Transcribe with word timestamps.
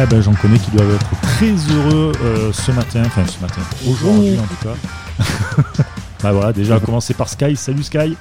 Eh 0.00 0.06
ben, 0.06 0.20
j'en 0.22 0.34
connais 0.34 0.58
qui 0.58 0.70
doivent 0.70 0.94
être 0.94 1.20
très 1.22 1.52
heureux 1.74 2.12
euh, 2.22 2.52
ce 2.52 2.70
matin, 2.70 3.02
enfin 3.04 3.26
ce 3.26 3.40
matin, 3.40 3.60
aujourd'hui 3.88 4.38
en 4.38 4.44
tout 4.44 4.62
cas. 4.62 5.82
bah 6.22 6.32
voilà, 6.32 6.52
déjà 6.52 6.76
à 6.76 6.80
commencer 6.80 7.14
par 7.14 7.28
Sky. 7.28 7.56
Salut 7.56 7.82
Sky. 7.82 8.16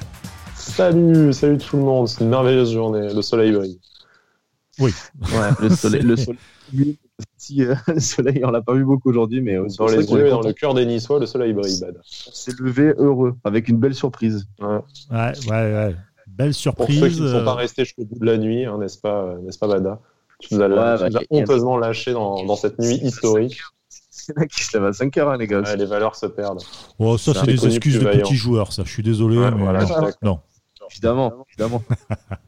Salut, 0.56 1.32
salut 1.34 1.60
tout 1.60 1.78
le 1.78 1.84
monde. 1.84 2.08
C'est 2.08 2.24
une 2.24 2.30
merveilleuse 2.30 2.74
journée. 2.74 3.14
Le 3.14 3.22
soleil 3.22 3.52
brille. 3.52 3.80
Oui. 4.80 4.92
Ouais, 5.22 5.50
le 5.62 5.70
soleil, 5.70 6.02
le 6.02 6.16
soleil, 6.16 6.40
si, 7.38 7.64
euh, 7.64 7.76
le 7.88 8.00
soleil, 8.00 8.42
on 8.44 8.50
l'a 8.50 8.62
pas 8.62 8.74
vu 8.74 8.84
beaucoup 8.84 9.10
aujourd'hui, 9.10 9.42
mais 9.42 9.56
euh, 9.56 9.68
Dans 9.78 9.88
les 9.88 10.04
yeux 10.04 10.28
et 10.28 10.30
dans 10.32 10.42
le 10.42 10.54
cœur 10.54 10.74
des 10.74 10.86
Niçois, 10.86 11.20
le 11.20 11.28
soleil 11.28 11.54
brille. 11.54 11.80
Bad. 11.80 11.98
on 11.98 12.32
s'est 12.32 12.54
levé 12.60 12.94
heureux, 12.98 13.36
avec 13.44 13.68
une 13.68 13.78
belle 13.78 13.96
surprise. 13.96 14.48
Ouais. 14.60 14.80
Ouais, 15.12 15.34
ouais, 15.48 15.74
ouais. 15.74 15.96
Belle 16.28 16.50
Pour 16.50 16.56
surprise. 16.56 17.00
ceux 17.00 17.10
qui 17.10 17.22
ne 17.22 17.28
sont 17.28 17.46
pas 17.46 17.52
euh, 17.52 17.56
restés 17.56 17.86
jusqu'au 17.86 18.06
bout 18.06 18.20
de 18.20 18.26
la 18.26 18.38
nuit, 18.38 18.66
hein, 18.66 18.78
n'est-ce 18.80 18.98
pas, 18.98 19.24
euh, 19.24 19.40
n'est-ce 19.42 19.58
pas, 19.58 19.68
Bada? 19.68 20.00
Tu 20.40 20.56
nous 20.56 20.62
as, 20.62 20.68
Ouais, 20.68 20.74
tu 20.76 20.76
bah, 20.76 21.10
nous 21.10 21.18
as 21.18 21.22
y 21.22 21.24
a- 21.24 21.28
honteusement 21.42 21.78
lâché 21.78 22.14
dans, 22.14 22.44
dans 22.46 22.56
cette 22.56 22.80
nuit 22.80 22.96
historique. 22.96 23.62
C'est 24.10 24.36
là 24.36 24.46
qui 24.46 24.64
se 24.64 24.76
lève 24.76 24.86
à 24.86 24.94
5 24.94 25.16
heures, 25.18 25.30
hein, 25.32 25.38
les 25.38 25.48
gars. 25.48 25.62
Ouais, 25.62 25.78
les 25.78 25.86
valeurs 25.86 26.16
se 26.16 26.26
perdent. 26.26 26.62
Oh, 27.00 27.18
ça, 27.18 27.34
c'est 27.34 27.46
des 27.46 27.66
excuses 27.68 28.00
de 28.00 28.04
vaillant. 28.04 28.24
petits 28.24 28.36
joueurs, 28.36 28.74
ça. 28.74 28.84
Je 28.84 28.90
suis 28.92 29.04
désolé. 29.04 29.38
Ouais, 29.38 29.52
mais 29.52 29.62
voilà, 29.62 29.86
non. 30.22 30.40
Évidemment, 30.92 31.46
évidemment. 31.50 31.84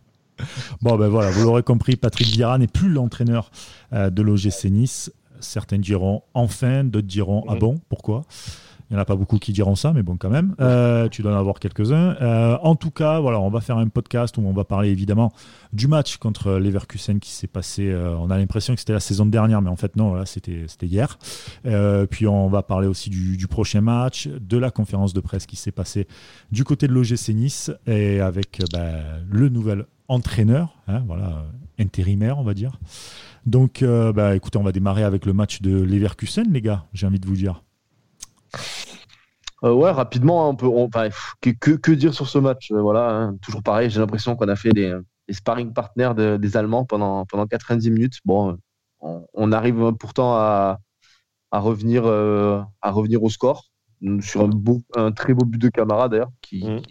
Bon, 0.82 0.96
ben 0.98 1.10
voilà, 1.10 1.32
vous 1.32 1.44
l'aurez 1.44 1.64
compris, 1.64 1.98
Patrick 1.98 2.28
Vieira 2.28 2.58
n'est 2.58 2.68
plus 2.68 2.90
l'entraîneur 2.90 3.52
euh, 3.94 4.10
de 4.10 4.22
l'OGC 4.22 4.66
Nice. 4.72 5.12
Certains 5.42 5.78
diront 5.80 6.24
enfin, 6.34 6.84
d'autres 6.84 7.08
diront 7.08 7.44
ah 7.50 7.56
bon, 7.56 7.80
pourquoi? 7.90 8.24
Il 8.90 8.96
n'y 8.96 8.98
en 8.98 9.02
a 9.02 9.06
pas 9.06 9.16
beaucoup 9.16 9.38
qui 9.38 9.54
diront 9.54 9.76
ça, 9.76 9.94
mais 9.94 10.02
bon, 10.02 10.18
quand 10.18 10.32
même. 10.32 10.56
Euh, 10.60 11.10
tu 11.10 11.22
dois 11.22 11.36
en 11.36 11.38
avoir 11.38 11.60
quelques-uns. 11.60 12.16
Euh, 12.22 12.58
en 12.64 12.76
tout 12.76 12.90
cas, 12.90 13.20
voilà, 13.20 13.40
on 13.40 13.52
va 13.52 13.62
faire 13.62 13.78
un 13.78 13.88
podcast 13.88 14.36
où 14.38 14.42
on 14.42 14.52
va 14.52 14.64
parler 14.64 14.90
évidemment 14.90 15.32
du 15.74 15.88
match 15.88 16.18
contre 16.18 16.54
Leverkusen 16.54 17.20
qui 17.20 17.30
s'est 17.30 17.46
passé. 17.46 17.88
euh, 17.88 18.16
on 18.18 18.32
a 18.32 18.38
l'impression 18.38 18.74
que 18.74 18.80
c'était 18.80 18.94
la 18.94 19.00
saison 19.00 19.28
dernière, 19.28 19.62
mais 19.62 19.70
en 19.70 19.76
fait, 19.76 19.96
non, 19.96 20.10
voilà, 20.10 20.26
c'était 20.26 20.66
hier. 20.82 21.20
Puis 22.10 22.26
on 22.26 22.48
va 22.48 22.64
parler 22.64 22.88
aussi 22.88 23.12
du, 23.12 23.48
prochain 23.48 23.82
match, 23.82 24.28
de 24.28 24.58
la 24.58 24.72
conférence 24.72 25.14
de 25.14 25.20
presse 25.20 25.46
qui 25.46 25.56
s'est 25.56 25.72
passée 25.72 26.08
du 26.52 26.64
côté 26.64 26.88
de 26.88 26.94
l'OGC 26.94 27.30
Nice 27.30 27.72
et 27.86 28.20
avec 28.22 28.60
bah, 28.74 28.94
le 29.30 29.50
nouvel 29.50 29.86
entraîneur, 30.08 30.76
hein, 30.88 31.04
voilà, 31.06 31.46
intérimaire, 31.78 32.40
on 32.40 32.44
va 32.44 32.56
dire. 32.56 32.80
Donc, 33.46 33.84
bah, 33.84 34.36
écoutez, 34.36 34.58
on 34.58 34.64
va 34.64 34.72
démarrer 34.72 35.04
avec 35.04 35.28
le 35.28 35.34
match 35.34 35.62
de 35.62 35.80
Leverkusen, 35.80 36.52
les 36.52 36.62
gars, 36.62 36.86
j'ai 36.94 37.06
envie 37.06 37.20
de 37.20 37.28
vous 37.28 37.36
dire. 37.36 37.62
Euh, 39.64 39.74
ouais, 39.74 39.92
rapidement, 39.92 40.46
hein, 40.46 40.50
on 40.50 40.56
peut, 40.56 40.68
enfin, 40.68 41.10
que, 41.42 41.50
que, 41.52 41.72
que 41.72 41.92
dire 41.92 42.14
sur 42.14 42.28
ce 42.30 42.38
match 42.40 42.72
Euh, 42.72 42.82
Voilà, 42.82 43.10
hein, 43.12 43.38
toujours 43.42 43.64
pareil. 43.64 43.90
J'ai 43.90 44.00
l'impression 44.00 44.36
qu'on 44.36 44.48
a 44.48 44.56
fait 44.56 44.72
des, 44.72 44.98
des 45.28 45.34
sparring 45.34 45.74
partners 45.74 46.12
de- 46.16 46.38
des 46.38 46.58
Allemands 46.58 46.86
pendant, 46.86 47.26
pendant 47.26 47.46
90 47.48 47.92
minutes. 47.92 48.20
Bon, 48.26 48.58
on, 49.02 49.26
on 49.34 49.52
arrive 49.52 49.92
pourtant 50.00 50.34
à, 50.36 50.80
à, 51.52 51.60
revenir, 51.60 52.04
euh, 52.06 52.62
à 52.82 52.92
revenir 52.92 53.24
au 53.24 53.30
score 53.30 53.66
euh, 54.04 54.22
sur 54.22 54.42
un, 54.42 54.48
beau, 54.48 54.84
un 54.96 55.12
très 55.12 55.34
beau 55.34 55.46
but 55.46 55.60
de 55.62 55.70
Camara 55.70 56.10
d'ailleurs. 56.10 56.32
Qui, 56.42 56.64
Mhm. 56.66 56.82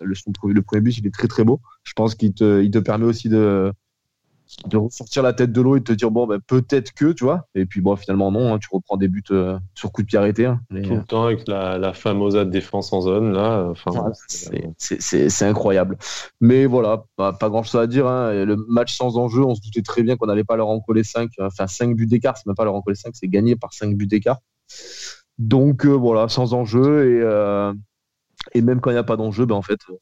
le, 0.00 0.14
le 0.54 0.62
premier 0.62 0.82
but, 0.82 0.98
il 0.98 1.06
est 1.06 1.14
très 1.14 1.28
très 1.28 1.44
beau. 1.44 1.60
Je 1.84 1.92
pense 1.94 2.14
qu'il 2.14 2.34
te, 2.34 2.62
il 2.62 2.70
te 2.70 2.78
permet 2.78 3.06
aussi 3.06 3.28
de, 3.28 3.72
de 4.66 4.76
ressortir 4.76 5.22
la 5.22 5.32
tête 5.32 5.52
de 5.52 5.60
l'eau 5.60 5.76
et 5.76 5.80
de 5.80 5.84
te 5.84 5.92
dire 5.92 6.10
bon, 6.10 6.26
ben, 6.26 6.38
peut-être 6.46 6.92
que, 6.92 7.12
tu 7.12 7.24
vois. 7.24 7.46
Et 7.54 7.66
puis 7.66 7.80
bon, 7.80 7.96
finalement, 7.96 8.30
non, 8.30 8.54
hein, 8.54 8.58
tu 8.58 8.68
reprends 8.72 8.96
des 8.96 9.08
buts 9.08 9.22
euh, 9.30 9.58
sur 9.74 9.92
coup 9.92 10.02
de 10.02 10.06
pied 10.06 10.18
arrêté. 10.18 10.46
hein. 10.46 10.60
Mais, 10.70 10.82
Tout 10.82 10.92
euh, 10.94 10.96
le 10.98 11.04
temps 11.04 11.24
avec 11.24 11.46
la, 11.48 11.78
la 11.78 11.92
famosa 11.92 12.44
défense 12.44 12.92
en 12.92 13.00
zone, 13.00 13.32
là. 13.32 13.66
Enfin, 13.70 13.90
voilà, 13.90 14.12
c'est- 14.28 15.44
incroyable. 15.46 15.98
Mais 16.40 16.66
voilà, 16.66 17.04
pas, 17.16 17.32
pas 17.32 17.48
grand 17.48 17.62
chose 17.62 17.80
à 17.80 17.86
dire. 17.86 18.06
hein. 18.06 18.32
Le 18.44 18.56
match 18.68 18.96
sans 18.96 19.18
enjeu, 19.18 19.44
on 19.44 19.54
se 19.54 19.60
doutait 19.62 19.82
très 19.82 20.02
bien 20.02 20.16
qu'on 20.16 20.26
n'allait 20.26 20.44
pas 20.44 20.56
leur 20.56 20.68
en 20.68 20.80
coller 20.80 21.04
5. 21.04 21.30
Enfin, 21.40 21.66
5 21.66 21.94
buts 21.96 22.06
d'écart, 22.06 22.36
c'est 22.36 22.46
même 22.46 22.54
pas 22.56 22.64
leur 22.64 22.74
en 22.74 22.82
coller 22.82 22.96
5, 22.96 23.12
c'est 23.14 23.28
gagné 23.28 23.56
par 23.56 23.72
5 23.72 23.96
buts 23.96 24.06
d'écart. 24.06 24.38
Donc 25.38 25.84
euh, 25.84 25.90
voilà, 25.90 26.28
sans 26.28 26.54
enjeu. 26.54 27.10
Et, 27.10 27.20
euh, 27.22 27.72
et 28.54 28.62
même 28.62 28.80
quand 28.80 28.90
il 28.90 28.94
n'y 28.94 28.98
a 28.98 29.04
pas 29.04 29.16
d'enjeu, 29.16 29.44
ben, 29.44 29.54
en 29.54 29.62
fait, 29.62 29.78
euh, 29.90 29.94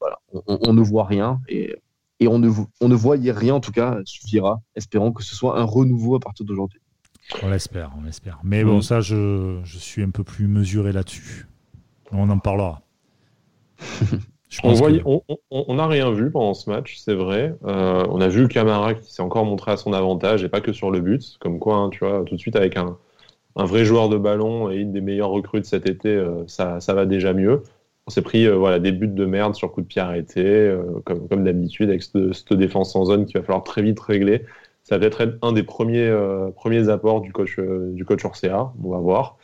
voilà, 0.00 0.18
on, 0.32 0.42
on- 0.48 0.58
on 0.68 0.72
ne 0.74 0.82
voit 0.82 1.04
rien. 1.04 1.40
Et, 1.48 1.76
et 2.22 2.28
on, 2.28 2.38
ne, 2.38 2.48
on 2.80 2.88
ne 2.88 2.94
voyait 2.94 3.32
rien, 3.32 3.54
en 3.54 3.60
tout 3.60 3.72
cas, 3.72 3.98
suffira. 4.04 4.60
Espérons 4.76 5.12
que 5.12 5.22
ce 5.22 5.34
soit 5.34 5.58
un 5.58 5.64
renouveau 5.64 6.14
à 6.16 6.20
partir 6.20 6.46
d'aujourd'hui. 6.46 6.80
On 7.42 7.48
l'espère, 7.50 7.92
on 7.98 8.02
l'espère. 8.04 8.38
Mais 8.44 8.64
bon, 8.64 8.76
Mhm. 8.76 8.82
ça, 8.82 9.00
je, 9.00 9.60
je 9.64 9.78
suis 9.78 10.02
un 10.02 10.10
peu 10.10 10.24
plus 10.24 10.46
mesuré 10.48 10.92
là-dessus. 10.92 11.46
On 12.10 12.28
en 12.30 12.38
parlera. 12.38 12.82
Je 14.48 14.60
On 14.64 14.68
pense 14.68 14.78
voyait- 14.78 14.98
que- 14.98 15.04
on- 15.06 15.22
on- 15.28 15.64
on 15.68 15.74
n'a 15.76 15.86
rien 15.86 16.10
vu 16.10 16.30
pendant 16.30 16.52
ce 16.52 16.68
match, 16.68 16.96
c'est 16.98 17.14
vrai. 17.14 17.54
Euh, 17.64 18.04
on 18.10 18.20
a 18.20 18.28
vu 18.28 18.48
Camara 18.48 18.92
qui 18.94 19.10
s'est 19.12 19.22
encore 19.22 19.46
montré 19.46 19.70
à 19.72 19.76
son 19.78 19.92
avantage 19.94 20.44
et 20.44 20.48
pas 20.50 20.60
que 20.60 20.72
sur 20.74 20.90
le 20.90 21.00
but. 21.00 21.38
Comme 21.40 21.58
quoi, 21.58 21.76
hein, 21.76 21.88
tu 21.90 22.00
vois, 22.00 22.22
tout 22.26 22.34
de 22.34 22.40
suite 22.40 22.54
avec 22.56 22.76
un, 22.76 22.98
un 23.56 23.64
vrai 23.64 23.84
joueur 23.86 24.10
de 24.10 24.18
ballon 24.18 24.70
et 24.70 24.76
une 24.76 24.92
des 24.92 25.00
meilleures 25.00 25.30
recrues 25.30 25.60
de 25.60 25.64
cet 25.66 25.86
été, 25.88 26.10
euh, 26.10 26.44
ça, 26.48 26.80
ça 26.80 26.92
va 26.92 27.06
déjà 27.06 27.32
mieux. 27.32 27.62
On 28.06 28.10
s'est 28.10 28.22
pris 28.22 28.46
euh, 28.46 28.56
voilà, 28.56 28.80
des 28.80 28.92
buts 28.92 29.06
de 29.06 29.24
merde 29.24 29.54
sur 29.54 29.72
coup 29.72 29.80
de 29.80 29.86
pied 29.86 30.00
arrêté, 30.00 30.44
euh, 30.44 31.00
comme, 31.04 31.44
d'habitude, 31.44 31.88
avec 31.88 32.02
cette, 32.02 32.52
défense 32.52 32.96
en 32.96 33.04
zone 33.04 33.26
qu'il 33.26 33.38
va 33.38 33.44
falloir 33.46 33.62
très 33.64 33.82
vite 33.82 34.00
régler. 34.00 34.44
Ça 34.82 34.96
va 34.96 35.00
peut-être 35.00 35.20
être 35.20 35.38
un 35.42 35.52
des 35.52 35.62
premiers, 35.62 36.08
euh, 36.08 36.50
premiers 36.50 36.88
apports 36.88 37.20
du 37.20 37.32
coach, 37.32 37.58
du 37.58 38.04
coach 38.04 38.24
on 38.24 38.90
va 38.90 38.98
voir. 38.98 39.38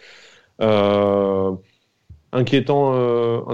Inquiétant, 2.31 3.47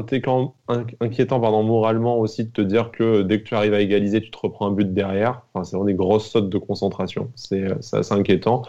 inquiétant 1.01 1.39
moralement 1.39 2.19
aussi 2.19 2.45
de 2.45 2.51
te 2.51 2.61
dire 2.61 2.91
que 2.91 3.23
dès 3.23 3.39
que 3.41 3.45
tu 3.45 3.55
arrives 3.55 3.75
à 3.75 3.81
égaliser, 3.81 4.21
tu 4.21 4.31
te 4.33 4.39
reprends 4.39 4.67
un 4.67 4.73
but 4.73 4.93
derrière. 4.93 5.43
Enfin, 5.53 5.65
c'est 5.65 5.77
vraiment 5.77 5.87
des 5.87 5.95
grosses 5.95 6.29
sautes 6.29 6.49
de 6.49 6.59
concentration. 6.59 7.31
C'est 7.37 7.67
assez 7.93 8.13
inquiétant. 8.13 8.63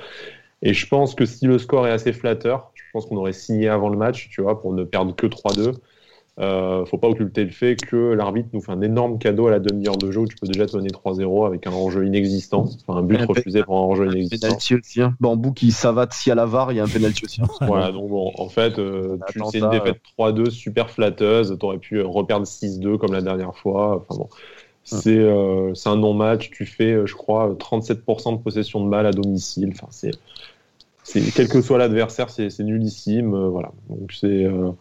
Et 0.62 0.74
je 0.74 0.88
pense 0.88 1.16
que 1.16 1.26
si 1.26 1.46
le 1.48 1.58
score 1.58 1.88
est 1.88 1.92
assez 1.92 2.14
flatteur, 2.14 2.72
je 2.76 2.84
pense 2.94 3.06
qu'on 3.08 3.18
aurait 3.18 3.34
signé 3.34 3.68
avant 3.68 3.90
le 3.90 3.98
match, 3.98 4.30
tu 4.30 4.42
vois, 4.42 4.62
pour 4.62 4.74
ne 4.74 4.84
perdre 4.84 5.16
que 5.16 5.28
3-2. 5.28 5.74
Euh, 6.38 6.84
faut 6.86 6.98
pas 6.98 7.08
occulter 7.08 7.46
le 7.46 7.50
fait 7.52 7.78
que 7.78 7.96
l'arbitre 8.12 8.50
nous 8.52 8.60
fait 8.60 8.74
un 8.74 8.82
énorme 8.82 9.20
cadeau 9.20 9.48
à 9.48 9.52
la 9.52 9.60
demi-heure 9.60 9.96
de 9.96 10.12
jeu 10.12 10.20
où 10.20 10.28
tu 10.28 10.36
peux 10.36 10.48
déjà 10.48 10.66
te 10.66 10.76
mener 10.76 10.90
3-0 10.90 11.48
avec 11.48 11.66
un 11.66 11.72
enjeu 11.72 12.06
inexistant, 12.06 12.66
enfin 12.86 13.00
un 13.00 13.04
but 13.04 13.22
Un 13.22 13.26
refusé 13.26 13.64
pour 13.64 13.78
un 13.78 13.84
enjeu 13.84 14.08
inexistant. 14.12 14.48
Penalty 14.48 14.76
aussi. 14.76 15.02
Hein. 15.02 15.16
Bambou 15.22 15.54
qui 15.54 15.72
savate 15.72 16.12
si 16.12 16.32
à 16.32 16.36
la 16.36 16.46
VAR, 16.46 16.74
il 16.74 16.76
y 16.76 16.80
a 16.82 16.84
un 16.84 16.90
penalty 16.90 17.24
aussi. 17.24 17.42
hein. 17.42 17.48
Voilà, 17.66 17.94
donc 17.94 18.10
bon, 18.10 18.34
en 18.38 18.50
fait, 18.50 18.78
euh, 18.80 19.18
c'est 19.50 19.60
une 19.60 19.70
défaite 19.70 20.02
3-2 20.20 20.50
super 20.50 20.90
flatteuse. 20.90 21.56
Tu 21.58 21.66
aurais 21.66 21.78
pu 21.78 22.00
euh, 22.00 22.06
reperdre 22.06 22.46
6-2 22.46 22.98
comme 22.98 23.14
la 23.14 23.22
dernière 23.22 23.56
fois. 23.56 24.04
Enfin 24.06 24.20
bon, 24.20 24.28
c'est 24.84 25.18
euh, 25.18 25.72
un 25.86 25.96
non-match. 25.96 26.52
Tu 26.52 26.66
fais, 26.66 26.92
euh, 26.92 27.06
je 27.06 27.16
crois, 27.16 27.50
euh, 27.52 27.54
37% 27.54 28.34
de 28.38 28.44
possession 28.44 28.84
de 28.84 28.90
balle 28.90 29.06
à 29.06 29.12
domicile. 29.12 29.72
Enfin, 29.72 29.88
c'est, 29.90 30.12
quel 31.34 31.48
que 31.48 31.62
soit 31.62 31.78
l'adversaire, 31.78 32.30
c'est 32.30 32.60
nullissime. 32.60 33.34
euh, 33.34 33.48
voilà, 33.48 33.72
donc 33.90 34.12
c'est 34.12 34.44
euh, 34.44 34.72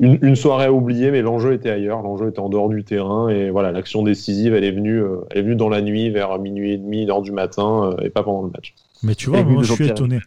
une, 0.00 0.18
une 0.22 0.36
soirée 0.36 0.66
à 0.66 0.72
oublier, 0.72 1.10
mais 1.10 1.22
l'enjeu 1.22 1.52
était 1.54 1.70
ailleurs. 1.70 2.02
L'enjeu 2.02 2.28
était 2.28 2.40
en 2.40 2.48
dehors 2.48 2.68
du 2.68 2.84
terrain 2.84 3.28
et 3.28 3.50
voilà, 3.50 3.72
l'action 3.72 4.02
décisive, 4.02 4.54
elle 4.54 4.64
est 4.64 4.72
venue, 4.72 5.00
euh, 5.00 5.20
elle 5.30 5.38
est 5.38 5.42
venue 5.42 5.56
dans 5.56 5.68
la 5.68 5.80
nuit 5.82 6.10
vers 6.10 6.38
minuit 6.38 6.72
et 6.72 6.78
demi, 6.78 7.02
une 7.02 7.10
heure 7.10 7.22
du 7.22 7.32
matin, 7.32 7.92
euh, 7.98 8.04
et 8.04 8.10
pas 8.10 8.22
pendant 8.22 8.42
le 8.42 8.50
match. 8.50 8.74
Mais 9.02 9.14
tu 9.14 9.30
vois, 9.30 9.42
moi, 9.42 9.62
je 9.62 9.72
suis 9.72 9.86
étonné. 9.88 10.20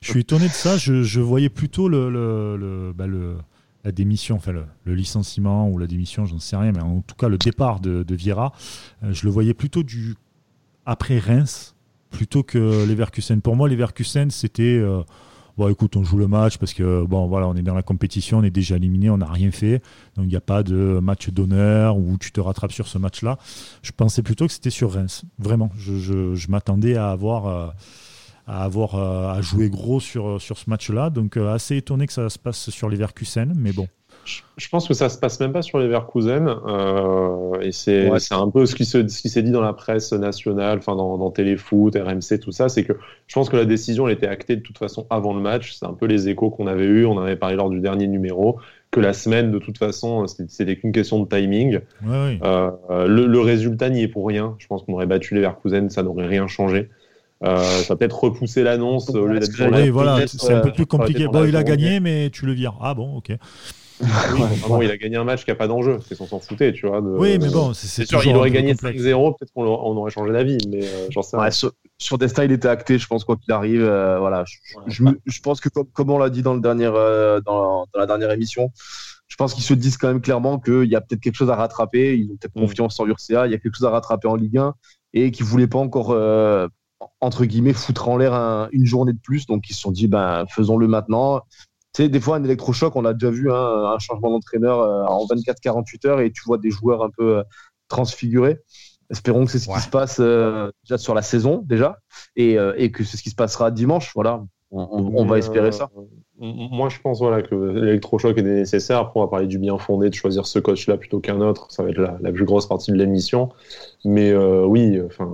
Je 0.00 0.10
suis 0.10 0.20
étonné 0.20 0.46
de 0.48 0.52
ça. 0.52 0.76
Je, 0.76 1.02
je 1.02 1.20
voyais 1.20 1.48
plutôt 1.48 1.88
le, 1.88 2.10
le, 2.10 2.56
le- 2.56 2.92
bah, 2.92 3.06
le- 3.06 3.36
la 3.84 3.92
démission, 3.92 4.36
enfin 4.36 4.52
le, 4.52 4.64
le 4.84 4.94
licenciement 4.94 5.68
ou 5.68 5.76
la 5.78 5.86
démission, 5.86 6.24
j'en 6.24 6.38
sais 6.38 6.56
rien, 6.56 6.72
mais 6.72 6.80
en 6.80 7.02
tout 7.02 7.14
cas 7.16 7.28
le 7.28 7.36
départ 7.36 7.80
de, 7.80 8.02
de 8.02 8.14
Vieira, 8.14 8.52
euh, 9.02 9.12
je 9.12 9.24
le 9.26 9.30
voyais 9.30 9.52
plutôt 9.52 9.82
du 9.82 10.14
après 10.86 11.18
Reims 11.18 11.74
plutôt 12.10 12.42
que 12.42 12.86
Leverkusen. 12.88 13.40
Pour 13.42 13.56
moi, 13.56 13.68
Leverkusen, 13.68 14.30
c'était 14.30 14.78
euh, 14.78 15.02
bon, 15.56 15.68
écoute, 15.68 15.96
on 15.96 16.04
joue 16.04 16.18
le 16.18 16.28
match 16.28 16.58
parce 16.58 16.74
que 16.74 17.04
bon, 17.04 17.26
voilà, 17.26 17.48
on 17.48 17.54
est 17.54 17.62
dans 17.62 17.74
la 17.74 17.82
compétition, 17.82 18.38
on 18.38 18.42
est 18.42 18.50
déjà 18.50 18.76
éliminé, 18.76 19.10
on 19.10 19.18
n'a 19.18 19.30
rien 19.30 19.50
fait, 19.50 19.82
donc 20.16 20.26
il 20.26 20.28
n'y 20.28 20.36
a 20.36 20.40
pas 20.40 20.62
de 20.62 20.98
match 21.02 21.30
d'honneur 21.30 21.96
où 21.96 22.16
tu 22.18 22.32
te 22.32 22.40
rattrapes 22.40 22.72
sur 22.72 22.88
ce 22.88 22.98
match-là. 22.98 23.38
Je 23.82 23.92
pensais 23.92 24.22
plutôt 24.22 24.46
que 24.46 24.52
c'était 24.52 24.70
sur 24.70 24.92
Reims, 24.92 25.24
vraiment. 25.38 25.70
Je, 25.76 26.50
m'attendais 26.50 26.96
à 26.96 27.10
avoir 27.10 27.46
euh, 27.46 27.68
euh, 28.48 29.28
à 29.32 29.40
jouer 29.40 29.70
gros 29.70 30.00
sur, 30.00 30.40
sur 30.40 30.58
ce 30.58 30.68
match-là. 30.68 31.10
Donc 31.10 31.36
euh, 31.36 31.52
assez 31.52 31.76
étonné 31.76 32.06
que 32.06 32.12
ça 32.12 32.28
se 32.28 32.38
passe 32.38 32.70
sur 32.70 32.88
les 32.88 32.96
Verkusen, 32.96 33.52
mais 33.56 33.72
bon. 33.72 33.88
Je- 34.24 34.68
pense 34.68 34.88
que 34.88 34.94
ça 34.94 35.08
se 35.08 35.18
passe 35.18 35.38
même 35.40 35.52
pas 35.52 35.62
sur 35.62 35.78
les 35.78 35.88
Verkusen, 35.88 36.48
euh, 36.48 37.60
et 37.60 37.72
c'est 37.72 38.08
Ouais. 38.10 38.18
un 38.30 38.48
peu 38.50 38.66
ce 38.66 38.74
qui 38.74 38.84
se- 38.84 39.06
s'est 39.08 39.42
dit 39.42 39.50
dans 39.50 39.60
la 39.60 39.72
presse 39.72 40.12
nationale, 40.12 40.78
enfin 40.78 40.96
dans, 40.96 41.18
dans 41.18 41.30
Téléfoot, 41.30 41.94
RMC, 41.94 42.38
tout 42.40 42.52
ça, 42.52 42.68
c'est 42.68 42.84
que 42.84 42.94
je 43.26 43.34
pense 43.34 43.48
que 43.50 43.56
la 43.56 43.64
décision 43.64 44.06
elle 44.08 44.14
était 44.14 44.26
actée 44.26 44.56
de 44.56 44.62
toute 44.62 44.78
façon 44.78 45.06
avant 45.10 45.34
le 45.34 45.40
match. 45.40 45.74
C'est 45.78 45.86
un 45.86 45.92
peu 45.94 46.06
les 46.06 46.28
échos 46.28 46.50
qu'on 46.50 46.66
avait 46.66 46.84
eu, 46.86 47.04
on 47.06 47.12
en 47.12 47.22
avait 47.22 47.36
parlé 47.36 47.56
lors 47.56 47.70
du 47.70 47.80
dernier 47.80 48.06
numéro, 48.06 48.58
que 48.90 49.00
la 49.00 49.12
semaine 49.12 49.50
de 49.50 49.58
toute 49.58 49.78
façon 49.78 50.26
c'était- 50.26 50.76
qu'une 50.76 50.92
question 50.92 51.20
de 51.22 51.28
timing. 51.28 51.80
Ouais, 52.04 52.10
ouais. 52.10 52.38
Euh, 52.44 52.70
le, 53.06 53.26
le 53.26 53.40
résultat 53.40 53.90
n'y 53.90 54.02
est 54.02 54.08
pour 54.08 54.26
rien. 54.26 54.54
Je 54.58 54.66
pense 54.66 54.82
qu'on 54.84 54.94
aurait 54.94 55.06
battu 55.06 55.34
les 55.34 55.40
Verkusen, 55.40 55.90
ça 55.90 56.02
n'aurait 56.02 56.26
rien 56.26 56.46
changé. 56.46 56.88
Euh, 57.44 57.56
ça 57.58 57.92
va 57.92 57.96
peut-être 57.96 58.18
repousser 58.24 58.62
l'annonce 58.62 59.10
Oui, 59.12 59.38
Oui, 59.70 59.88
voilà, 59.90 60.26
c'est 60.26 60.50
un 60.50 60.58
euh, 60.58 60.60
peu 60.62 60.72
plus 60.72 60.86
compliqué. 60.86 61.26
Bon, 61.26 61.44
il 61.44 61.56
a 61.56 61.62
gagné, 61.64 62.00
mais 62.00 62.30
tu 62.30 62.46
le 62.46 62.52
vires. 62.52 62.78
Ah 62.80 62.94
bon, 62.94 63.16
ok. 63.16 63.32
Il 64.82 64.90
a 64.90 64.96
gagné 64.96 65.16
un 65.16 65.24
match 65.24 65.44
qui 65.44 65.50
n'a 65.50 65.54
pas 65.54 65.66
d'enjeu, 65.66 65.98
c'est 66.06 66.16
qu'on 66.16 66.26
s'en 66.26 66.40
foutait, 66.40 66.72
tu 66.72 66.86
vois. 66.86 67.00
Oui, 67.00 67.38
mais 67.38 67.50
bon, 67.50 67.72
c'est 67.74 68.06
sûr, 68.06 68.24
il 68.24 68.36
aurait 68.36 68.50
gagné 68.50 68.74
5-0, 68.74 69.36
peut-être 69.38 69.52
qu'on 69.52 69.64
aurait 69.64 70.10
changé 70.10 70.32
d'avis, 70.32 70.58
mais 70.68 70.84
euh, 70.84 71.06
j'en 71.10 71.22
sais 71.22 71.36
ouais, 71.36 71.50
sur, 71.50 71.72
sur, 71.98 72.18
Destin, 72.18 72.44
il 72.44 72.52
était 72.52 72.68
acté, 72.68 72.98
je 72.98 73.06
pense, 73.06 73.24
quoi 73.24 73.36
qu'il 73.36 73.52
arrive. 73.52 73.82
Euh, 73.82 74.18
voilà, 74.18 74.44
je, 74.86 75.04
je, 75.26 75.40
pense 75.40 75.60
que 75.60 75.68
comme, 75.68 76.10
on 76.10 76.18
l'a 76.18 76.30
dit 76.30 76.42
dans, 76.42 76.54
le 76.54 76.60
dernier, 76.60 76.90
euh, 76.92 77.40
dans, 77.40 77.86
dans, 77.92 78.00
la 78.00 78.06
dernière 78.06 78.30
émission, 78.30 78.70
je 79.26 79.36
pense 79.36 79.54
qu'ils 79.54 79.64
se 79.64 79.74
disent 79.74 79.96
quand 79.96 80.08
même 80.08 80.20
clairement 80.20 80.58
qu'il 80.58 80.84
y 80.84 80.96
a 80.96 81.00
peut-être 81.00 81.20
quelque 81.20 81.36
chose 81.36 81.50
à 81.50 81.56
rattraper. 81.56 82.16
Ils 82.16 82.30
ont 82.30 82.36
peut-être 82.36 82.56
mm. 82.56 82.60
confiance 82.60 83.00
en 83.00 83.04
l'URCA, 83.04 83.46
il 83.46 83.52
y 83.52 83.54
a 83.54 83.58
quelque 83.58 83.76
chose 83.76 83.86
à 83.86 83.90
rattraper 83.90 84.28
en 84.28 84.36
Ligue 84.36 84.58
1 84.58 84.74
et 85.14 85.30
qu'ils 85.30 85.46
ne 85.46 85.50
voulaient 85.50 85.66
pas 85.66 85.78
encore 85.78 86.14
entre 87.20 87.44
guillemets, 87.44 87.72
foutre 87.72 88.08
en 88.08 88.16
l'air 88.16 88.34
une 88.72 88.86
journée 88.86 89.12
de 89.12 89.18
plus. 89.18 89.46
Donc, 89.46 89.68
ils 89.68 89.74
se 89.74 89.80
sont 89.80 89.90
dit, 89.90 90.08
ben, 90.08 90.44
faisons-le 90.48 90.86
maintenant. 90.86 91.42
Tu 91.94 92.02
sais, 92.02 92.08
des 92.08 92.20
fois, 92.20 92.36
un 92.36 92.44
électrochoc, 92.44 92.96
on 92.96 93.04
a 93.04 93.14
déjà 93.14 93.30
vu 93.30 93.52
hein, 93.52 93.56
un 93.94 93.98
changement 93.98 94.30
d'entraîneur 94.30 94.80
euh, 94.80 95.04
en 95.04 95.26
24-48 95.26 96.06
heures 96.08 96.20
et 96.20 96.32
tu 96.32 96.42
vois 96.44 96.58
des 96.58 96.70
joueurs 96.70 97.02
un 97.04 97.10
peu 97.10 97.38
euh, 97.38 97.42
transfigurés. 97.88 98.60
Espérons 99.10 99.44
que 99.44 99.52
c'est 99.52 99.60
ce 99.60 99.68
qui 99.68 99.80
se 99.80 99.88
passe 99.88 100.18
euh, 100.18 100.70
déjà 100.84 100.98
sur 100.98 101.14
la 101.14 101.22
saison, 101.22 101.62
déjà, 101.64 101.98
et, 102.36 102.56
et 102.76 102.90
que 102.90 103.04
c'est 103.04 103.16
ce 103.16 103.22
qui 103.22 103.30
se 103.30 103.34
passera 103.34 103.70
dimanche. 103.70 104.10
Voilà, 104.14 104.42
on, 104.74 105.24
va 105.24 105.38
espérer 105.38 105.72
ça. 105.72 105.88
Moi, 106.38 106.88
je 106.88 106.98
pense 107.00 107.20
voilà, 107.20 107.42
que 107.42 107.54
l'électrochoc 107.54 108.36
est 108.36 108.42
nécessaire. 108.42 108.98
Après, 108.98 109.20
on 109.20 109.22
va 109.22 109.28
parler 109.28 109.46
du 109.46 109.58
bien 109.58 109.78
fondé 109.78 110.10
de 110.10 110.14
choisir 110.14 110.46
ce 110.46 110.58
coach-là 110.58 110.96
plutôt 110.96 111.20
qu'un 111.20 111.40
autre. 111.40 111.70
Ça 111.70 111.84
va 111.84 111.90
être 111.90 111.98
la, 111.98 112.32
plus 112.32 112.44
grosse 112.44 112.66
partie 112.66 112.90
de 112.90 112.96
l'émission. 112.96 113.50
Mais 114.04 114.32
euh, 114.32 114.64
oui, 114.64 115.00
enfin, 115.06 115.30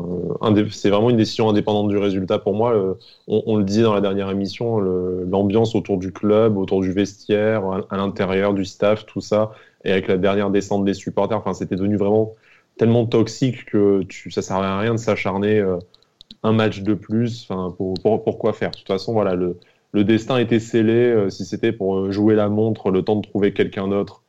c'est 0.71 0.91
vraiment 0.91 1.09
une 1.09 1.17
décision 1.17 1.49
indépendante 1.49 1.89
du 1.89 1.97
résultat 1.97 2.39
pour 2.39 2.55
moi. 2.55 2.75
Euh, 2.75 2.95
on, 3.29 3.57
le 3.57 3.65
disait 3.65 3.83
dans 3.83 3.95
la 3.95 4.03
dernière 4.03 4.31
émission, 4.31 4.79
l'ambiance 4.79 5.75
autour 5.75 5.97
du 5.97 6.13
club, 6.13 6.59
autour 6.59 6.83
du 6.83 6.93
vestiaire, 6.93 7.65
à, 7.91 7.97
l'intérieur 7.97 8.53
du 8.53 8.67
staff, 8.67 9.07
tout 9.07 9.23
ça, 9.23 9.53
et 9.85 9.93
avec 9.93 10.07
la 10.07 10.19
dernière 10.19 10.51
descente 10.51 10.85
des 10.85 10.95
supporters, 10.95 11.39
enfin, 11.39 11.55
c'était 11.55 11.77
devenu 11.77 11.97
vraiment 11.97 12.35
tellement 12.77 13.05
toxique 13.05 13.67
que 13.67 14.03
tu, 14.05 14.31
ça 14.31 14.41
servait 14.43 14.67
à 14.67 14.79
rien 14.79 14.93
de 14.93 14.99
s'acharner. 14.99 15.59
Euh, 15.59 15.77
un 16.43 16.53
match 16.53 16.81
de 16.81 16.95
plus. 16.95 17.47
Enfin, 17.49 17.75
pour, 17.77 18.23
pourquoi 18.23 18.53
faire 18.53 18.71
De 18.71 18.77
toute 18.77 18.87
façon, 18.87 19.13
voilà, 19.13 19.35
le, 19.35 19.59
le 19.93 20.05
destin 20.05 20.39
était 20.39 20.61
scellé. 20.61 20.93
Euh, 20.93 21.31
si 21.31 21.45
c'était 21.45 21.73
pour 21.73 21.97
euh, 21.97 22.11
jouer 22.11 22.35
la 22.35 22.49
montre, 22.49 22.91
le 22.91 23.03
temps 23.03 23.17
de 23.17 23.27
trouver 23.27 23.53
quelqu'un 23.53 23.89
d'autre, 23.89 24.23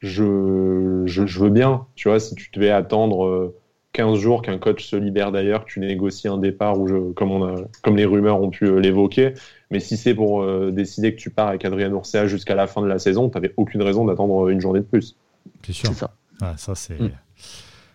je, 0.00 1.02
je, 1.06 1.38
veux 1.38 1.50
bien. 1.50 1.86
Tu 1.94 2.08
vois, 2.08 2.20
si 2.20 2.34
tu 2.34 2.50
devais 2.52 2.70
attendre 2.70 3.54
15 3.92 4.12
euh, 4.12 4.20
jours 4.20 4.42
qu'un 4.42 4.58
coach 4.58 4.84
se 4.84 4.96
libère 4.96 5.30
d'ailleurs, 5.32 5.64
que 5.64 5.70
tu 5.70 5.80
négocies 5.80 6.28
un 6.28 6.38
départ, 6.38 6.74
je, 6.86 7.12
comme, 7.12 7.30
on 7.30 7.44
a, 7.44 7.54
comme 7.82 7.96
les 7.96 8.04
rumeurs 8.04 8.40
ont 8.40 8.50
pu 8.50 8.80
l'évoquer. 8.80 9.34
Mais 9.70 9.80
si 9.80 9.96
c'est 9.96 10.14
pour 10.14 10.44
décider 10.70 11.14
que 11.14 11.20
tu 11.20 11.30
pars 11.30 11.48
avec 11.48 11.64
Adrien 11.64 11.90
Ourcea 11.92 12.26
jusqu'à 12.26 12.54
la 12.54 12.66
fin 12.66 12.82
de 12.82 12.86
la 12.88 12.98
saison, 12.98 13.30
tu 13.30 13.36
n'avais 13.36 13.54
aucune 13.56 13.80
raison 13.80 14.04
d'attendre 14.04 14.50
une 14.50 14.60
journée 14.60 14.80
de 14.80 14.84
plus. 14.84 15.16
C'est 15.64 15.72
sûr. 15.72 15.94
ça. 15.94 16.12
ça, 16.56 16.74
c'est. 16.74 17.00
Mm. 17.00 17.12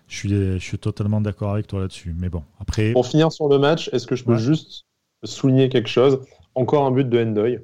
Je 0.07 0.15
suis, 0.15 0.29
je 0.29 0.57
suis 0.57 0.77
totalement 0.77 1.21
d'accord 1.21 1.53
avec 1.53 1.67
toi 1.67 1.81
là-dessus. 1.81 2.15
Mais 2.17 2.29
bon, 2.29 2.43
après. 2.59 2.93
Pour 2.93 3.05
finir 3.05 3.31
sur 3.31 3.49
le 3.49 3.59
match, 3.59 3.89
est-ce 3.93 4.07
que 4.07 4.15
je 4.15 4.23
peux 4.23 4.37
juste 4.37 4.85
souligner 5.23 5.69
quelque 5.69 5.89
chose? 5.89 6.19
Encore 6.55 6.85
un 6.85 6.91
but 6.91 7.07
de 7.07 7.19
Endoy. 7.19 7.59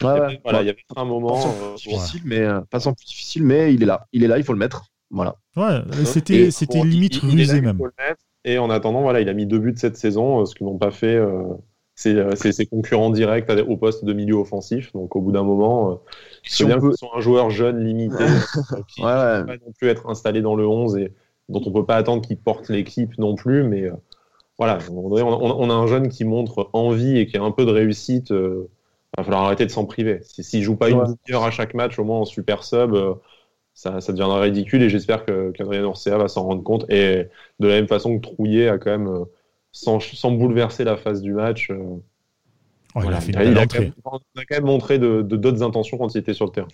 voilà, 0.00 0.32
il 0.62 0.66
y 0.66 0.70
avait 0.70 0.76
un 0.96 1.04
moment 1.04 1.38
euh, 1.46 1.74
difficile, 1.76 2.22
mais 2.24 2.40
euh, 2.40 2.60
pas 2.70 2.80
sans 2.80 2.94
plus 2.94 3.04
difficile, 3.04 3.44
mais 3.44 3.74
il 3.74 3.82
est 3.82 3.86
là. 3.86 4.06
Il 4.12 4.24
est 4.24 4.28
là, 4.28 4.38
il 4.38 4.44
faut 4.44 4.54
le 4.54 4.58
mettre. 4.58 4.86
Voilà. 5.10 5.36
Ouais, 5.56 5.82
c'était 6.04 6.50
c'était 6.50 6.82
limite 6.82 7.16
rusé 7.16 7.60
même. 7.60 7.80
Et 8.44 8.58
en 8.58 8.70
attendant, 8.70 9.02
voilà, 9.02 9.20
il 9.20 9.28
a 9.28 9.34
mis 9.34 9.44
deux 9.44 9.58
buts 9.58 9.74
cette 9.76 9.98
saison, 9.98 10.40
euh, 10.40 10.44
ce 10.46 10.54
que 10.54 10.64
n'ont 10.64 10.78
pas 10.78 10.90
fait 10.90 11.20
ses, 12.00 12.66
concurrents 12.66 13.10
directs 13.10 13.50
au 13.68 13.76
poste 13.76 14.04
de 14.04 14.12
milieu 14.12 14.36
offensif. 14.36 14.92
Donc 14.92 15.16
au 15.16 15.20
bout 15.20 15.32
d'un 15.32 15.42
moment, 15.42 16.00
si 16.42 16.64
bien 16.64 16.78
peut... 16.78 16.92
sont 16.92 17.10
un 17.14 17.20
joueur 17.20 17.50
jeune, 17.50 17.84
limité, 17.84 18.24
qui 18.88 19.02
ne 19.02 19.40
peut 19.40 19.46
pas 19.46 19.56
non 19.56 19.72
plus 19.78 19.88
être 19.88 20.08
installé 20.08 20.42
dans 20.42 20.54
le 20.54 20.66
11 20.66 20.96
et 20.96 21.12
dont 21.50 21.62
on 21.66 21.72
peut 21.72 21.84
pas 21.84 21.96
attendre 21.96 22.22
qu'il 22.22 22.38
porte 22.38 22.68
l'équipe 22.68 23.18
non 23.18 23.34
plus, 23.34 23.64
mais 23.64 23.82
euh, 23.82 23.92
voilà, 24.58 24.78
on, 24.90 25.70
a 25.70 25.74
un 25.74 25.86
jeune 25.86 26.08
qui 26.08 26.24
montre 26.24 26.70
envie 26.72 27.18
et 27.18 27.26
qui 27.26 27.36
a 27.36 27.42
un 27.42 27.50
peu 27.50 27.64
de 27.64 27.70
réussite. 27.70 28.30
Euh, 28.30 28.68
il 29.14 29.20
va 29.20 29.24
falloir 29.24 29.44
arrêter 29.44 29.66
de 29.66 29.70
s'en 29.70 29.86
priver. 29.86 30.20
S'il 30.22 30.62
joue 30.62 30.76
pas 30.76 30.88
une 30.88 31.02
demi-heure 31.02 31.42
à 31.42 31.50
chaque 31.50 31.74
match, 31.74 31.98
au 31.98 32.04
moins 32.04 32.18
en 32.18 32.24
super 32.24 32.62
sub, 32.62 32.94
euh, 32.94 33.14
ça, 33.74 34.00
ça, 34.00 34.12
deviendra 34.12 34.40
ridicule 34.40 34.82
et 34.82 34.88
j'espère 34.88 35.24
qu'Adrien 35.24 35.84
Orcea 35.84 36.16
va 36.16 36.28
s'en 36.28 36.44
rendre 36.44 36.62
compte. 36.62 36.88
Et 36.90 37.26
de 37.58 37.68
la 37.68 37.74
même 37.74 37.88
façon 37.88 38.18
que 38.18 38.22
Trouillet 38.22 38.68
a 38.68 38.78
quand 38.78 38.90
même, 38.90 39.24
sans, 39.72 40.00
sans 40.00 40.32
bouleverser 40.32 40.84
la 40.84 40.96
phase 40.96 41.22
du 41.22 41.32
match, 41.32 41.70
il, 42.96 43.12
a, 43.12 43.20
fait 43.20 43.32
une 43.32 43.56
a, 43.56 43.66
quand 43.66 43.80
même, 44.50 44.64
montré 44.64 44.98
de 44.98 45.22
d'autres 45.22 45.62
intentions 45.62 45.96
quand 45.96 46.12
il 46.14 46.18
était 46.18 46.34
sur 46.34 46.46
le 46.46 46.50
terrain. 46.50 46.68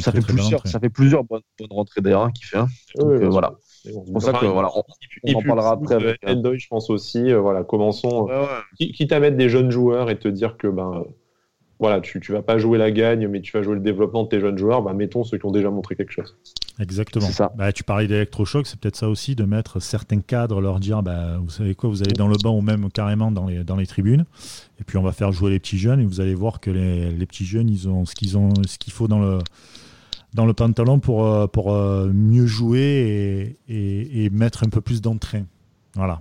ça, 0.00 0.12
fait 0.12 0.20
plusieurs, 0.20 0.66
ça 0.66 0.78
fait 0.78 0.90
plusieurs 0.90 1.24
bonnes, 1.24 1.40
bonnes 1.58 1.84
d'ailleurs 1.98 2.24
hein, 2.24 2.30
qu'il 2.32 2.46
fait. 2.46 2.58
Hein. 2.58 2.68
Euh, 2.98 3.28
voilà. 3.30 3.54
C'est 3.62 3.92
pour 4.12 4.22
ça 4.22 4.32
que 4.32 4.46
voilà, 4.46 4.70
on, 4.74 5.34
en 5.34 5.42
parlera 5.42 5.72
après. 5.72 5.94
Avec, 5.94 6.18
euh, 6.26 6.56
je 6.56 6.68
pense 6.68 6.90
aussi. 6.90 7.30
Euh, 7.30 7.40
voilà, 7.40 7.64
commençons. 7.64 8.28
quitte 8.78 9.12
à 9.12 9.20
mettre 9.20 9.36
des 9.36 9.48
jeunes 9.48 9.70
joueurs 9.70 10.10
et 10.10 10.18
te 10.18 10.28
dire 10.28 10.56
que 10.56 10.68
ben 10.68 11.04
voilà, 11.82 12.00
tu 12.00 12.18
ne 12.18 12.34
vas 12.36 12.42
pas 12.42 12.58
jouer 12.58 12.78
la 12.78 12.92
gagne, 12.92 13.26
mais 13.26 13.40
tu 13.40 13.50
vas 13.50 13.60
jouer 13.60 13.74
le 13.74 13.80
développement 13.80 14.22
de 14.22 14.28
tes 14.28 14.38
jeunes 14.38 14.56
joueurs, 14.56 14.82
bah, 14.82 14.92
mettons 14.92 15.24
ceux 15.24 15.36
qui 15.36 15.46
ont 15.46 15.50
déjà 15.50 15.68
montré 15.68 15.96
quelque 15.96 16.12
chose. 16.12 16.36
Exactement. 16.78 17.26
Bah, 17.56 17.72
tu 17.72 17.82
parlais 17.82 18.06
d'électrochoc, 18.06 18.68
c'est 18.68 18.78
peut-être 18.78 18.94
ça 18.94 19.08
aussi, 19.08 19.34
de 19.34 19.42
mettre 19.42 19.80
certains 19.80 20.20
cadres, 20.20 20.60
leur 20.60 20.78
dire, 20.78 21.02
bah, 21.02 21.38
vous 21.38 21.50
savez 21.50 21.74
quoi, 21.74 21.90
vous 21.90 22.04
allez 22.04 22.12
dans 22.12 22.28
le 22.28 22.36
banc 22.40 22.56
ou 22.56 22.60
même 22.60 22.88
carrément 22.88 23.32
dans 23.32 23.46
les, 23.46 23.64
dans 23.64 23.74
les 23.74 23.88
tribunes, 23.88 24.26
et 24.80 24.84
puis 24.84 24.96
on 24.96 25.02
va 25.02 25.10
faire 25.10 25.32
jouer 25.32 25.50
les 25.50 25.58
petits 25.58 25.76
jeunes, 25.76 25.98
et 25.98 26.04
vous 26.04 26.20
allez 26.20 26.36
voir 26.36 26.60
que 26.60 26.70
les, 26.70 27.10
les 27.10 27.26
petits 27.26 27.46
jeunes, 27.46 27.68
ils 27.68 27.88
ont 27.88 28.04
ce 28.04 28.14
qu'ils 28.14 28.38
ont, 28.38 28.50
ce 28.64 28.78
qu'il 28.78 28.92
faut 28.92 29.08
dans 29.08 29.18
le, 29.18 29.40
dans 30.34 30.46
le 30.46 30.52
pantalon 30.52 31.00
pour, 31.00 31.26
euh, 31.26 31.48
pour 31.48 31.72
euh, 31.72 32.12
mieux 32.12 32.46
jouer 32.46 33.56
et, 33.68 33.74
et, 33.74 34.24
et 34.24 34.30
mettre 34.30 34.62
un 34.62 34.68
peu 34.68 34.80
plus 34.80 35.02
d'entrain. 35.02 35.46
Voilà. 35.96 36.20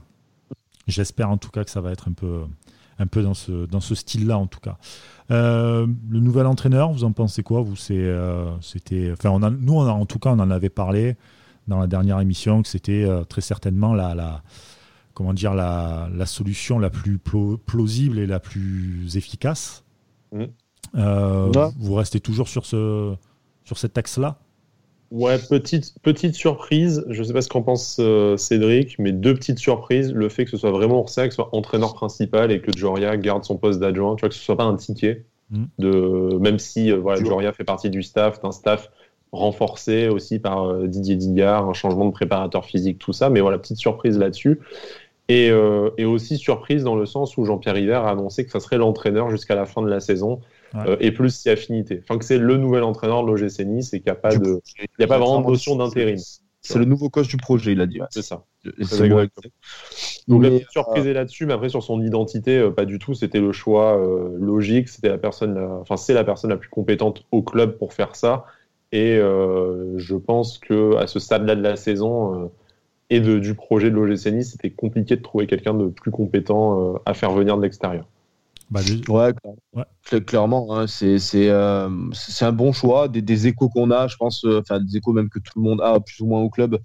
J'espère 0.87 1.29
en 1.29 1.37
tout 1.37 1.51
cas 1.51 1.63
que 1.63 1.69
ça 1.69 1.81
va 1.81 1.91
être 1.91 2.07
un 2.07 2.13
peu, 2.13 2.45
un 2.99 3.07
peu 3.07 3.23
dans 3.23 3.33
ce, 3.33 3.65
dans 3.65 3.79
ce 3.79 3.95
style-là 3.95 4.37
en 4.37 4.47
tout 4.47 4.59
cas. 4.59 4.77
Euh, 5.31 5.87
le 6.09 6.19
nouvel 6.19 6.45
entraîneur, 6.45 6.91
vous 6.91 7.03
en 7.03 7.13
pensez 7.13 7.41
quoi 7.41 7.61
Vous, 7.61 7.75
c'est, 7.75 7.95
euh, 7.97 8.51
c'était, 8.59 9.11
enfin, 9.13 9.29
on 9.29 9.41
a, 9.43 9.49
nous, 9.49 9.73
on 9.73 9.85
a, 9.85 9.91
en 9.91 10.05
tout 10.05 10.19
cas, 10.19 10.31
on 10.31 10.39
en 10.39 10.51
avait 10.51 10.69
parlé 10.69 11.15
dans 11.67 11.79
la 11.79 11.87
dernière 11.87 12.19
émission 12.19 12.61
que 12.61 12.67
c'était 12.67 13.03
euh, 13.03 13.23
très 13.23 13.41
certainement 13.41 13.93
la, 13.93 14.13
la, 14.13 14.43
comment 15.13 15.33
dire, 15.33 15.53
la, 15.53 16.09
la, 16.13 16.25
solution 16.25 16.79
la 16.79 16.89
plus 16.89 17.17
plausible 17.17 18.19
et 18.19 18.27
la 18.27 18.39
plus 18.39 19.15
efficace. 19.15 19.83
Mmh. 20.33 20.45
Vous 20.93 21.93
restez 21.93 22.19
toujours 22.19 22.49
sur 22.49 22.65
ce, 22.65 23.15
sur 23.63 23.77
cet 23.77 23.97
axe-là? 23.97 24.40
Ouais, 25.11 25.37
petite, 25.37 25.93
petite 26.01 26.35
surprise. 26.35 27.03
Je 27.09 27.19
ne 27.19 27.23
sais 27.25 27.33
pas 27.33 27.41
ce 27.41 27.49
qu'en 27.49 27.61
pense 27.61 27.97
euh, 27.99 28.37
Cédric, 28.37 28.97
mais 28.97 29.11
deux 29.11 29.33
petites 29.33 29.59
surprises. 29.59 30.13
Le 30.13 30.29
fait 30.29 30.45
que 30.45 30.51
ce 30.51 30.57
soit 30.57 30.71
vraiment 30.71 30.99
Orsa, 30.99 31.25
que 31.25 31.31
ce 31.31 31.35
soit 31.35 31.49
entraîneur 31.53 31.93
principal 31.93 32.49
et 32.49 32.61
que 32.61 32.71
Joria 32.75 33.17
garde 33.17 33.43
son 33.43 33.57
poste 33.57 33.81
d'adjoint. 33.81 34.15
Tu 34.15 34.21
vois, 34.21 34.29
que 34.29 34.35
ce 34.35 34.41
soit 34.41 34.55
pas 34.55 34.63
un 34.63 34.77
ticket. 34.77 35.25
Mm. 35.49 35.63
De, 35.79 36.37
même 36.39 36.59
si 36.59 36.91
euh, 36.91 36.95
voilà, 36.95 37.21
Joria 37.21 37.51
fait 37.51 37.65
partie 37.65 37.89
du 37.89 38.03
staff, 38.03 38.41
d'un 38.41 38.53
staff 38.53 38.89
renforcé 39.33 40.07
aussi 40.07 40.39
par 40.39 40.63
euh, 40.63 40.87
Didier 40.87 41.17
Digard, 41.17 41.67
un 41.67 41.73
changement 41.73 42.05
de 42.05 42.11
préparateur 42.11 42.63
physique, 42.63 42.97
tout 42.97 43.11
ça. 43.11 43.29
Mais 43.29 43.41
voilà, 43.41 43.57
petite 43.57 43.77
surprise 43.77 44.17
là-dessus. 44.17 44.61
Et, 45.27 45.47
et, 45.97 46.03
aussi 46.03 46.37
surprise 46.37 46.83
dans 46.83 46.95
le 46.95 47.05
sens 47.05 47.37
où 47.37 47.45
Jean-Pierre 47.45 47.75
River 47.75 47.93
a 47.93 48.09
annoncé 48.09 48.43
que 48.43 48.51
ça 48.51 48.59
serait 48.59 48.77
l'entraîneur 48.77 49.29
jusqu'à 49.29 49.55
la 49.55 49.65
fin 49.65 49.81
de 49.81 49.87
la 49.87 50.01
saison. 50.01 50.41
Euh, 50.75 50.95
et 50.99 51.11
plus 51.11 51.35
si 51.35 51.49
affinité. 51.49 52.01
Enfin, 52.03 52.17
que 52.17 52.25
c'est 52.25 52.37
le 52.37 52.57
nouvel 52.57 52.83
entraîneur 52.83 53.23
de 53.23 53.27
l'OGC 53.27 53.65
Nice 53.65 53.93
et 53.93 53.99
qu'il 53.99 54.11
n'y 54.11 54.17
a 54.17 54.19
pas, 54.19 54.35
de, 54.35 54.61
il 54.79 55.01
y 55.01 55.03
a 55.03 55.07
pas 55.07 55.17
vraiment 55.17 55.41
de 55.41 55.47
notion 55.47 55.75
d'intérim. 55.75 56.17
C'est 56.63 56.77
le 56.77 56.85
nouveau 56.85 57.09
coach 57.09 57.27
du 57.27 57.37
projet, 57.37 57.71
il 57.71 57.81
a 57.81 57.87
dit. 57.87 57.99
C'est 58.11 58.21
ça. 58.21 58.45
Donc 60.27 60.43
la 60.43 60.49
petite 60.51 60.69
surprise 60.69 61.07
est 61.07 61.13
là-dessus, 61.13 61.45
mais 61.47 61.53
après 61.53 61.69
sur 61.69 61.81
son 61.81 62.01
identité, 62.01 62.59
euh, 62.59 62.69
pas 62.69 62.85
du 62.85 62.99
tout. 62.99 63.15
C'était 63.15 63.39
le 63.39 63.51
choix 63.51 63.97
euh, 63.97 64.37
logique. 64.39 64.87
C'était 64.87 65.09
la 65.09 65.17
personne, 65.17 65.57
enfin 65.57 65.97
c'est 65.97 66.13
la 66.13 66.23
personne 66.23 66.51
la 66.51 66.57
plus 66.57 66.69
compétente 66.69 67.25
au 67.31 67.41
club 67.41 67.77
pour 67.77 67.93
faire 67.93 68.15
ça. 68.15 68.45
Et 68.93 69.15
je 69.15 70.15
pense 70.15 70.57
que 70.57 70.97
à 70.97 71.07
ce 71.07 71.19
stade-là 71.19 71.55
de 71.55 71.61
la 71.61 71.77
saison 71.77 72.51
et 73.09 73.21
de, 73.21 73.39
du 73.39 73.55
projet 73.55 73.89
de 73.89 73.95
l'OGC 73.95 74.27
Nice, 74.27 74.51
c'était 74.51 74.69
compliqué 74.69 75.15
de 75.15 75.21
trouver 75.21 75.47
quelqu'un 75.47 75.73
de 75.73 75.87
plus 75.87 76.11
compétent 76.11 77.01
à 77.05 77.13
faire 77.13 77.31
venir 77.31 77.57
de 77.57 77.61
l'extérieur. 77.63 78.05
Bah, 78.71 78.79
ouais, 79.73 80.21
clairement, 80.25 80.77
hein, 80.77 80.87
c'est 80.87 81.17
euh, 81.49 81.89
c'est 82.13 82.45
un 82.45 82.53
bon 82.53 82.71
choix. 82.71 83.09
Des, 83.09 83.21
des 83.21 83.47
échos 83.47 83.67
qu'on 83.67 83.91
a, 83.91 84.07
je 84.07 84.15
pense, 84.15 84.45
euh, 84.45 84.61
enfin 84.61 84.79
des 84.79 84.95
échos 84.95 85.11
même 85.11 85.29
que 85.29 85.39
tout 85.39 85.51
le 85.57 85.63
monde 85.63 85.81
a 85.81 85.99
plus 85.99 86.21
ou 86.21 86.27
moins 86.27 86.39
au 86.39 86.49
club, 86.49 86.79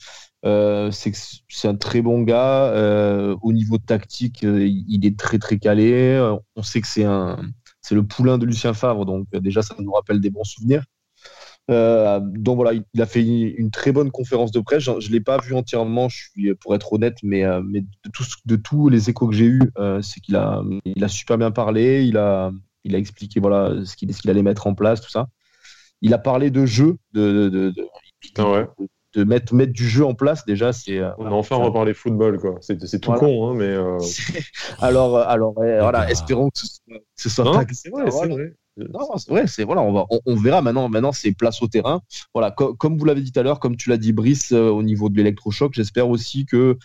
euh, 0.44 0.90
c'est 0.90 1.12
que 1.12 1.18
c'est 1.48 1.68
un 1.68 1.76
très 1.76 2.02
bon 2.02 2.22
gars. 2.22 2.72
au 3.42 3.52
niveau 3.52 3.78
tactique, 3.78 4.42
il 4.42 5.06
est 5.06 5.16
très 5.16 5.38
très 5.38 5.58
calé. 5.58 6.18
On 6.56 6.62
sait 6.62 6.80
que 6.80 6.88
c'est 6.88 7.04
un 7.04 7.38
c'est 7.82 7.94
le 7.94 8.04
poulain 8.04 8.36
de 8.36 8.46
Lucien 8.46 8.74
Favre, 8.74 9.06
donc 9.06 9.28
déjà 9.36 9.62
ça 9.62 9.76
nous 9.78 9.92
rappelle 9.92 10.20
des 10.20 10.30
bons 10.30 10.42
souvenirs. 10.42 10.82
Euh, 11.70 12.20
donc 12.22 12.56
voilà, 12.56 12.78
il 12.94 13.02
a 13.02 13.06
fait 13.06 13.24
une 13.24 13.70
très 13.70 13.92
bonne 13.92 14.10
conférence 14.10 14.52
de 14.52 14.60
presse. 14.60 14.82
Je 14.84 14.90
ne 14.92 15.12
l'ai 15.12 15.20
pas 15.20 15.38
vu 15.38 15.54
entièrement, 15.54 16.08
je 16.08 16.16
suis 16.16 16.54
pour 16.54 16.74
être 16.74 16.92
honnête, 16.92 17.18
mais, 17.22 17.44
euh, 17.44 17.60
mais 17.64 17.80
de, 17.80 18.10
de 18.46 18.56
tous 18.56 18.88
les 18.88 19.10
échos 19.10 19.28
que 19.28 19.34
j'ai 19.34 19.46
eus, 19.46 19.72
euh, 19.78 20.00
c'est 20.02 20.20
qu'il 20.20 20.36
a, 20.36 20.62
il 20.84 21.02
a 21.02 21.08
super 21.08 21.38
bien 21.38 21.50
parlé, 21.50 22.04
il 22.04 22.16
a, 22.16 22.52
il 22.84 22.94
a 22.94 22.98
expliqué 22.98 23.40
voilà, 23.40 23.84
ce 23.84 23.96
qu'il 23.96 24.30
allait 24.30 24.42
mettre 24.42 24.66
en 24.66 24.74
place, 24.74 25.00
tout 25.00 25.10
ça. 25.10 25.28
il 26.02 26.14
a 26.14 26.18
parlé 26.18 26.50
de 26.50 26.66
jeu, 26.66 26.98
de, 27.12 27.48
de, 27.48 27.70
de, 27.70 27.86
ah 28.38 28.66
de 29.16 29.24
mettre, 29.24 29.54
mettre 29.54 29.72
du 29.72 29.88
jeu 29.88 30.04
en 30.04 30.14
place. 30.14 30.44
Déjà, 30.44 30.72
c'est. 30.72 31.00
On 31.18 31.26
a 31.26 31.30
enfin 31.30 31.56
reparlé 31.56 31.94
football, 31.94 32.38
quoi. 32.38 32.56
C'est 32.60 33.00
tout 33.00 33.12
con, 33.12 33.48
hein, 33.48 33.54
mais. 33.54 33.74
alors, 34.80 35.18
alors 35.18 35.54
voilà, 35.54 36.10
espérons 36.10 36.50
que 36.50 36.60
ce 37.16 37.28
soit, 37.28 37.44
pas. 37.44 37.64
C'est 37.72 37.90
vrai, 37.90 38.10
c'est 38.10 38.28
vrai. 38.28 38.54
Non, 38.78 39.16
c'est 39.16 39.30
vrai, 39.30 39.46
c'est 39.46 39.64
voilà, 39.64 39.80
on, 39.80 39.92
va, 39.92 40.06
on, 40.26 40.36
verra 40.36 40.60
maintenant. 40.60 40.90
Maintenant, 40.90 41.12
c'est 41.12 41.32
place 41.32 41.62
au 41.62 41.66
terrain. 41.66 42.02
Voilà, 42.34 42.50
comme 42.50 42.98
vous 42.98 43.04
l'avez 43.06 43.22
dit 43.22 43.32
tout 43.32 43.40
à 43.40 43.42
l'heure, 43.42 43.58
comme 43.58 43.76
tu 43.76 43.88
l'as 43.88 43.96
dit, 43.96 44.12
Brice, 44.12 44.52
au 44.52 44.82
niveau 44.82 45.08
de 45.08 45.16
l'électrochoc, 45.16 45.72
j'espère 45.72 46.10
aussi 46.10 46.44
que 46.44 46.76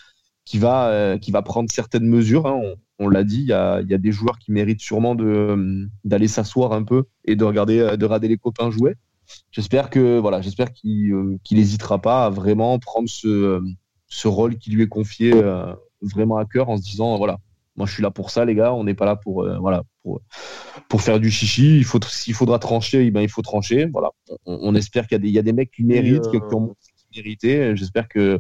qui 0.46 0.58
va, 0.58 0.90
euh, 0.90 1.18
qui 1.18 1.32
va 1.32 1.42
prendre 1.42 1.70
certaines 1.72 2.06
mesures. 2.06 2.48
Hein. 2.48 2.62
On, 3.00 3.10
l'a 3.10 3.24
dit, 3.24 3.40
il 3.40 3.48
y 3.48 3.54
a, 3.54 3.82
y 3.82 3.94
a, 3.94 3.98
des 3.98 4.12
joueurs 4.12 4.38
qui 4.38 4.52
méritent 4.52 4.82
sûrement 4.82 5.16
de, 5.16 5.88
d'aller 6.04 6.28
s'asseoir 6.28 6.74
un 6.74 6.84
peu 6.84 7.06
et 7.26 7.36
de 7.36 7.44
regarder, 7.44 7.80
euh, 7.80 7.98
de 7.98 8.06
regarder 8.06 8.28
les 8.28 8.38
copains 8.38 8.70
jouer. 8.70 8.96
J'espère 9.52 9.90
que 9.90 10.20
voilà, 10.20 10.42
j'espère 10.42 10.72
qu'il 10.72 11.40
n'hésitera 11.52 11.96
euh, 11.96 12.00
pas 12.00 12.26
à 12.26 12.30
vraiment 12.30 12.80
prendre 12.80 13.10
ce, 13.10 13.62
ce 14.08 14.28
rôle 14.28 14.58
qui 14.58 14.72
lui 14.72 14.84
est 14.84 14.88
confié 14.88 15.34
vraiment 16.02 16.38
à 16.38 16.46
cœur 16.46 16.70
en 16.70 16.78
se 16.78 16.84
disant 16.84 17.18
voilà, 17.18 17.38
moi 17.76 17.86
je 17.86 17.94
suis 17.94 18.04
là 18.04 18.12
pour 18.12 18.32
ça 18.32 18.44
les 18.46 18.56
gars, 18.56 18.74
on 18.74 18.84
n'est 18.84 18.96
pas 18.96 19.06
là 19.06 19.16
pour 19.16 19.48
voilà 19.60 19.84
pour, 20.04 20.22
pour 20.90 21.02
faire 21.02 21.20
du 21.20 21.30
chichi. 21.30 21.78
Il 21.78 21.86
faut 21.86 22.00
s'il 22.08 22.34
faudra 22.34 22.60
trancher, 22.60 23.06
eh 23.06 23.12
ben 23.12 23.22
il 23.22 23.30
faut 23.30 23.42
trancher. 23.42 23.88
Voilà, 23.92 24.10
on, 24.46 24.74
espère 24.76 25.08
qu'il 25.08 25.16
y 25.16 25.20
a 25.20 25.20
des 25.20 25.28
il 25.28 25.34
y 25.34 25.40
a 25.40 25.44
des 25.44 25.54
mecs 25.54 25.72
qui 25.72 25.84
méritent, 25.84 26.30
qui 26.30 26.38
ont 26.56 26.76
mérité. 27.16 27.76
J'espère 27.76 28.08
que 28.08 28.40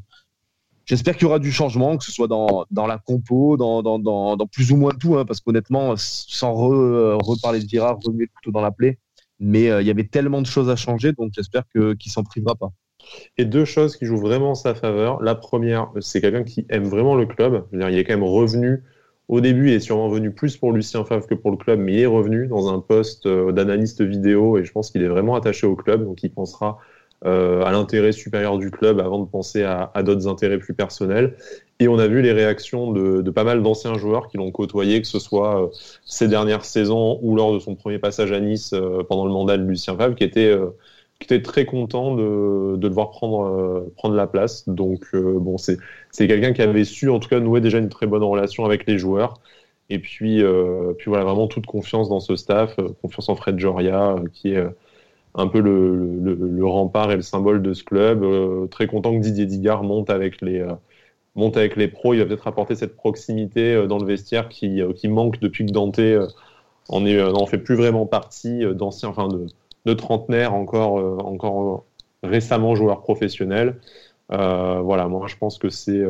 J'espère 0.85 1.15
qu'il 1.15 1.23
y 1.23 1.25
aura 1.27 1.39
du 1.39 1.51
changement, 1.51 1.97
que 1.97 2.03
ce 2.03 2.11
soit 2.11 2.27
dans, 2.27 2.65
dans 2.71 2.87
la 2.87 2.97
compo, 2.97 3.55
dans, 3.55 3.81
dans, 3.81 3.99
dans, 3.99 4.47
plus 4.47 4.71
ou 4.71 4.77
moins 4.77 4.91
tout, 4.91 5.15
hein, 5.15 5.25
parce 5.25 5.39
qu'honnêtement, 5.39 5.93
sans 5.95 6.53
reparler 6.53 7.59
de 7.59 7.65
Vira, 7.65 7.97
remuer 8.03 8.25
le 8.25 8.31
couteau 8.35 8.51
dans 8.51 8.61
la 8.61 8.71
plaie, 8.71 8.97
mais 9.41 9.69
euh, 9.69 9.81
il 9.81 9.87
y 9.87 9.91
avait 9.91 10.07
tellement 10.07 10.41
de 10.41 10.47
choses 10.47 10.69
à 10.69 10.77
changer, 10.77 11.11
donc 11.11 11.31
j'espère 11.35 11.63
qu'il 11.71 11.81
ne 11.81 11.95
s'en 12.11 12.23
privera 12.23 12.55
pas. 12.55 12.71
Et 13.37 13.45
deux 13.45 13.65
choses 13.65 13.97
qui 13.97 14.05
jouent 14.05 14.21
vraiment 14.21 14.51
en 14.51 14.55
sa 14.55 14.75
faveur. 14.75 15.21
La 15.21 15.35
première, 15.35 15.89
c'est 15.99 16.21
quelqu'un 16.21 16.43
qui 16.43 16.65
aime 16.69 16.85
vraiment 16.85 17.15
le 17.15 17.25
club. 17.25 17.65
il 17.73 17.81
est 17.81 18.03
quand 18.03 18.13
même 18.13 18.23
revenu 18.23 18.83
au 19.31 19.39
début, 19.39 19.69
il 19.69 19.73
est 19.73 19.79
sûrement 19.79 20.09
venu 20.09 20.31
plus 20.31 20.57
pour 20.57 20.73
Lucien 20.73 21.05
Favre 21.05 21.25
que 21.25 21.35
pour 21.35 21.51
le 21.51 21.57
club, 21.57 21.79
mais 21.79 21.93
il 21.93 21.99
est 22.01 22.05
revenu 22.05 22.47
dans 22.47 22.71
un 22.71 22.79
poste 22.79 23.27
euh, 23.27 23.53
d'analyste 23.53 24.01
vidéo 24.01 24.57
et 24.57 24.65
je 24.65 24.71
pense 24.73 24.91
qu'il 24.91 25.01
est 25.03 25.07
vraiment 25.07 25.35
attaché 25.35 25.65
au 25.65 25.77
club, 25.77 26.03
donc 26.03 26.21
il 26.21 26.31
pensera 26.31 26.79
euh, 27.23 27.63
à 27.63 27.71
l'intérêt 27.71 28.11
supérieur 28.11 28.57
du 28.57 28.71
club 28.71 28.99
avant 28.99 29.19
de 29.19 29.25
penser 29.29 29.63
à, 29.63 29.89
d'autres 30.03 30.27
intérêts 30.27 30.57
plus 30.57 30.73
personnels. 30.73 31.37
Et 31.81 31.87
on 31.87 31.97
a 31.97 32.07
vu 32.07 32.21
les 32.21 32.31
réactions 32.31 32.91
de, 32.91 33.27
pas 33.31 33.43
mal 33.43 33.63
d'anciens 33.63 33.95
joueurs 33.95 34.27
qui 34.27 34.37
l'ont 34.37 34.51
côtoyé, 34.51 35.01
que 35.01 35.07
ce 35.07 35.17
soit 35.17 35.63
euh, 35.63 35.67
ces 36.05 36.27
dernières 36.27 36.63
saisons 36.63 37.19
ou 37.23 37.35
lors 37.35 37.53
de 37.53 37.59
son 37.59 37.75
premier 37.75 37.97
passage 37.97 38.31
à 38.31 38.39
Nice 38.39 38.71
euh, 38.73 39.03
pendant 39.03 39.25
le 39.25 39.31
mandat 39.31 39.57
de 39.57 39.63
Lucien 39.63 39.97
Favre, 39.97 40.15
qui 40.15 40.23
était, 40.23 40.55
était 41.21 41.41
très 41.41 41.65
content 41.65 42.15
de, 42.15 42.77
le 42.79 42.93
voir 42.93 43.09
prendre, 43.09 44.15
la 44.15 44.27
place. 44.27 44.69
Donc, 44.69 45.15
bon, 45.15 45.57
c'est 45.57 45.77
quelqu'un 46.15 46.53
qui 46.53 46.61
avait 46.61 46.85
su, 46.85 47.09
en 47.09 47.19
tout 47.19 47.29
cas, 47.29 47.39
nouer 47.39 47.61
déjà 47.61 47.79
une 47.79 47.89
très 47.89 48.05
bonne 48.05 48.23
relation 48.23 48.63
avec 48.63 48.85
les 48.87 48.99
joueurs. 48.99 49.41
Et 49.89 49.97
puis, 49.97 50.43
voilà, 51.07 51.23
vraiment 51.25 51.47
toute 51.47 51.65
confiance 51.65 52.09
dans 52.09 52.19
ce 52.19 52.35
staff, 52.35 52.75
confiance 53.01 53.27
en 53.29 53.35
Fred 53.35 53.57
Joria, 53.59 54.17
qui 54.33 54.53
est 54.53 54.63
un 55.35 55.47
peu 55.47 55.59
le, 55.59 56.35
le, 56.35 56.65
rempart 56.65 57.11
et 57.11 57.15
le 57.15 57.21
symbole 57.21 57.61
de 57.61 57.73
ce 57.73 57.83
club. 57.83 58.23
Euh, 58.23 58.67
très 58.67 58.87
content 58.87 59.13
que 59.13 59.19
Didier 59.19 59.45
Digard 59.45 59.83
monte 59.83 60.09
avec 60.09 60.41
les, 60.41 60.59
euh, 60.59 60.73
monte 61.35 61.57
avec 61.57 61.75
les 61.75 61.87
pros. 61.87 62.13
Il 62.13 62.19
va 62.19 62.25
peut-être 62.25 62.47
apporter 62.47 62.75
cette 62.75 62.95
proximité 62.95 63.73
euh, 63.73 63.87
dans 63.87 63.99
le 63.99 64.05
vestiaire 64.05 64.49
qui, 64.49 64.81
qui 64.95 65.07
manque 65.07 65.39
depuis 65.39 65.65
que 65.65 65.71
Dante 65.71 65.99
en, 66.89 67.05
est, 67.05 67.21
en 67.21 67.45
fait 67.45 67.59
plus 67.59 67.75
vraiment 67.75 68.05
partie 68.05 68.63
d'anciens, 68.75 69.09
enfin 69.09 69.29
de, 69.85 69.93
trentenaires 69.93 70.53
encore, 70.53 71.25
encore 71.25 71.85
récemment 72.23 72.75
joueurs 72.75 73.01
professionnels. 73.01 73.79
voilà, 74.29 75.07
moi 75.07 75.27
je 75.27 75.35
pense 75.37 75.57
que 75.57 75.69
c'est 75.69 76.01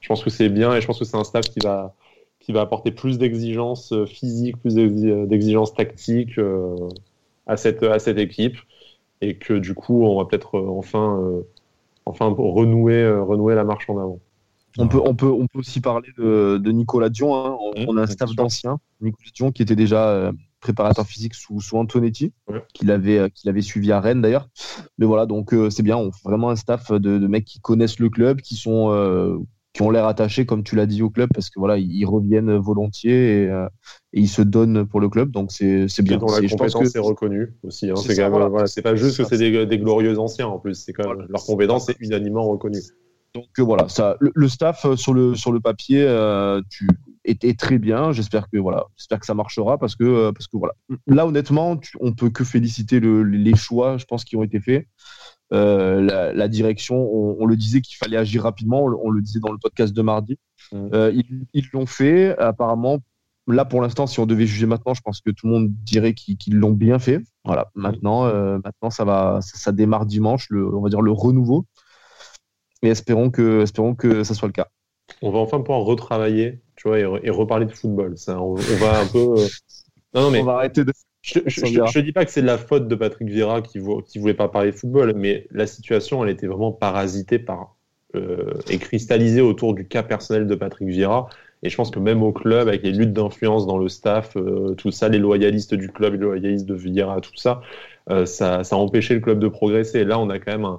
je 0.00 0.08
pense 0.08 0.22
que 0.24 0.30
c'est 0.30 0.48
bien 0.48 0.74
et 0.74 0.80
je 0.80 0.86
pense 0.86 0.98
que 0.98 1.04
c'est 1.04 1.16
un 1.16 1.24
staff 1.24 1.44
qui 1.46 1.60
va 1.60 1.94
qui 2.40 2.52
va 2.52 2.62
apporter 2.62 2.90
plus 2.90 3.18
d'exigences 3.18 3.92
physiques, 4.06 4.56
plus 4.58 4.74
d'exigences 4.74 5.74
tactiques 5.74 6.38
à 7.46 7.56
cette, 7.56 7.82
à 7.82 7.98
cette 7.98 8.18
équipe 8.18 8.56
et 9.20 9.36
que 9.36 9.54
du 9.54 9.74
coup, 9.74 10.04
on 10.04 10.18
va 10.18 10.24
peut-être 10.26 10.56
euh, 10.58 10.68
enfin, 10.68 11.18
euh, 11.20 11.42
enfin 12.06 12.34
renouer, 12.36 13.02
euh, 13.02 13.22
renouer 13.22 13.54
la 13.54 13.64
marche 13.64 13.88
en 13.90 13.98
avant. 13.98 14.18
On 14.78 14.88
peut, 14.88 15.00
on, 15.04 15.14
peut, 15.14 15.26
on 15.26 15.46
peut 15.46 15.58
aussi 15.58 15.80
parler 15.80 16.08
de, 16.16 16.58
de 16.58 16.72
Nicolas 16.72 17.08
Dion. 17.08 17.34
Hein. 17.34 17.56
On, 17.88 17.96
a 17.96 18.02
un 18.02 18.06
staff 18.06 18.34
d'anciens. 18.34 18.78
Nicolas 19.00 19.30
Dion 19.34 19.52
qui 19.52 19.62
était 19.62 19.76
déjà 19.76 20.32
préparateur 20.60 21.06
physique 21.06 21.34
sous, 21.34 21.60
sous 21.60 21.76
Antonetti, 21.76 22.32
qu'il 22.72 22.90
avait, 22.90 23.30
qu'il 23.30 23.50
avait 23.50 23.62
suivi 23.62 23.92
à 23.92 24.00
Rennes 24.00 24.22
d'ailleurs. 24.22 24.48
Mais 24.98 25.06
voilà, 25.06 25.26
donc 25.26 25.54
c'est 25.70 25.82
bien. 25.82 25.96
On 25.96 26.12
fait 26.12 26.28
vraiment 26.28 26.50
un 26.50 26.56
staff 26.56 26.90
de, 26.90 27.18
de, 27.18 27.26
mecs 27.26 27.44
qui 27.44 27.60
connaissent 27.60 27.98
le 27.98 28.08
club, 28.08 28.40
qui 28.40 28.56
sont, 28.56 28.90
qui 29.78 29.82
ont 29.82 29.90
l'air 29.90 30.06
attachés, 30.06 30.46
comme 30.46 30.64
tu 30.64 30.74
l'as 30.74 30.86
dit, 30.86 31.02
au 31.02 31.10
club, 31.10 31.30
parce 31.32 31.50
que 31.50 31.60
voilà, 31.60 31.78
ils 31.78 32.04
reviennent 32.04 32.56
volontiers 32.56 33.42
et, 33.42 33.48
euh, 33.48 33.68
ils 34.12 34.28
se 34.28 34.42
donnent 34.42 34.86
pour 34.86 35.00
le 35.00 35.08
club, 35.08 35.30
donc 35.30 35.52
c'est 35.52 35.86
bien. 36.02 36.18
Dont 36.18 36.26
la 36.26 36.48
compétence 36.48 36.96
est 36.96 36.98
reconnue 36.98 37.54
aussi. 37.62 37.88
Hein. 37.88 37.94
c'est 37.94 38.28
voilà. 38.28 38.50
pas 38.82 38.96
juste 38.96 39.18
que 39.18 39.24
c'est 39.24 39.38
des, 39.38 39.78
glorieux 39.78 40.18
anciens 40.18 40.48
en 40.48 40.58
plus, 40.58 40.74
c'est 40.74 40.92
quand 40.92 41.08
même 41.08 41.26
leur 41.28 41.44
compétence 41.44 41.88
est 41.88 41.96
unanimement 42.00 42.48
reconnue. 42.48 42.80
Donc 43.34 43.46
euh, 43.58 43.62
voilà, 43.62 43.88
ça, 43.88 44.16
le, 44.20 44.48
staff 44.48 44.84
euh, 44.84 44.96
sur 44.96 45.12
le 45.12 45.34
sur 45.34 45.52
le 45.52 45.60
papier 45.60 46.06
tu, 46.70 46.88
était 47.24 47.54
très 47.54 47.78
bien. 47.78 48.12
J'espère 48.12 48.48
que 48.50 48.58
voilà, 48.58 48.86
j'espère 48.96 49.20
que 49.20 49.26
ça 49.26 49.34
marchera 49.34 49.78
parce 49.78 49.96
que 49.96 50.30
parce 50.30 50.46
que 50.46 50.56
voilà, 50.56 50.74
là 51.06 51.26
honnêtement, 51.26 51.78
on 52.00 52.12
peut 52.12 52.30
que 52.30 52.44
féliciter 52.44 53.00
les 53.00 53.56
choix, 53.56 53.98
je 53.98 54.04
pense, 54.04 54.24
qui 54.24 54.36
ont 54.36 54.42
été 54.42 54.60
faits. 54.60 54.86
Euh, 55.52 56.32
la, 56.34 56.48
direction, 56.48 56.96
on, 56.96 57.46
le 57.46 57.56
disait 57.56 57.80
qu'il 57.80 57.96
fallait 57.96 58.16
agir 58.16 58.42
rapidement, 58.42 58.84
on, 58.84 59.10
le 59.10 59.22
disait 59.22 59.40
dans 59.40 59.52
le 59.52 59.58
podcast 59.58 59.94
de 59.94 60.02
mardi. 60.02 60.38
Mm. 60.72 60.88
Euh, 60.92 61.22
ils 61.54 61.66
l'ont 61.72 61.86
fait, 61.86 62.36
apparemment. 62.38 62.98
Là, 63.46 63.64
pour 63.64 63.80
l'instant, 63.80 64.06
si 64.06 64.20
on 64.20 64.26
devait 64.26 64.46
juger 64.46 64.66
maintenant, 64.66 64.92
je 64.92 65.00
pense 65.00 65.22
que 65.22 65.30
tout 65.30 65.46
le 65.46 65.52
monde 65.52 65.70
dirait 65.70 66.12
qu'ils 66.12 66.54
l'ont 66.54 66.72
bien 66.72 66.98
fait. 66.98 67.22
Voilà. 67.44 67.70
Maintenant, 67.74 68.26
euh, 68.26 68.58
maintenant, 68.62 68.90
ça 68.90 69.04
va, 69.06 69.38
ça, 69.40 69.72
démarre 69.72 70.04
dimanche, 70.04 70.48
le, 70.50 70.74
on 70.76 70.82
va 70.82 70.90
dire 70.90 71.00
le 71.00 71.12
renouveau. 71.12 71.64
Et 72.82 72.88
espérons 72.88 73.30
que, 73.30 73.62
espérons 73.62 73.94
que 73.94 74.22
ça 74.24 74.34
soit 74.34 74.48
le 74.48 74.52
cas. 74.52 74.68
On 75.22 75.30
va 75.30 75.38
enfin 75.38 75.58
pouvoir 75.58 75.80
retravailler, 75.80 76.60
tu 76.76 76.88
vois, 76.88 76.98
et, 76.98 77.30
reparler 77.30 77.66
de 77.66 77.72
football. 77.72 78.16
Ça, 78.18 78.40
on, 78.40 78.54
va 78.54 79.00
un 79.00 79.06
peu. 79.06 79.34
Non, 80.14 80.22
non, 80.22 80.30
mais 80.30 80.40
on 80.40 80.44
va 80.44 80.54
arrêter 80.54 80.84
de 80.84 80.92
je 81.22 81.40
ne 81.40 82.00
dis 82.00 82.12
pas 82.12 82.24
que 82.24 82.30
c'est 82.30 82.42
de 82.42 82.46
la 82.46 82.58
faute 82.58 82.88
de 82.88 82.94
Patrick 82.94 83.28
Vieira 83.28 83.60
qui 83.60 83.78
ne 83.78 84.20
voulait 84.20 84.34
pas 84.34 84.48
parler 84.48 84.70
de 84.70 84.76
football, 84.76 85.12
mais 85.14 85.46
la 85.50 85.66
situation, 85.66 86.24
elle 86.24 86.30
était 86.30 86.46
vraiment 86.46 86.72
parasitée 86.72 87.38
par, 87.38 87.76
euh, 88.14 88.54
et 88.70 88.78
cristallisée 88.78 89.40
autour 89.40 89.74
du 89.74 89.86
cas 89.86 90.02
personnel 90.02 90.46
de 90.46 90.54
Patrick 90.54 90.88
Vieira. 90.88 91.28
Et 91.62 91.70
je 91.70 91.76
pense 91.76 91.90
que 91.90 91.98
même 91.98 92.22
au 92.22 92.32
club, 92.32 92.68
avec 92.68 92.82
les 92.82 92.92
luttes 92.92 93.12
d'influence 93.12 93.66
dans 93.66 93.78
le 93.78 93.88
staff, 93.88 94.36
euh, 94.36 94.74
tout 94.76 94.92
ça, 94.92 95.08
les 95.08 95.18
loyalistes 95.18 95.74
du 95.74 95.90
club, 95.90 96.14
les 96.14 96.20
loyalistes 96.20 96.66
de 96.66 96.74
Vieira, 96.74 97.20
tout 97.20 97.36
ça, 97.36 97.62
euh, 98.10 98.24
ça, 98.24 98.62
ça, 98.62 98.76
a 98.76 98.78
empêché 98.78 99.14
le 99.14 99.20
club 99.20 99.40
de 99.40 99.48
progresser. 99.48 100.00
Et 100.00 100.04
là, 100.04 100.18
on 100.20 100.30
a 100.30 100.38
quand 100.38 100.56
même 100.56 100.78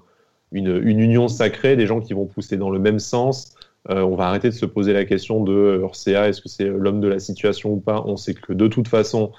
une, 0.51 0.81
une, 0.83 0.99
union 0.99 1.27
sacrée, 1.27 1.75
des 1.75 1.87
gens 1.87 2.01
qui 2.01 2.13
vont 2.13 2.25
pousser 2.25 2.57
dans 2.57 2.69
le 2.69 2.79
même 2.79 2.99
sens. 2.99 3.55
on 3.87 4.15
va 4.15 4.27
arrêter 4.27 4.49
de 4.49 4.53
se 4.53 4.65
poser 4.65 4.93
la 4.93 5.05
question 5.05 5.43
de 5.43 5.79
Urca, 5.81 6.27
est-ce 6.27 6.41
que 6.41 6.49
c'est 6.49 6.65
l'homme 6.65 7.01
de 7.01 7.07
la 7.07 7.19
situation 7.19 7.73
ou 7.73 7.79
pas? 7.79 8.03
On 8.05 8.17
sait 8.17 8.33
que 8.33 8.53
de 8.53 8.67
toute 8.67 8.87
façon, 8.87 9.31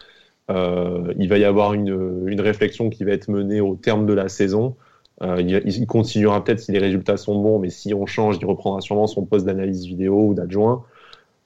euh, 0.51 1.13
il 1.19 1.29
va 1.29 1.39
y 1.39 1.45
avoir 1.45 1.75
une, 1.75 2.25
une, 2.27 2.41
réflexion 2.41 2.91
qui 2.91 3.05
va 3.05 3.13
être 3.13 3.29
menée 3.29 3.61
au 3.61 3.77
terme 3.77 4.07
de 4.07 4.13
la 4.13 4.29
saison. 4.29 4.77
Euh, 5.23 5.41
il, 5.41 5.87
continuera 5.87 6.43
peut-être 6.43 6.61
si 6.61 6.73
les 6.73 6.79
résultats 6.79 7.17
sont 7.17 7.41
bons, 7.41 7.59
mais 7.59 7.71
si 7.71 7.95
on 7.95 8.07
change, 8.07 8.39
il 8.41 8.47
reprendra 8.47 8.81
sûrement 8.81 9.07
son 9.07 9.25
poste 9.25 9.47
d'analyse 9.47 9.87
vidéo 9.87 10.29
ou 10.29 10.35
d'adjoint. 10.35 10.85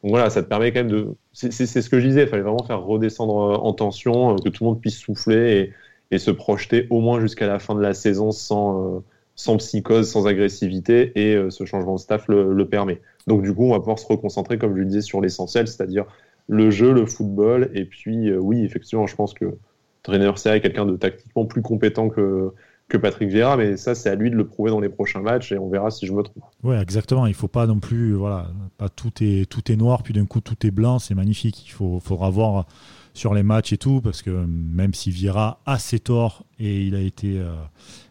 Donc 0.03 0.13
voilà, 0.13 0.31
ça 0.31 0.43
te 0.43 0.49
permet 0.49 0.73
quand 0.73 0.81
même 0.81 0.91
de. 0.91 1.15
C'est 1.33 1.51
ce 1.51 1.91
que 1.91 2.01
je 2.01 2.07
disais, 2.07 2.23
il 2.23 2.29
fallait 2.29 2.43
vraiment 2.43 2.65
faire 2.65 2.83
redescendre 2.83 3.39
euh, 3.39 3.57
en 3.57 3.73
tension, 3.75 4.37
que 4.37 4.49
tout 4.49 4.65
le 4.65 4.71
monde 4.71 4.81
puisse 4.81 4.99
souffler 4.99 5.73
et, 6.11 6.15
et 6.15 6.19
se 6.19 6.31
projeter 6.31 6.87
au 6.91 7.01
moins 7.01 7.21
jusqu'à 7.21 7.47
la 7.47 7.59
fin 7.59 7.75
de 7.75 7.81
la 7.81 7.95
saison 7.95 8.31
sans, 8.31 9.03
sans 9.37 9.57
psychose, 9.57 10.09
sans 10.09 10.27
agressivité, 10.27 11.13
et 11.17 11.51
ce 11.51 11.65
changement 11.65 11.95
de 11.95 12.01
staff 12.01 12.29
le, 12.29 12.65
permet. 12.65 13.01
Donc 13.27 13.43
du 13.43 13.53
coup, 13.55 13.65
on 13.65 13.73
va 13.73 13.79
pouvoir 13.79 13.99
se 13.99 14.07
reconcentrer, 14.07 14.59
comme 14.59 14.75
je 14.75 14.81
le 14.81 14.87
disais, 14.87 15.01
sur 15.01 15.21
l'essentiel, 15.21 15.67
c'est-à-dire 15.67 16.07
le 16.49 16.71
jeu, 16.71 16.93
le 16.93 17.07
football. 17.07 17.71
Et 17.75 17.85
puis, 17.85 18.31
euh, 18.31 18.39
oui, 18.39 18.65
effectivement, 18.65 19.07
je 19.07 19.17
pense 19.17 19.35
que 19.35 19.57
Trainer 20.03 20.31
est 20.31 20.61
quelqu'un 20.61 20.87
de 20.87 20.97
tactiquement 20.97 21.47
plus 21.47 21.63
compétent 21.63 22.11
que, 22.11 22.53
que 22.89 22.99
Patrick 22.99 23.31
Vieira, 23.31 23.57
mais 23.57 23.77
ça, 23.77 23.95
c'est 23.95 24.11
à 24.11 24.15
lui 24.15 24.31
de 24.31 24.37
le 24.37 24.47
prouver 24.47 24.71
dans 24.71 24.81
les 24.81 24.91
prochains 24.91 25.21
matchs 25.21 25.53
et 25.53 25.59
on 25.59 25.71
verra 25.71 25.91
si 25.91 26.07
je 26.07 26.13
me 26.13 26.23
trompe. 26.23 26.45
Oui, 26.63 26.77
exactement. 26.77 27.27
Il 27.27 27.35
faut 27.35 27.49
pas 27.49 27.67
non 27.67 27.81
plus, 27.81 28.13
voilà, 28.13 28.49
tout 28.97 29.13
est, 29.23 29.49
tout 29.49 29.73
est 29.73 29.77
noir, 29.77 30.03
puis 30.03 30.13
d'un 30.13 30.27
coup 30.27 30.41
tout 30.41 30.67
est 30.67 30.71
blanc, 30.71 30.99
c'est 30.99 31.15
magnifique. 31.15 31.67
Il 31.67 31.71
faut, 31.71 32.01
faudra 32.01 32.29
voir 32.29 32.67
sur 33.15 33.33
les 33.33 33.45
matchs 33.45 33.73
et 33.73 33.79
tout, 33.79 34.01
parce 34.01 34.23
que 34.23 34.31
même 34.31 34.93
si 34.93 35.11
Vieira 35.11 35.61
a 35.65 35.79
ses 35.79 36.01
torts 36.01 36.45
et 36.59 36.83
il 36.83 36.97
a 36.97 37.01
été, 37.01 37.39
euh, 37.39 37.55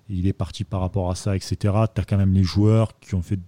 il 0.10 0.28
est 0.28 0.34
parti 0.34 0.64
par 0.64 0.80
rapport 0.80 1.12
à 1.12 1.16
ça, 1.16 1.36
etc., 1.36 1.56
tu 1.94 2.02
as 2.02 2.06
quand 2.06 2.18
même 2.18 2.34
les 2.34 2.44
joueurs 2.44 2.98
qui 3.00 3.14
ont 3.14 3.22
fait. 3.22 3.40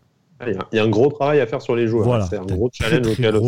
Il 0.46 0.60
y, 0.74 0.80
a 0.80 0.84
un 0.84 0.90
gros 0.90 1.08
travail 1.08 1.40
à 1.40 1.48
faire 1.48 1.62
sur 1.62 1.78
les 1.78 1.88
joueurs. 1.88 2.04
Voilà, 2.04 2.26
c'est 2.26 2.38
un 2.38 2.46
gros 2.46 2.70
challenge 2.74 3.08
auquel 3.08 3.40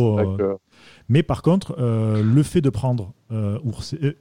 Mais 1.10 1.22
par 1.22 1.42
contre, 1.42 1.76
euh, 1.80 2.24
le 2.24 2.44
fait 2.44 2.62
de 2.62 2.70
prendre 2.70 3.12
euh, 3.30 3.60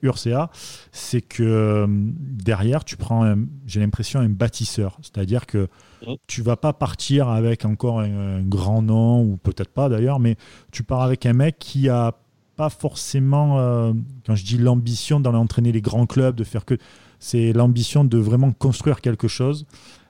Ursea, 0.03 0.51
c'est 0.91 1.21
que 1.23 1.87
derrière, 1.89 2.85
tu 2.85 2.97
prends, 2.97 3.37
j'ai 3.67 3.79
l'impression, 3.79 4.19
un 4.19 4.29
bâtisseur. 4.29 4.99
C'est-à-dire 5.01 5.47
que 5.47 5.69
mmh. 6.05 6.15
tu 6.27 6.43
vas 6.43 6.57
pas 6.57 6.73
partir 6.73 7.29
avec 7.29 7.65
encore 7.65 8.01
un, 8.01 8.43
grand 8.43 8.83
nom, 8.83 9.23
ou 9.23 9.37
peut-être 9.37 9.71
pas 9.71 9.89
d'ailleurs, 9.89 10.19
mais 10.19 10.35
tu 10.73 10.83
pars 10.83 11.03
avec 11.03 11.25
un 11.25 11.35
mec 11.35 11.61
qui 11.61 11.89
a 11.89 12.17
pas 12.57 12.71
forcément, 12.71 13.93
quand 14.27 14.35
je 14.35 14.45
dis 14.45 14.59
l'ambition 14.59 15.21
d'aller 15.21 15.37
entraîner 15.37 15.73
les 15.73 15.83
grands 15.83 16.07
clubs, 16.07 16.35
de 16.35 16.45
faire 16.45 16.65
que. 16.65 16.77
C'est 17.19 17.55
l'ambition 17.55 18.05
de 18.05 18.19
vraiment 18.19 18.53
construire 18.53 19.01
quelque 19.01 19.27
chose. 19.27 19.67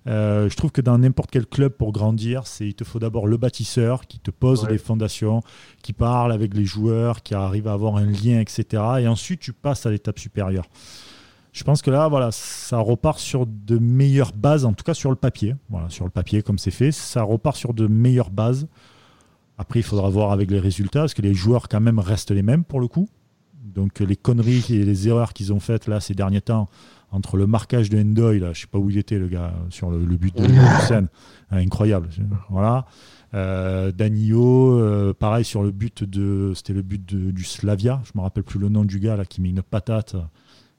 Euh, 0.06 0.48
je 0.48 0.56
trouve 0.56 0.70
que 0.70 0.80
dans 0.80 0.98
n'importe 0.98 1.30
quel 1.30 1.46
club, 1.46 1.72
pour 1.72 1.92
grandir, 1.92 2.46
c'est 2.46 2.66
il 2.66 2.74
te 2.74 2.84
faut 2.84 2.98
d'abord 2.98 3.26
le 3.26 3.36
bâtisseur 3.36 4.06
qui 4.06 4.18
te 4.18 4.30
pose 4.30 4.68
les 4.68 4.78
fondations, 4.78 5.42
qui 5.82 5.92
parle 5.92 6.32
avec 6.32 6.54
les 6.54 6.64
joueurs, 6.64 7.22
qui 7.22 7.34
arrive 7.34 7.66
à 7.66 7.72
avoir 7.72 7.96
un 7.96 8.06
lien, 8.06 8.40
etc. 8.40 8.82
Et 9.00 9.08
ensuite, 9.08 9.40
tu 9.40 9.52
passes 9.52 9.86
à 9.86 9.90
l'étape 9.90 10.18
supérieure. 10.18 10.66
Je 11.52 11.64
pense 11.64 11.80
que 11.80 11.90
là, 11.90 12.06
voilà, 12.08 12.30
ça 12.32 12.78
repart 12.78 13.18
sur 13.18 13.46
de 13.46 13.78
meilleures 13.78 14.32
bases, 14.32 14.64
en 14.64 14.74
tout 14.74 14.84
cas 14.84 14.94
sur 14.94 15.10
le 15.10 15.16
papier. 15.16 15.56
Voilà, 15.70 15.88
sur 15.88 16.04
le 16.04 16.10
papier, 16.10 16.42
comme 16.42 16.58
c'est 16.58 16.70
fait, 16.70 16.92
ça 16.92 17.22
repart 17.22 17.56
sur 17.56 17.74
de 17.74 17.86
meilleures 17.86 18.30
bases. 18.30 18.68
Après, 19.58 19.80
il 19.80 19.82
faudra 19.82 20.08
voir 20.10 20.32
avec 20.32 20.50
les 20.50 20.60
résultats, 20.60 21.00
parce 21.00 21.14
que 21.14 21.22
les 21.22 21.34
joueurs, 21.34 21.68
quand 21.68 21.80
même, 21.80 21.98
restent 21.98 22.30
les 22.30 22.42
mêmes 22.42 22.64
pour 22.64 22.80
le 22.80 22.88
coup. 22.88 23.08
Donc, 23.64 24.00
les 24.00 24.16
conneries 24.16 24.64
et 24.70 24.84
les 24.84 25.08
erreurs 25.08 25.32
qu'ils 25.32 25.52
ont 25.52 25.60
faites 25.60 25.86
là 25.86 26.00
ces 26.00 26.14
derniers 26.14 26.40
temps, 26.40 26.68
entre 27.10 27.36
le 27.36 27.46
marquage 27.46 27.90
de 27.90 27.98
Endoy, 27.98 28.38
là, 28.38 28.52
je 28.52 28.62
sais 28.62 28.66
pas 28.66 28.78
où 28.78 28.90
il 28.90 28.98
était 28.98 29.18
le 29.18 29.28
gars, 29.28 29.54
sur 29.70 29.90
le, 29.90 29.98
but 29.98 30.36
de 30.36 30.44
Hussein, 30.44 31.08
incroyable. 31.50 32.08
Voilà. 32.50 32.86
Euh, 33.34 33.92
Danilo, 33.92 34.78
euh, 34.78 35.12
pareil 35.12 35.44
sur 35.44 35.62
le 35.62 35.70
but 35.70 36.04
de, 36.04 36.52
c'était 36.54 36.72
le 36.72 36.82
but 36.82 37.04
du 37.04 37.44
Slavia, 37.44 38.00
je 38.04 38.12
me 38.14 38.22
rappelle 38.22 38.44
plus 38.44 38.58
le 38.58 38.68
nom 38.68 38.84
du 38.84 38.98
gars 38.98 39.16
là 39.16 39.24
qui 39.24 39.40
met 39.40 39.50
une 39.50 39.62
patate, 39.62 40.16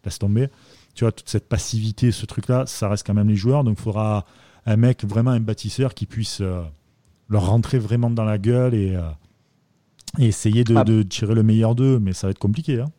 laisse 0.04 0.18
tomber. 0.18 0.50
Tu 0.96 1.04
vois 1.04 1.12
toute 1.12 1.30
cette 1.30 1.48
passivité, 1.48 2.12
ce 2.12 2.26
truc-là, 2.26 2.66
ça 2.66 2.90
reste 2.90 3.06
quand 3.06 3.14
même 3.14 3.28
les 3.28 3.36
joueurs, 3.36 3.64
donc 3.64 3.78
il 3.80 3.84
faudra 3.84 4.26
un 4.66 4.78
mec 4.78 5.04
vraiment 5.06 5.32
un 5.32 5.40
bâtisseur 5.40 5.94
qui 5.94 6.06
puisse 6.06 6.40
euh, 6.42 6.64
leur 7.30 7.48
rentrer 7.48 7.80
vraiment 7.80 8.10
dans 8.10 8.24
la 8.24 8.38
gueule 8.38 8.74
et, 8.74 8.98
essayer 10.20 10.64
de, 10.64 10.76
ah. 10.76 10.84
de, 10.84 11.04
tirer 11.04 11.36
le 11.36 11.44
meilleur 11.44 11.76
d'eux, 11.76 12.00
mais 12.00 12.14
ça 12.14 12.28
va 12.28 12.32
être 12.32 12.40
compliqué. 12.40 12.80
Hein. 12.80 12.90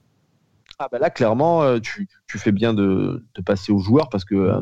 Ah 0.80 0.86
bah 0.92 1.00
là, 1.00 1.10
clairement, 1.10 1.62
euh, 1.62 1.80
tu, 1.80 2.08
fais 2.28 2.52
bien 2.52 2.72
de, 2.72 3.24
passer 3.44 3.72
aux 3.72 3.80
joueurs 3.80 4.08
parce 4.10 4.24
que 4.24 4.36
euh, 4.36 4.60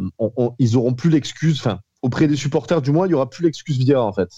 ils 0.59 0.77
auront 0.77 0.95
plus 0.95 1.11
l'excuse, 1.11 1.59
enfin, 1.59 1.81
auprès 2.01 2.27
des 2.27 2.37
supporters 2.37 2.81
du 2.81 2.91
moins, 2.91 3.07
il 3.07 3.11
y 3.11 3.15
aura 3.15 3.29
plus 3.29 3.45
l'excuse 3.45 3.77
Vieira 3.77 4.03
en 4.03 4.13
fait. 4.15 4.31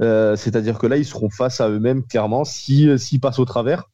Euh, 0.00 0.36
c'est-à-dire 0.36 0.78
que 0.78 0.86
là, 0.86 0.96
ils 0.96 1.04
seront 1.04 1.28
face 1.28 1.60
à 1.60 1.68
eux-mêmes 1.70 2.04
clairement 2.04 2.44
si 2.44 2.88
s'ils 3.00 3.18
passent 3.18 3.40
au 3.40 3.44
travers. 3.44 3.90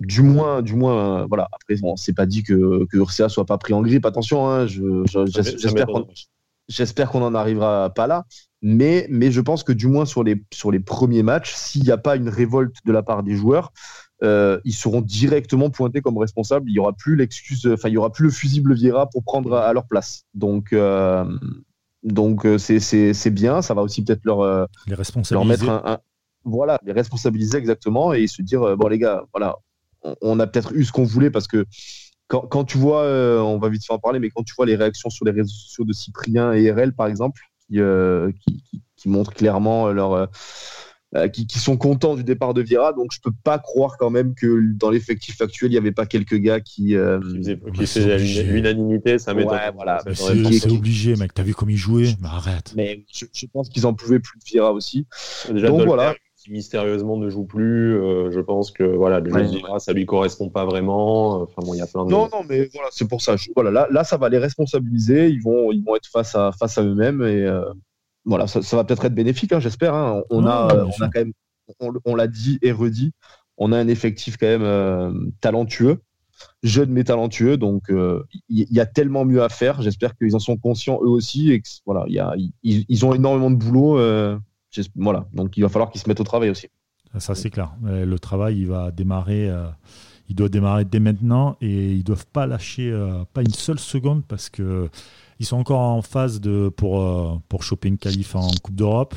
Du 0.00 0.22
moins, 0.22 0.60
du 0.60 0.74
moins, 0.74 1.26
voilà. 1.26 1.48
Après, 1.50 1.76
bon, 1.76 1.96
c'est 1.96 2.12
pas 2.12 2.26
dit 2.26 2.42
que 2.42 2.84
que 2.84 2.98
Ursa 2.98 3.30
soit 3.30 3.46
pas 3.46 3.56
pris 3.56 3.72
en 3.72 3.80
grippe. 3.80 4.04
Attention, 4.04 4.50
hein, 4.50 4.66
j'espère 6.68 7.10
qu'on 7.10 7.20
n'en 7.20 7.34
arrivera 7.34 7.88
pas 7.94 8.06
là. 8.06 8.26
Mais, 8.60 9.06
mais 9.08 9.30
je 9.30 9.40
pense 9.40 9.62
que 9.62 9.72
du 9.72 9.86
moins 9.86 10.04
sur 10.04 10.24
les, 10.24 10.42
sur 10.52 10.70
les 10.70 10.80
premiers 10.80 11.22
matchs, 11.22 11.54
s'il 11.54 11.84
n'y 11.84 11.90
a 11.90 11.96
pas 11.96 12.16
une 12.16 12.28
révolte 12.28 12.76
de 12.84 12.92
la 12.92 13.02
part 13.02 13.22
des 13.22 13.36
joueurs, 13.36 13.72
euh, 14.24 14.58
ils 14.64 14.74
seront 14.74 15.00
directement 15.00 15.70
pointés 15.70 16.00
comme 16.00 16.18
responsables. 16.18 16.68
Il 16.68 16.74
y 16.74 16.78
aura 16.80 16.92
plus 16.92 17.14
l'excuse, 17.14 17.68
enfin 17.72 17.88
il 17.88 17.92
y 17.92 17.96
aura 17.96 18.10
plus 18.10 18.24
le 18.24 18.30
fusible 18.30 18.74
Vieira 18.74 19.08
pour 19.08 19.22
prendre 19.22 19.54
à, 19.54 19.72
leur 19.72 19.86
place. 19.86 20.24
Donc 20.34 20.72
euh, 20.72 21.24
donc 22.02 22.44
euh, 22.44 22.58
c'est 22.58 23.30
bien. 23.30 23.62
Ça 23.62 23.74
va 23.74 23.82
aussi 23.82 24.02
peut-être 24.04 24.24
leur 24.24 24.68
les 24.88 24.96
leur 25.30 25.44
mettre 25.44 25.68
un, 25.68 25.98
voilà 26.44 26.80
les 26.84 26.92
responsabiliser 26.92 27.58
exactement 27.58 28.12
et 28.12 28.26
se 28.26 28.42
dire 28.42 28.76
bon 28.76 28.88
les 28.88 28.98
gars 28.98 29.22
voilà 29.32 29.56
on, 30.22 30.40
a 30.40 30.46
peut-être 30.46 30.72
eu 30.74 30.84
ce 30.84 30.92
qu'on 30.92 31.04
voulait 31.04 31.30
parce 31.30 31.46
que 31.46 31.66
quand, 32.28 32.42
quand 32.42 32.64
tu 32.64 32.78
vois, 32.78 33.02
on 33.42 33.58
va 33.58 33.68
vite 33.68 33.84
faire 33.84 33.96
en 33.96 33.98
parler, 33.98 34.20
mais 34.20 34.30
quand 34.30 34.42
tu 34.42 34.54
vois 34.56 34.66
les 34.66 34.76
réactions 34.76 35.10
sur 35.10 35.24
les 35.24 35.32
réseaux 35.32 35.48
sociaux 35.48 35.84
de 35.84 35.92
Cyprien 35.92 36.52
et 36.52 36.70
RL, 36.70 36.92
par 36.92 37.08
exemple, 37.08 37.40
qui, 37.68 37.80
qui, 38.46 38.62
qui, 38.62 38.82
qui 38.96 39.08
montrent 39.08 39.34
clairement 39.34 39.90
leur, 39.92 40.28
euh, 41.16 41.26
qui, 41.26 41.58
sont 41.58 41.78
contents 41.78 42.16
du 42.16 42.22
départ 42.22 42.52
de 42.52 42.60
Vieira. 42.60 42.92
Donc 42.92 43.12
je 43.12 43.20
peux 43.20 43.32
pas 43.42 43.58
croire 43.58 43.96
quand 43.98 44.10
même 44.10 44.34
que 44.34 44.60
dans 44.74 44.90
l'effectif 44.90 45.40
actuel, 45.40 45.70
il 45.70 45.72
n'y 45.72 45.78
avait 45.78 45.92
pas 45.92 46.04
quelques 46.04 46.36
gars 46.36 46.60
qui. 46.60 46.96
Euh, 46.96 47.18
qui 47.74 47.86
faisaient 47.86 48.18
l'unanimité, 48.18 49.18
ça 49.18 49.32
m'étonne. 49.32 49.54
Ouais, 49.54 49.72
voilà. 49.74 50.02
C'est 50.12 50.70
obligé, 50.70 51.16
mec. 51.16 51.32
T'as 51.32 51.44
vu 51.44 51.54
comme 51.54 51.70
il 51.70 51.78
jouait 51.78 52.14
Mais 52.20 52.28
arrête. 52.28 52.74
Mais 52.76 53.06
je, 53.10 53.46
pense 53.46 53.70
qu'ils 53.70 53.86
en 53.86 53.94
pouvaient 53.94 54.20
plus 54.20 54.38
de 54.38 54.44
Vieira 54.44 54.72
aussi. 54.74 55.06
Déjà, 55.50 55.68
donc 55.68 55.86
voilà. 55.86 56.14
Qui 56.48 56.52
mystérieusement 56.52 57.18
ne 57.18 57.28
joue 57.28 57.44
plus. 57.44 58.00
Euh, 58.00 58.30
je 58.30 58.40
pense 58.40 58.70
que 58.70 58.82
voilà, 58.82 59.20
le 59.20 59.30
jeu 59.30 59.42
de 59.42 59.48
Vieira, 59.48 59.78
ça 59.78 59.92
lui 59.92 60.06
correspond 60.06 60.48
pas 60.48 60.64
vraiment. 60.64 61.42
Enfin 61.42 61.62
bon, 61.62 61.74
il 61.74 61.78
y 61.78 61.82
a 61.82 61.86
plein 61.86 62.04
de. 62.04 62.10
Non, 62.10 62.28
non, 62.32 62.42
mais 62.48 62.68
voilà, 62.72 62.88
c'est 62.90 63.06
pour 63.06 63.20
ça. 63.20 63.36
voilà, 63.54 63.70
là, 63.70 63.86
là, 63.90 64.04
ça 64.04 64.16
va 64.16 64.28
les 64.28 64.38
responsabiliser. 64.38 65.28
Ils 65.28 65.42
vont, 65.42 65.72
ils 65.72 65.84
vont 65.84 65.96
être 65.96 66.08
face 66.08 66.34
à 66.34 66.52
face 66.52 66.78
à 66.78 66.82
eux-mêmes 66.82 67.22
et 67.22 67.46
voilà, 68.28 68.46
ça, 68.46 68.76
va 68.76 68.84
peut-être 68.84 69.06
être 69.06 69.14
bénéfique, 69.14 69.52
hein, 69.52 69.60
j'espère. 69.60 69.94
Hein. 69.94 70.22
On, 70.30 70.46
a, 70.46 70.74
euh, 70.74 70.84
on 70.84 71.02
a 71.02 71.08
quand 71.08 71.20
même, 71.20 71.32
on, 72.04 72.14
l'a 72.14 72.26
dit 72.26 72.58
et 72.60 72.72
redit, 72.72 73.12
on 73.56 73.72
a 73.72 73.78
un 73.78 73.88
effectif 73.88 74.36
quand 74.36 74.46
même 74.46 74.62
euh, 74.62 75.12
talentueux, 75.40 76.02
jeune 76.62 76.90
mais 76.90 77.04
talentueux. 77.04 77.56
Donc, 77.56 77.84
il 77.88 77.94
euh, 77.94 78.22
y, 78.50 78.80
a 78.80 78.86
tellement 78.86 79.24
mieux 79.24 79.42
à 79.42 79.48
faire. 79.48 79.80
J'espère 79.80 80.14
qu'ils 80.14 80.36
en 80.36 80.40
sont 80.40 80.58
conscients 80.58 81.00
eux 81.02 81.08
aussi. 81.08 81.52
Et 81.52 81.62
voilà, 81.86 82.04
y 82.08 82.18
a, 82.18 82.34
ils, 82.62 83.06
ont 83.06 83.14
énormément 83.14 83.50
de 83.50 83.56
boulot. 83.56 83.98
Voilà, 84.96 85.26
donc 85.32 85.56
il 85.56 85.62
va 85.62 85.68
falloir 85.68 85.90
qu'ils 85.90 86.00
se 86.00 86.08
mettent 86.08 86.20
au 86.20 86.24
travail 86.24 86.50
aussi. 86.50 86.68
Ça, 87.18 87.34
c'est 87.34 87.50
clair. 87.50 87.72
Le 87.82 88.18
travail, 88.18 88.58
il 88.58 88.66
va 88.66 88.90
démarrer. 88.90 89.50
il 90.28 90.36
doit 90.36 90.50
démarrer 90.50 90.84
dès 90.84 91.00
maintenant 91.00 91.56
et 91.62 91.92
ils 91.92 92.04
doivent 92.04 92.26
pas 92.26 92.46
lâcher 92.46 92.92
pas 93.32 93.40
une 93.40 93.54
seule 93.54 93.78
seconde 93.78 94.24
parce 94.26 94.50
que 94.50 94.90
ils 95.40 95.46
sont 95.46 95.56
encore 95.56 95.80
en 95.80 96.02
phase 96.02 96.40
de, 96.40 96.68
pour, 96.68 97.00
euh, 97.00 97.34
pour 97.48 97.62
choper 97.62 97.88
une 97.88 97.98
qualif 97.98 98.34
en 98.34 98.48
Coupe 98.62 98.74
d'Europe. 98.74 99.14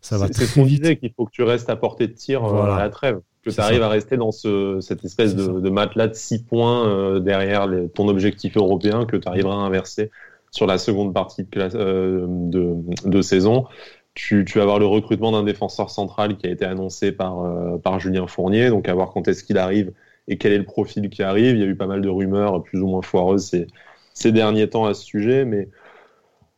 Ça 0.00 0.18
va 0.18 0.28
très 0.28 0.46
ce 0.46 0.60
vite. 0.60 0.98
qu'il 0.98 1.12
faut 1.12 1.26
que 1.26 1.30
tu 1.30 1.44
restes 1.44 1.70
à 1.70 1.76
portée 1.76 2.08
de 2.08 2.12
tir 2.12 2.44
euh, 2.44 2.72
à 2.72 2.78
la 2.78 2.90
trêve. 2.90 3.20
Que 3.44 3.50
tu 3.50 3.60
arrives 3.60 3.82
à 3.82 3.88
rester 3.88 4.16
dans 4.16 4.32
ce, 4.32 4.78
cette 4.80 5.04
espèce 5.04 5.34
de, 5.34 5.60
de, 5.60 5.70
matelas 5.70 6.08
de 6.08 6.14
6 6.14 6.44
points 6.44 6.86
euh, 6.86 7.20
derrière 7.20 7.68
ton 7.94 8.08
objectif 8.08 8.56
européen 8.56 9.04
que 9.04 9.16
tu 9.16 9.26
arriveras 9.28 9.54
à 9.54 9.58
inverser 9.58 10.10
sur 10.50 10.66
la 10.66 10.78
seconde 10.78 11.14
partie 11.14 11.44
de, 11.44 12.26
de, 12.28 12.76
de 13.04 13.22
saison. 13.22 13.66
Tu, 14.14 14.44
vas 14.44 14.62
avoir 14.62 14.78
le 14.78 14.86
recrutement 14.86 15.32
d'un 15.32 15.42
défenseur 15.42 15.90
central 15.90 16.36
qui 16.36 16.46
a 16.46 16.50
été 16.50 16.64
annoncé 16.64 17.12
par, 17.12 17.80
par 17.80 17.98
Julien 17.98 18.26
Fournier, 18.26 18.68
donc 18.68 18.88
à 18.88 18.94
voir 18.94 19.10
quand 19.10 19.26
est-ce 19.26 19.42
qu'il 19.42 19.56
arrive 19.58 19.92
et 20.28 20.36
quel 20.36 20.52
est 20.52 20.58
le 20.58 20.64
profil 20.64 21.08
qui 21.08 21.22
arrive. 21.22 21.56
Il 21.56 21.60
y 21.60 21.64
a 21.64 21.66
eu 21.66 21.76
pas 21.76 21.86
mal 21.86 22.02
de 22.02 22.08
rumeurs 22.08 22.62
plus 22.62 22.80
ou 22.80 22.86
moins 22.86 23.02
foireuses 23.02 23.46
ces, 23.46 23.66
ces 24.14 24.32
derniers 24.32 24.68
temps 24.68 24.84
à 24.84 24.94
ce 24.94 25.04
sujet, 25.04 25.44
mais 25.44 25.68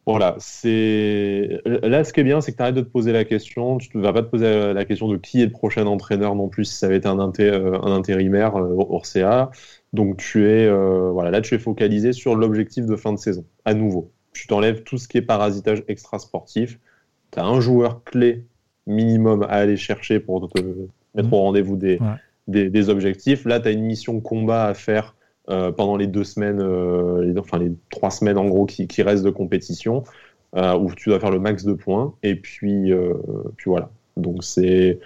voilà, 0.06 0.36
c'est 0.38 1.62
là 1.64 2.04
ce 2.04 2.12
qui 2.12 2.20
est 2.20 2.24
bien, 2.24 2.42
c'est 2.42 2.52
que 2.52 2.58
tu 2.58 2.62
arrêtes 2.62 2.74
de 2.74 2.82
te 2.82 2.90
poser 2.90 3.12
la 3.12 3.24
question. 3.24 3.78
Tu 3.78 3.96
ne 3.96 4.02
vas 4.02 4.12
pas 4.12 4.22
te 4.22 4.28
poser 4.28 4.74
la 4.74 4.84
question 4.84 5.08
de 5.08 5.16
qui 5.16 5.40
est 5.40 5.46
le 5.46 5.50
prochain 5.50 5.86
entraîneur 5.86 6.34
non 6.34 6.48
plus 6.48 6.66
si 6.66 6.74
ça 6.74 6.86
avait 6.86 6.98
été 6.98 7.08
un, 7.08 7.18
euh, 7.18 7.80
un 7.82 7.92
intérimaire 7.92 8.56
euh. 8.56 9.46
Donc 9.94 10.18
tu 10.18 10.46
es 10.46 10.66
euh, 10.66 11.10
voilà, 11.10 11.30
là 11.30 11.40
tu 11.40 11.54
es 11.54 11.58
focalisé 11.58 12.12
sur 12.12 12.34
l'objectif 12.36 12.84
de 12.84 12.96
fin 12.96 13.14
de 13.14 13.18
saison. 13.18 13.46
À 13.64 13.72
nouveau, 13.72 14.12
tu 14.32 14.46
t'enlèves 14.46 14.82
tout 14.82 14.98
ce 14.98 15.08
qui 15.08 15.16
est 15.18 15.22
parasitage 15.22 15.82
extra-sportif. 15.88 16.78
Tu 17.34 17.40
as 17.40 17.44
un 17.44 17.60
joueur 17.60 18.04
clé 18.04 18.44
minimum 18.86 19.42
à 19.42 19.56
aller 19.56 19.76
chercher 19.76 20.20
pour 20.20 20.48
te 20.48 20.60
mettre 21.14 21.32
au 21.32 21.38
rendez-vous 21.38 21.76
des, 21.76 21.98
des, 22.46 22.70
des, 22.70 22.88
objectifs. 22.88 23.44
Là, 23.44 23.58
tu 23.58 23.68
as 23.68 23.70
une 23.72 23.84
mission 23.84 24.20
combat 24.20 24.66
à 24.66 24.74
faire 24.74 25.16
euh, 25.50 25.72
pendant 25.72 25.96
les 25.96 26.06
deux 26.06 26.24
semaines, 26.24 26.60
euh, 26.60 27.24
les, 27.24 27.38
enfin 27.38 27.58
les 27.58 27.72
trois 27.90 28.10
semaines 28.10 28.38
en 28.38 28.46
gros 28.46 28.66
qui, 28.66 28.86
qui 28.86 29.02
restent 29.02 29.24
de 29.24 29.30
compétition, 29.30 30.04
euh, 30.56 30.76
où 30.76 30.94
tu 30.94 31.08
dois 31.08 31.18
faire 31.18 31.30
le 31.30 31.40
max 31.40 31.64
de 31.64 31.72
points. 31.72 32.14
Et 32.22 32.36
puis, 32.36 32.92
puis 33.56 33.70
voilà. 33.70 33.90
Donc 34.16 34.44
c'est 34.44 35.00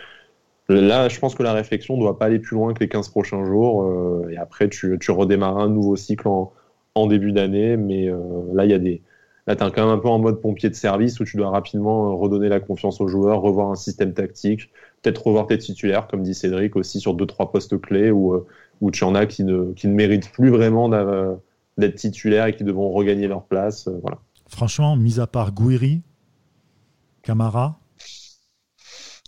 là, 0.68 1.08
je 1.08 1.18
pense 1.18 1.34
que 1.34 1.42
la 1.42 1.54
réflexion 1.54 1.96
ne 1.96 2.02
doit 2.02 2.18
pas 2.18 2.26
aller 2.26 2.40
plus 2.40 2.56
loin 2.56 2.74
que 2.74 2.80
les 2.80 2.88
15 2.88 3.08
prochains 3.08 3.44
jours. 3.46 4.28
et 4.30 4.36
après, 4.36 4.68
tu, 4.68 4.98
tu 5.00 5.10
redémarres 5.12 5.56
un 5.56 5.70
nouveau 5.70 5.96
cycle 5.96 6.28
en, 6.28 6.52
en 6.94 7.06
début 7.06 7.32
d'année. 7.32 7.78
Mais 7.78 8.10
là, 8.52 8.66
il 8.66 8.70
y 8.70 8.74
a 8.74 8.78
des 8.78 9.00
Là, 9.48 9.56
tu 9.56 9.64
es 9.64 9.70
quand 9.70 9.86
même 9.86 9.94
un 9.94 9.98
peu 9.98 10.08
en 10.08 10.18
mode 10.18 10.42
pompier 10.42 10.68
de 10.68 10.74
service 10.74 11.20
où 11.20 11.24
tu 11.24 11.38
dois 11.38 11.48
rapidement 11.48 12.14
redonner 12.18 12.50
la 12.50 12.60
confiance 12.60 13.00
aux 13.00 13.08
joueurs, 13.08 13.40
revoir 13.40 13.70
un 13.70 13.76
système 13.76 14.12
tactique, 14.12 14.70
peut-être 15.00 15.26
revoir 15.26 15.46
tes 15.46 15.56
titulaires, 15.56 16.06
comme 16.06 16.22
dit 16.22 16.34
Cédric, 16.34 16.76
aussi 16.76 17.00
sur 17.00 17.14
deux, 17.14 17.24
trois 17.24 17.50
postes 17.50 17.80
clés 17.80 18.10
où, 18.10 18.44
où 18.82 18.90
tu 18.90 19.04
en 19.04 19.14
as 19.14 19.24
qui 19.24 19.44
ne, 19.44 19.72
qui 19.72 19.88
ne 19.88 19.94
méritent 19.94 20.30
plus 20.32 20.50
vraiment 20.50 20.90
d'être 21.78 21.94
titulaires 21.94 22.44
et 22.44 22.56
qui 22.56 22.62
devront 22.62 22.92
regagner 22.92 23.26
leur 23.26 23.42
place. 23.44 23.88
Euh, 23.88 23.98
voilà. 24.02 24.18
Franchement, 24.48 24.96
mis 24.96 25.18
à 25.18 25.26
part 25.26 25.52
Gouiri, 25.52 26.02
Camara, 27.22 27.80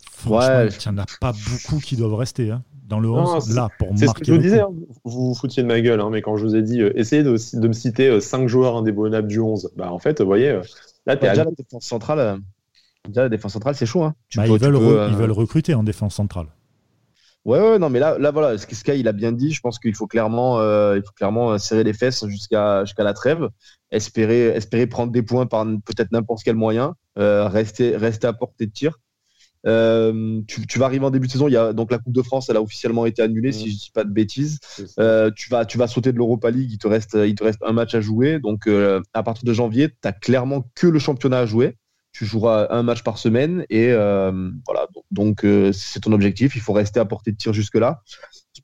franchement, 0.03 0.67
il 0.69 0.91
n'y 0.91 0.99
en 0.99 1.01
a 1.01 1.05
pas 1.19 1.33
beaucoup 1.49 1.79
qui 1.79 1.95
doivent 1.95 2.13
rester 2.13 2.51
hein, 2.51 2.63
dans 2.91 2.99
le 2.99 3.09
11 3.09 3.55
là 3.55 3.69
pour 3.79 3.89
marquer. 3.89 4.07
Ce 4.07 4.13
que 4.13 4.25
je 4.25 4.31
vous 4.33 4.37
disais, 4.37 4.59
hein. 4.59 4.69
vous 5.03 5.29
vous 5.29 5.33
foutiez 5.33 5.63
de 5.63 5.67
ma 5.67 5.81
gueule, 5.81 5.99
hein, 5.99 6.09
mais 6.11 6.21
quand 6.21 6.37
je 6.37 6.45
vous 6.45 6.55
ai 6.55 6.61
dit, 6.61 6.81
euh, 6.81 6.91
essayez 6.95 7.23
de, 7.23 7.31
de, 7.31 7.67
me 7.67 7.73
citer 7.73 8.21
5 8.21 8.43
euh, 8.43 8.47
joueurs 8.47 8.75
indéboulonnables 8.75 9.27
du 9.27 9.39
11, 9.39 9.71
bah, 9.75 9.91
en 9.91 9.97
fait, 9.97 10.21
vous 10.21 10.27
voyez, 10.27 10.59
là, 11.07 11.17
tu 11.17 11.25
es 11.25 11.29
déjà 11.29 11.45
la 11.45 11.51
défense 11.51 11.85
centrale. 11.85 12.39
Déjà, 13.07 13.23
la 13.23 13.29
défense 13.29 13.53
centrale, 13.53 13.73
c'est 13.75 13.87
chaud. 13.87 14.11
Bah, 14.35 14.45
ils, 14.45 14.59
veulent 14.59 15.09
ils 15.09 15.15
veulent 15.15 15.31
recruter 15.31 15.73
en 15.73 15.83
défense 15.83 16.15
centrale. 16.15 16.47
Ouais, 17.43 17.59
ouais, 17.59 17.79
non, 17.79 17.89
mais 17.89 17.97
là, 17.97 18.19
là 18.19 18.29
voilà, 18.29 18.57
Sky, 18.59 18.99
il 18.99 19.07
a 19.07 19.13
bien 19.13 19.31
dit. 19.31 19.51
Je 19.51 19.61
pense 19.61 19.79
qu'il 19.79 19.95
faut 19.95 20.05
clairement, 20.05 20.59
euh, 20.59 20.97
il 20.97 21.01
faut 21.01 21.13
clairement 21.13 21.57
serrer 21.57 21.83
les 21.83 21.93
fesses 21.93 22.23
jusqu'à 22.27 22.85
jusqu'à 22.85 23.03
la 23.03 23.13
trêve, 23.13 23.49
espérer, 23.89 24.49
espérer 24.49 24.85
prendre 24.85 25.11
des 25.11 25.23
points 25.23 25.47
par 25.47 25.65
peut-être 25.65 26.11
n'importe 26.11 26.43
quel 26.43 26.55
moyen, 26.55 26.95
euh, 27.17 27.47
rester, 27.47 27.97
rester 27.97 28.27
à 28.27 28.33
portée 28.33 28.67
de 28.67 28.71
tir. 28.71 28.99
Euh, 29.67 30.41
tu, 30.47 30.65
tu, 30.65 30.79
vas 30.79 30.85
arriver 30.85 31.05
en 31.05 31.11
début 31.11 31.27
de 31.27 31.31
saison. 31.31 31.47
Il 31.47 31.53
y 31.53 31.57
a 31.57 31.73
donc 31.73 31.91
la 31.91 31.99
Coupe 31.99 32.13
de 32.13 32.21
France, 32.21 32.49
elle 32.49 32.57
a 32.57 32.61
officiellement 32.61 33.05
été 33.05 33.21
annulée, 33.21 33.51
si 33.51 33.71
je 33.71 33.77
dis 33.77 33.91
pas 33.93 34.03
de 34.03 34.11
bêtises. 34.11 34.59
Euh, 34.99 35.31
tu 35.35 35.49
vas, 35.49 35.65
tu 35.65 35.77
vas 35.77 35.87
sauter 35.87 36.11
de 36.11 36.17
l'Europa 36.17 36.49
League. 36.51 36.71
Il 36.71 36.77
te 36.77 36.87
reste, 36.87 37.17
il 37.25 37.35
te 37.35 37.43
reste 37.43 37.59
un 37.65 37.73
match 37.73 37.93
à 37.95 38.01
jouer. 38.01 38.39
Donc 38.39 38.67
euh, 38.67 39.01
à 39.13 39.23
partir 39.23 39.45
de 39.45 39.53
janvier, 39.53 39.89
tu 39.89 40.07
as 40.07 40.13
clairement 40.13 40.69
que 40.75 40.87
le 40.87 40.99
championnat 40.99 41.39
à 41.39 41.45
jouer. 41.45 41.77
Tu 42.13 42.25
joueras 42.25 42.67
un 42.71 42.83
match 42.83 43.03
par 43.03 43.17
semaine 43.17 43.65
et 43.69 43.93
voilà. 43.93 44.87
Donc 45.11 45.45
c'est 45.71 46.01
ton 46.01 46.11
objectif. 46.11 46.55
Il 46.55 46.61
faut 46.61 46.73
rester 46.73 46.99
à 46.99 47.05
portée 47.05 47.31
de 47.31 47.37
tir 47.37 47.53
jusque 47.53 47.75
là. 47.75 48.01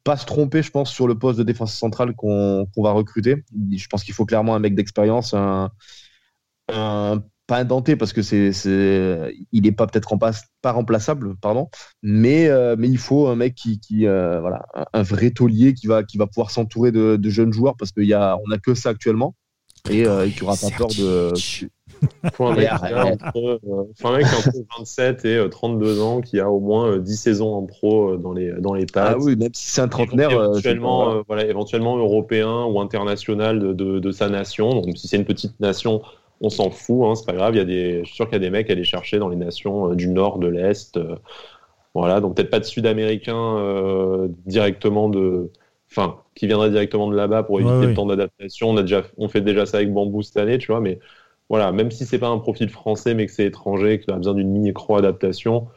Pas 0.03 0.17
se 0.17 0.25
tromper, 0.25 0.61
je 0.61 0.69
pense, 0.69 0.91
sur 0.91 1.07
le 1.07 1.17
poste 1.17 1.39
de 1.39 1.43
défense 1.43 1.73
centrale 1.73 2.13
qu'on 2.13 2.67
va 2.77 2.91
recruter. 2.91 3.45
Je 3.71 3.87
pense 3.87 4.03
qu'il 4.03 4.13
faut 4.13 4.25
clairement 4.25 4.53
un 4.53 4.59
mec 4.59 4.75
d'expérience, 4.75 5.33
un, 5.33 5.71
un 6.67 7.23
pas 7.47 7.57
indenté 7.57 7.95
parce 7.95 8.13
que 8.13 8.21
c'est, 8.21 8.51
c'est 8.51 9.33
il 9.53 9.63
n'est 9.63 9.71
pas 9.71 9.87
peut-être 9.87 10.13
pas 10.61 10.71
remplaçable, 10.71 11.35
pardon, 11.37 11.69
mais, 12.03 12.47
euh, 12.49 12.75
mais 12.77 12.89
il 12.89 12.97
faut 12.97 13.27
un 13.27 13.35
mec 13.35 13.55
qui, 13.55 13.79
qui 13.79 14.05
euh, 14.05 14.41
voilà, 14.41 14.65
un, 14.93 15.01
vrai 15.01 15.31
taulier 15.31 15.73
qui 15.73 15.87
va, 15.87 16.03
qui 16.03 16.17
va 16.17 16.27
pouvoir 16.27 16.51
s'entourer 16.51 16.91
de, 16.91 17.15
de 17.15 17.29
jeunes 17.29 17.53
joueurs 17.53 17.75
parce 17.77 17.91
qu'on 17.93 18.11
a, 18.11 18.37
on 18.45 18.51
a 18.51 18.57
que 18.57 18.75
ça 18.75 18.89
actuellement 18.89 19.33
et, 19.89 20.05
euh, 20.05 20.27
qui 20.27 20.43
aura 20.43 20.55
pas 20.55 20.69
peur 20.77 20.89
de. 20.89 21.33
Faut 22.33 22.45
un 22.45 22.55
mec, 22.55 22.69
entre, 22.71 23.59
faut 23.99 24.07
un 24.09 24.17
mec 24.17 24.27
entre 24.27 24.51
27 24.77 25.25
et 25.25 25.49
32 25.49 26.01
ans 26.01 26.21
qui 26.21 26.39
a 26.39 26.51
au 26.51 26.59
moins 26.59 26.97
10 26.97 27.15
saisons 27.15 27.55
en 27.55 27.65
pro 27.65 28.17
dans 28.17 28.33
les, 28.33 28.51
dans 28.59 28.73
les 28.73 28.85
pattes. 28.85 29.15
Ah 29.15 29.19
oui, 29.19 29.35
même 29.35 29.53
si 29.53 29.69
c'est 29.69 29.81
un 29.81 29.87
trentenaire. 29.87 30.29
Éventuellement, 30.31 31.23
voilà, 31.25 31.45
éventuellement 31.45 31.97
européen 31.97 32.65
ou 32.65 32.79
international 32.81 33.59
de, 33.59 33.73
de, 33.73 33.99
de, 33.99 34.11
sa 34.11 34.29
nation. 34.29 34.69
Donc 34.69 34.95
si 34.97 35.07
c'est 35.07 35.17
une 35.17 35.25
petite 35.25 35.59
nation, 35.59 36.03
on 36.41 36.49
s'en 36.49 36.69
fout, 36.69 37.05
hein, 37.05 37.15
c'est 37.15 37.25
pas 37.25 37.33
grave. 37.33 37.55
Il 37.55 37.57
y 37.57 37.61
a 37.61 37.65
des, 37.65 37.99
je 37.99 38.05
suis 38.05 38.15
sûr 38.15 38.25
qu'il 38.25 38.33
y 38.33 38.37
a 38.37 38.39
des 38.39 38.49
mecs 38.49 38.69
à 38.69 38.73
aller 38.73 38.83
chercher 38.83 39.19
dans 39.19 39.29
les 39.29 39.35
nations 39.35 39.91
euh, 39.91 39.95
du 39.95 40.07
nord, 40.07 40.39
de 40.39 40.47
l'est. 40.47 40.97
Euh, 40.97 41.15
voilà, 41.93 42.21
donc 42.21 42.35
peut-être 42.35 42.49
pas 42.49 42.59
de 42.59 42.65
Sud-Américains 42.65 43.57
euh, 43.57 44.27
directement 44.45 45.09
de, 45.09 45.51
enfin, 45.89 46.17
qui 46.35 46.45
viendraient 46.45 46.69
directement 46.69 47.09
de 47.09 47.15
là-bas 47.15 47.43
pour 47.43 47.59
éviter 47.59 47.87
le 47.87 47.93
temps 47.93 48.05
d'adaptation. 48.05 48.69
On 48.69 48.77
a 48.77 48.81
déjà, 48.83 49.03
on 49.17 49.27
fait 49.27 49.41
déjà 49.41 49.65
ça 49.65 49.77
avec 49.77 49.91
Bambou 49.91 50.21
cette 50.21 50.37
année, 50.37 50.59
tu 50.59 50.67
vois, 50.67 50.79
mais 50.79 50.99
voilà, 51.49 51.71
même 51.71 51.89
si 51.89 52.05
c'est 52.05 52.19
pas 52.19 52.27
un 52.27 52.37
profil 52.37 52.69
français, 52.69 53.15
mais 53.15 53.25
que 53.25 53.31
c'est 53.31 53.45
étranger, 53.45 53.99
qu'il 53.99 54.13
a 54.13 54.17
besoin 54.17 54.35
d'une 54.35 54.51
micro-adaptation, 54.51 55.67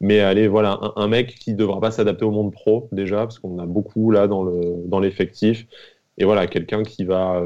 mais 0.00 0.20
allez, 0.20 0.46
voilà, 0.46 0.78
un, 0.96 1.08
mec 1.08 1.34
qui 1.40 1.54
devra 1.54 1.80
pas 1.80 1.90
s'adapter 1.90 2.24
au 2.24 2.30
monde 2.30 2.52
pro 2.52 2.88
déjà, 2.92 3.18
parce 3.18 3.38
qu'on 3.40 3.58
a 3.58 3.66
beaucoup 3.66 4.10
là 4.10 4.28
dans 4.28 4.44
le 4.44 4.84
dans 4.86 5.00
l'effectif, 5.00 5.66
et 6.18 6.24
voilà, 6.24 6.46
quelqu'un 6.46 6.84
qui 6.84 7.04
va 7.04 7.42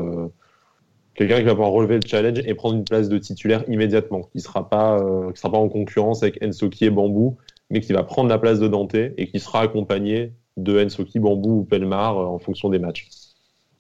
quelqu'un 1.19 1.39
qui 1.39 1.45
va 1.45 1.51
pouvoir 1.51 1.73
relever 1.73 1.97
le 1.97 2.07
challenge 2.07 2.39
et 2.45 2.55
prendre 2.55 2.77
une 2.77 2.85
place 2.85 3.09
de 3.09 3.19
titulaire 3.19 3.65
immédiatement, 3.69 4.23
qui 4.23 4.39
ne 4.39 4.41
sera, 4.41 4.71
pas, 4.71 5.01
euh, 5.01 5.33
sera 5.35 5.51
pas 5.51 5.59
en 5.59 5.69
concurrence 5.69 6.23
avec 6.23 6.41
Ensoki 6.45 6.85
et 6.85 6.91
Bambou, 6.91 7.37
mais 7.71 7.81
qui 7.81 7.93
va 7.93 8.05
prendre 8.05 8.29
la 8.29 8.39
place 8.39 8.61
de 8.61 8.69
Dante 8.69 8.95
et 8.95 9.29
qui 9.29 9.41
sera 9.41 9.63
accompagné 9.63 10.33
de 10.57 10.85
Ensoki, 10.85 11.19
Bambou 11.19 11.61
ou 11.61 11.65
Pelmar 11.65 12.17
euh, 12.17 12.27
en 12.27 12.39
fonction 12.39 12.69
des 12.69 12.79
matchs. 12.79 13.09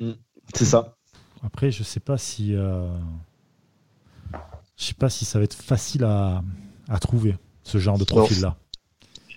Mm. 0.01 0.12
C'est 0.53 0.64
ça. 0.64 0.96
Après, 1.44 1.70
je 1.70 1.85
sais 1.85 2.01
pas 2.01 2.18
si 2.18 2.57
euh, 2.57 2.88
je 4.77 4.85
sais 4.85 4.94
pas 4.94 5.09
si 5.09 5.24
ça 5.24 5.38
va 5.38 5.44
être 5.44 5.55
facile 5.55 6.03
à, 6.03 6.42
à 6.88 6.98
trouver 6.98 7.37
ce 7.62 7.79
genre 7.79 7.98
de 7.98 8.05
profil-là. 8.05 8.57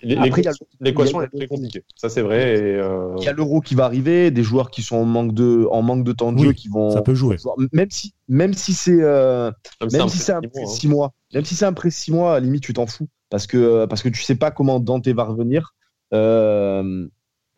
L'équation 0.04 1.22
est 1.22 1.28
très 1.28 1.48
compliquée. 1.48 1.84
Ça, 1.96 2.10
c'est 2.10 2.22
vrai. 2.22 2.56
Euh, 2.58 3.14
il 3.18 3.24
y 3.24 3.28
a 3.28 3.34
l'euro 3.34 3.62
qui 3.62 3.76
va 3.76 3.86
arriver, 3.86 4.32
des 4.32 4.44
joueurs 4.44 4.72
qui 4.72 4.82
sont 4.82 4.98
en 4.98 5.06
manque 5.06 5.34
de, 5.34 5.68
en 5.72 5.82
manque 5.82 6.04
de 6.04 6.12
temps 6.12 6.32
de 6.32 6.44
jeu 6.44 6.54
qui 6.54 6.70
vont. 6.70 6.92
Ça 6.92 7.02
peut 7.02 7.16
jouer. 7.16 7.38
Même 7.72 7.92
si, 7.92 8.14
même 8.28 8.54
si 8.54 8.74
c'est, 8.74 9.02
euh, 9.02 9.52
même 9.92 10.10
si 10.10 10.18
c'est 10.18 10.34
un 10.34 10.42
prêt 10.42 10.66
6 10.66 10.88
mois, 10.88 11.14
même 11.34 11.46
si 11.46 11.56
c'est 11.56 11.66
un 11.66 11.74
prêt 11.74 11.92
6 11.92 12.12
mois, 12.12 12.32
à 12.32 12.40
la 12.40 12.46
limite, 12.46 12.64
tu 12.64 12.74
t'en 12.74 12.88
fous. 12.88 13.08
Parce 13.30 13.48
que, 13.48 13.86
parce 13.86 14.02
que 14.04 14.10
tu 14.10 14.22
sais 14.22 14.36
pas 14.36 14.52
comment 14.52 14.80
Dante 14.80 15.08
va 15.08 15.24
revenir. 15.24 15.74
Euh, 16.14 17.08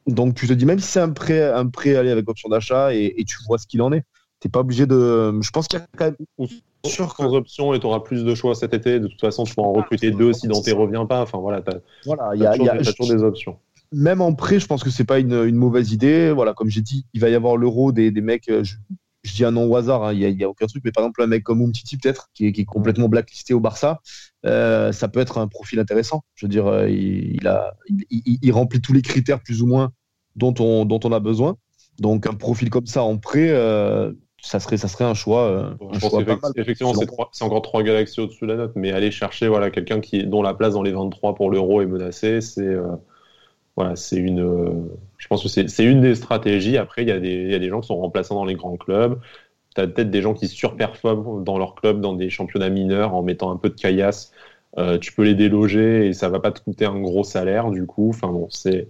donc, 0.05 0.35
tu 0.35 0.47
te 0.47 0.53
dis, 0.53 0.65
même 0.65 0.79
si 0.79 0.87
c'est 0.87 0.99
un 0.99 1.09
prêt, 1.09 1.43
un 1.43 1.67
prêt 1.67 1.95
aller 1.95 2.11
avec 2.11 2.29
option 2.29 2.49
d'achat 2.49 2.93
et, 2.93 3.13
et, 3.17 3.23
tu 3.23 3.37
vois 3.47 3.57
ce 3.57 3.65
qu'il 3.65 3.81
en 3.81 3.91
est. 3.93 4.03
T'es 4.43 4.49
pas 4.49 4.59
obligé 4.59 4.85
de. 4.85 5.39
Je 5.39 5.51
pense 5.51 5.69
qu'il 5.69 5.79
y 5.79 5.81
a 5.81 5.87
quand 5.97 6.03
même 6.03 6.49
sûr 6.85 7.15
sans 7.15 7.33
option 7.33 7.73
et 7.73 7.79
tu 7.79 7.85
auras 7.85 8.01
plus 8.01 8.25
de 8.25 8.35
choix 8.35 8.55
cet 8.55 8.73
été. 8.73 8.99
De 8.99 9.07
toute 9.07 9.21
façon, 9.21 9.45
tu 9.45 9.55
peux 9.55 9.61
en 9.61 9.71
recruter 9.71 10.11
deux 10.11 10.33
si 10.33 10.49
Dante 10.49 10.67
revient 10.67 11.05
pas. 11.07 11.21
Enfin 11.21 11.37
voilà, 11.37 11.63
voilà, 12.05 12.31
il 12.35 12.41
y 12.41 12.45
a, 12.45 12.77
toujours, 12.83 13.07
des 13.07 13.23
options. 13.23 13.57
Même 13.93 14.19
en 14.19 14.33
prêt, 14.33 14.59
je 14.59 14.67
pense 14.67 14.83
que 14.83 14.89
c'est 14.89 15.05
pas 15.05 15.19
une, 15.19 15.45
une, 15.45 15.55
mauvaise 15.55 15.93
idée. 15.93 16.33
Voilà, 16.33 16.53
comme 16.53 16.67
j'ai 16.67 16.81
dit, 16.81 17.05
il 17.13 17.21
va 17.21 17.29
y 17.29 17.35
avoir 17.35 17.55
l'euro 17.55 17.93
des, 17.93 18.11
des, 18.11 18.19
mecs. 18.19 18.49
Euh, 18.49 18.65
je, 18.65 18.75
dis 19.33 19.45
un 19.45 19.51
nom 19.51 19.71
au 19.71 19.77
hasard, 19.77 20.03
hein, 20.03 20.11
il 20.11 20.35
n'y 20.35 20.43
a, 20.43 20.45
a, 20.45 20.49
aucun 20.49 20.65
truc, 20.65 20.83
mais 20.83 20.91
par 20.91 21.05
exemple 21.05 21.23
un 21.23 21.27
mec 21.27 21.43
comme 21.43 21.61
Umtiti 21.61 21.95
peut-être, 21.95 22.29
qui, 22.33 22.51
qui, 22.51 22.61
est 22.61 22.65
complètement 22.65 23.07
blacklisté 23.07 23.53
au 23.53 23.61
Barça, 23.61 24.01
euh, 24.45 24.91
ça 24.91 25.07
peut 25.07 25.21
être 25.21 25.37
un 25.37 25.47
profil 25.47 25.79
intéressant. 25.79 26.25
Je 26.35 26.47
veux 26.47 26.49
dire, 26.49 26.67
euh, 26.67 26.89
il, 26.89 27.37
il 27.37 27.47
a, 27.47 27.77
il, 27.87 28.39
il, 28.41 28.51
remplit 28.51 28.81
tous 28.81 28.91
les 28.91 29.01
critères 29.01 29.41
plus 29.41 29.61
ou 29.61 29.67
moins 29.67 29.93
dont 30.35 30.53
on, 30.59 30.83
dont 30.83 30.99
on 31.05 31.13
a 31.13 31.21
besoin. 31.21 31.55
Donc 31.99 32.27
un 32.27 32.33
profil 32.33 32.69
comme 32.69 32.87
ça 32.87 33.03
en 33.03 33.17
prêt, 33.17 33.49
euh, 33.49 34.11
ça 34.43 34.59
serait, 34.59 34.77
ça 34.77 34.89
serait 34.89 35.05
un 35.05 35.13
choix. 35.13 35.43
Euh, 35.43 35.73
je 35.93 35.99
pense 35.99 36.51
effectivement, 36.57 36.93
c'est 37.31 37.43
encore 37.43 37.61
trois 37.61 37.81
galaxies 37.81 38.19
au-dessus 38.19 38.45
de 38.45 38.51
la 38.51 38.57
note, 38.57 38.73
mais 38.75 38.91
aller 38.91 39.09
chercher 39.09 39.47
voilà, 39.47 39.71
quelqu'un 39.71 40.01
dont 40.25 40.41
la 40.41 40.53
place 40.53 40.73
dans 40.73 40.83
les 40.83 40.91
23 40.91 41.33
pour 41.35 41.49
l'euro 41.49 41.81
est 41.81 41.85
menacée, 41.85 42.41
c'est 42.41 42.61
euh, 42.61 42.95
voilà, 43.77 43.95
c'est 43.95 44.17
une. 44.17 44.41
Euh, 44.41 44.69
je 45.17 45.27
pense 45.27 45.41
que 45.41 45.47
c'est 45.47 45.83
une 45.83 46.01
des 46.01 46.15
stratégies. 46.15 46.77
Après, 46.77 47.03
il 47.03 47.07
y, 47.07 47.11
a 47.11 47.19
des, 47.19 47.47
y 47.47 47.55
a 47.55 47.59
des 47.59 47.69
gens 47.69 47.79
qui 47.79 47.87
sont 47.87 47.97
remplaçants 47.97 48.35
dans 48.35 48.45
les 48.45 48.55
grands 48.55 48.75
clubs. 48.75 49.19
Tu 49.75 49.81
as 49.81 49.87
peut-être 49.87 50.11
des 50.11 50.21
gens 50.21 50.33
qui 50.33 50.49
surperforment 50.49 51.43
dans 51.43 51.57
leur 51.57 51.73
club, 51.73 52.01
dans 52.01 52.13
des 52.13 52.29
championnats 52.29 52.69
mineurs, 52.69 53.15
en 53.15 53.23
mettant 53.23 53.49
un 53.49 53.57
peu 53.57 53.69
de 53.69 53.75
caillasse. 53.75 54.33
tu 54.99 55.13
peux 55.13 55.23
les 55.23 55.35
déloger 55.35 56.07
et 56.07 56.13
ça 56.13 56.27
va 56.27 56.39
pas 56.39 56.51
te 56.51 56.61
coûter 56.61 56.85
un 56.85 56.99
gros 56.99 57.23
salaire, 57.23 57.71
du 57.71 57.85
coup. 57.85 58.09
Enfin 58.09 58.27
bon, 58.27 58.47
c'est 58.49 58.89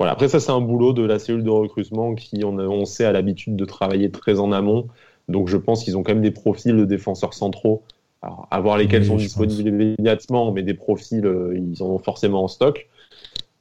voilà. 0.00 0.12
Après, 0.12 0.28
ça, 0.28 0.40
c'est 0.40 0.50
un 0.50 0.62
boulot 0.62 0.94
de 0.94 1.04
la 1.04 1.18
cellule 1.18 1.44
de 1.44 1.50
recrutement 1.50 2.14
qui, 2.14 2.42
on, 2.42 2.58
on 2.58 2.86
sait, 2.86 3.04
a 3.04 3.12
l'habitude 3.12 3.54
de 3.54 3.66
travailler 3.66 4.10
très 4.10 4.40
en 4.40 4.50
amont. 4.50 4.86
Donc, 5.28 5.48
je 5.48 5.58
pense 5.58 5.84
qu'ils 5.84 5.98
ont 5.98 6.02
quand 6.02 6.14
même 6.14 6.22
des 6.22 6.30
profils 6.30 6.74
de 6.74 6.86
défenseurs 6.86 7.34
centraux. 7.34 7.82
Alors, 8.22 8.48
à 8.50 8.60
voir 8.60 8.78
lesquels 8.78 9.04
sont 9.04 9.16
disponibles 9.16 9.68
immédiatement, 9.68 10.52
mais 10.52 10.62
des 10.62 10.72
profils, 10.72 11.26
euh, 11.26 11.54
ils 11.54 11.82
en 11.82 11.88
ont 11.88 11.98
forcément 11.98 12.44
en 12.44 12.48
stock. 12.48 12.88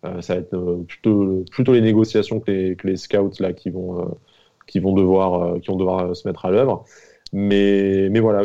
Euh, 0.06 0.21
ça 0.21 0.36
va 0.36 0.39
être 0.39 0.54
euh, 0.54 0.86
plutôt, 0.88 1.43
plutôt 1.52 1.73
les 1.73 1.82
négociations 1.82 2.39
que 2.39 2.49
les, 2.49 2.75
que 2.78 2.88
les 2.88 2.95
scouts 2.95 3.41
là, 3.41 3.52
qui, 3.52 3.69
vont, 3.69 4.10
qui, 4.65 4.80
vont 4.80 4.93
devoir, 4.93 5.60
qui 5.60 5.67
vont 5.67 5.75
devoir 5.75 6.15
se 6.15 6.25
mettre 6.25 6.45
à 6.45 6.52
l'œuvre. 6.52 6.86
Mais, 7.34 8.08
mais 8.10 8.21
voilà, 8.21 8.43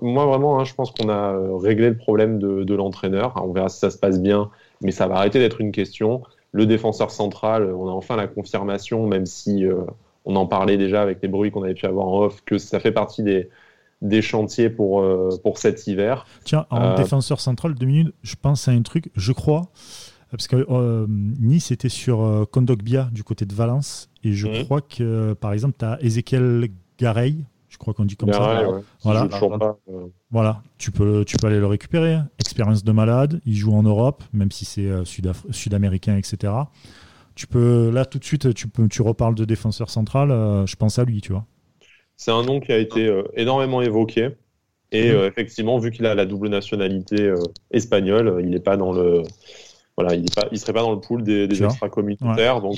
moi 0.00 0.26
vraiment, 0.26 0.60
hein, 0.60 0.64
je 0.64 0.74
pense 0.74 0.92
qu'on 0.92 1.08
a 1.08 1.36
réglé 1.58 1.88
le 1.88 1.96
problème 1.96 2.38
de, 2.38 2.62
de 2.62 2.74
l'entraîneur. 2.76 3.34
On 3.44 3.52
verra 3.52 3.68
si 3.68 3.80
ça 3.80 3.90
se 3.90 3.98
passe 3.98 4.22
bien, 4.22 4.48
mais 4.80 4.92
ça 4.92 5.08
va 5.08 5.16
arrêter 5.16 5.40
d'être 5.40 5.60
une 5.60 5.72
question 5.72 6.22
le 6.52 6.66
défenseur 6.66 7.10
central, 7.10 7.72
on 7.74 7.88
a 7.88 7.92
enfin 7.92 8.16
la 8.16 8.28
confirmation, 8.28 9.06
même 9.06 9.26
si 9.26 9.64
euh, 9.64 9.80
on 10.24 10.36
en 10.36 10.46
parlait 10.46 10.76
déjà 10.76 11.02
avec 11.02 11.18
les 11.22 11.28
bruits 11.28 11.50
qu'on 11.50 11.62
avait 11.62 11.74
pu 11.74 11.86
avoir 11.86 12.06
en 12.06 12.24
off, 12.24 12.42
que 12.44 12.58
ça 12.58 12.78
fait 12.78 12.92
partie 12.92 13.22
des, 13.22 13.48
des 14.02 14.22
chantiers 14.22 14.68
pour, 14.68 15.00
euh, 15.00 15.30
pour 15.42 15.58
cet 15.58 15.86
hiver. 15.86 16.26
Tiens, 16.44 16.66
en 16.70 16.82
euh, 16.82 16.96
défenseur 16.96 17.40
central, 17.40 17.74
deux 17.74 17.86
minutes, 17.86 18.14
je 18.22 18.34
pense 18.40 18.68
à 18.68 18.72
un 18.72 18.82
truc, 18.82 19.10
je 19.16 19.32
crois, 19.32 19.70
parce 20.30 20.46
que 20.46 20.66
Nice 21.08 21.70
était 21.70 21.88
sur 21.88 22.46
Kondogbia 22.50 23.08
du 23.12 23.24
côté 23.24 23.46
de 23.46 23.54
Valence, 23.54 24.10
et 24.22 24.32
je 24.32 24.48
mhm. 24.48 24.64
crois 24.64 24.82
que, 24.82 25.32
par 25.34 25.52
exemple, 25.54 25.76
tu 25.78 25.84
as 25.84 25.98
Ezekiel 26.02 26.68
Garey, 26.98 27.36
je 27.72 27.78
crois 27.78 27.94
qu'on 27.94 28.04
dit 28.04 28.16
comme 28.16 28.30
ça. 28.30 28.68
Voilà. 29.02 29.28
Euh. 29.32 30.06
voilà, 30.30 30.62
tu 30.76 30.90
peux, 30.90 31.24
tu 31.24 31.38
peux 31.38 31.46
aller 31.46 31.58
le 31.58 31.66
récupérer. 31.66 32.18
Expérience 32.38 32.84
de 32.84 32.92
malade, 32.92 33.40
il 33.46 33.56
joue 33.56 33.72
en 33.72 33.82
Europe, 33.82 34.22
même 34.34 34.52
si 34.52 34.66
c'est 34.66 34.86
euh, 34.86 35.04
sud-américain, 35.06 36.18
etc. 36.18 36.52
Tu 37.34 37.46
peux, 37.46 37.88
là, 37.88 38.04
tout 38.04 38.18
de 38.18 38.24
suite, 38.24 38.52
tu, 38.52 38.68
peux, 38.68 38.88
tu 38.88 39.00
reparles 39.00 39.34
de 39.34 39.46
défenseur 39.46 39.88
central, 39.88 40.30
euh, 40.30 40.66
je 40.66 40.76
pense 40.76 40.98
à 40.98 41.04
lui, 41.04 41.22
tu 41.22 41.32
vois. 41.32 41.46
C'est 42.14 42.30
un 42.30 42.42
nom 42.42 42.60
qui 42.60 42.72
a 42.72 42.78
été 42.78 43.10
énormément 43.36 43.80
évoqué. 43.80 44.28
Et 44.94 45.10
mhm. 45.10 45.24
effectivement, 45.24 45.78
vu 45.78 45.90
qu'il 45.90 46.04
a 46.04 46.14
la 46.14 46.26
double 46.26 46.50
nationalité 46.50 47.32
espagnole, 47.70 48.40
il 48.44 48.50
n'est 48.50 48.60
pas 48.60 48.76
dans 48.76 48.92
le. 48.92 49.22
Voilà, 49.96 50.14
il 50.14 50.24
ne 50.24 50.56
serait 50.56 50.74
pas 50.74 50.82
dans 50.82 50.92
le 50.92 51.00
pool 51.00 51.22
des, 51.22 51.48
des 51.48 51.62
extra-communautaires. 51.64 52.60
Donc, 52.60 52.76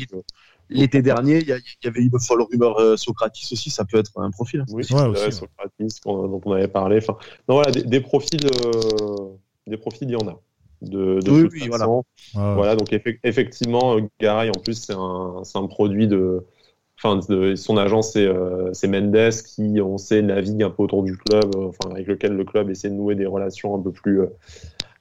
L'été 0.71 1.03
dernier, 1.03 1.39
il 1.41 1.49
y, 1.49 1.87
avait 1.87 2.01
une 2.01 2.19
folle 2.19 2.43
rumeur 2.43 2.79
euh, 2.79 2.97
Socratis 2.97 3.53
aussi, 3.53 3.71
ça 3.71 3.85
peut 3.85 3.99
être 3.99 4.13
un 4.17 4.31
profil. 4.31 4.65
Oui, 4.71 4.85
Socratis 4.85 6.01
dont 6.07 6.41
on 6.45 6.53
avait 6.53 6.69
parlé. 6.69 6.99
Enfin, 6.99 7.17
non, 7.49 7.57
voilà, 7.57 7.71
des, 7.71 8.01
profils, 8.01 8.41
euh, 8.47 9.37
des 9.67 9.77
profils, 9.77 10.09
il 10.09 10.13
y 10.13 10.17
en 10.17 10.29
a. 10.29 10.41
De, 10.81 11.21
de 11.21 11.31
oui, 11.31 11.49
oui 11.53 11.69
voilà. 11.69 11.87
voilà. 12.35 12.77
donc 12.77 12.93
effectivement, 13.23 13.97
Garay, 14.21 14.51
en 14.51 14.61
plus, 14.61 14.75
c'est 14.75 14.95
un, 14.95 15.43
un, 15.55 15.67
produit 15.67 16.09
de. 16.09 16.45
Enfin, 16.99 17.21
de, 17.29 17.55
son 17.55 17.77
agent, 17.77 18.03
c'est 18.03 18.27
euh, 18.27 18.73
Mendes, 18.85 19.33
qui, 19.47 19.81
on 19.81 19.99
sait, 19.99 20.23
navigue 20.23 20.63
un 20.63 20.71
peu 20.71 20.83
autour 20.85 21.03
du 21.03 21.17
club, 21.17 21.57
enfin, 21.57 21.91
avec 21.91 22.07
lequel 22.07 22.33
le 22.33 22.45
club 22.45 22.71
essaie 22.71 22.89
de 22.89 22.95
nouer 22.95 23.15
des 23.15 23.27
relations 23.27 23.75
un 23.75 23.81
peu 23.81 23.93
plus 23.93 24.23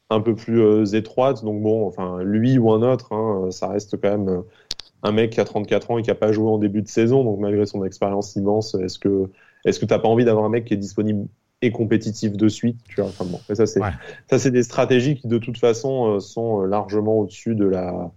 un 0.10 0.21
peu 0.21 0.36
plus 0.36 0.93
étroite. 0.93 1.43
Donc 1.43 1.62
bon, 1.62 1.88
enfin, 1.88 2.21
lui 2.23 2.58
ou 2.58 2.71
un 2.71 2.82
autre, 2.82 3.13
hein, 3.13 3.49
ça 3.52 3.69
reste 3.69 3.99
quand 4.02 4.17
même 4.17 4.43
un 5.03 5.11
mec 5.11 5.31
qui 5.31 5.39
a 5.39 5.45
34 5.45 5.91
ans 5.91 5.97
et 5.97 6.01
qui 6.01 6.09
n'a 6.09 6.15
pas 6.15 6.31
joué 6.31 6.49
en 6.49 6.57
début 6.57 6.81
de 6.81 6.87
saison. 6.87 7.23
Donc 7.23 7.39
malgré 7.39 7.65
son 7.65 7.83
expérience 7.83 8.35
immense, 8.35 8.75
est-ce 8.75 8.97
que 8.97 9.29
est-ce 9.65 9.79
que 9.79 9.85
t'as 9.85 9.99
pas 9.99 10.07
envie 10.07 10.25
d'avoir 10.25 10.45
un 10.45 10.49
mec 10.49 10.65
qui 10.65 10.73
est 10.73 10.77
disponible 10.77 11.27
et 11.61 11.71
compétitif 11.71 12.33
de 12.33 12.47
suite 12.47 12.77
tu 12.87 13.01
vois? 13.01 13.09
Enfin 13.09 13.25
bon, 13.25 13.39
ça 13.53 13.65
c'est 13.65 13.81
ça 14.29 14.39
c'est 14.39 14.51
des 14.51 14.63
stratégies 14.63 15.15
qui 15.15 15.27
de 15.27 15.37
toute 15.37 15.57
façon 15.57 16.19
sont 16.19 16.61
largement 16.61 17.19
au-dessus 17.19 17.55
de 17.55 17.65
la 17.65 18.11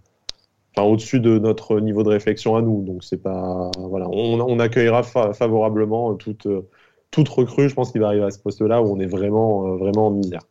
au-dessus 0.77 1.19
de 1.19 1.39
notre 1.39 1.79
niveau 1.79 2.03
de 2.03 2.09
réflexion 2.09 2.55
à 2.55 2.61
nous. 2.61 2.83
Donc 2.83 3.03
c'est 3.03 3.21
pas 3.21 3.71
voilà, 3.77 4.07
on, 4.09 4.59
accueillera 4.59 5.03
favorablement 5.03 6.15
toute 6.15 6.47
toute 7.11 7.29
recrue. 7.29 7.69
Je 7.69 7.75
pense 7.75 7.91
qu'il 7.91 8.01
va 8.01 8.07
arriver 8.07 8.25
à 8.25 8.31
ce 8.31 8.39
poste-là 8.39 8.81
où 8.81 8.93
on 8.95 8.99
est 8.99 9.07
vraiment 9.07 9.75
vraiment 9.75 10.07
en 10.07 10.11
misère. 10.11 10.41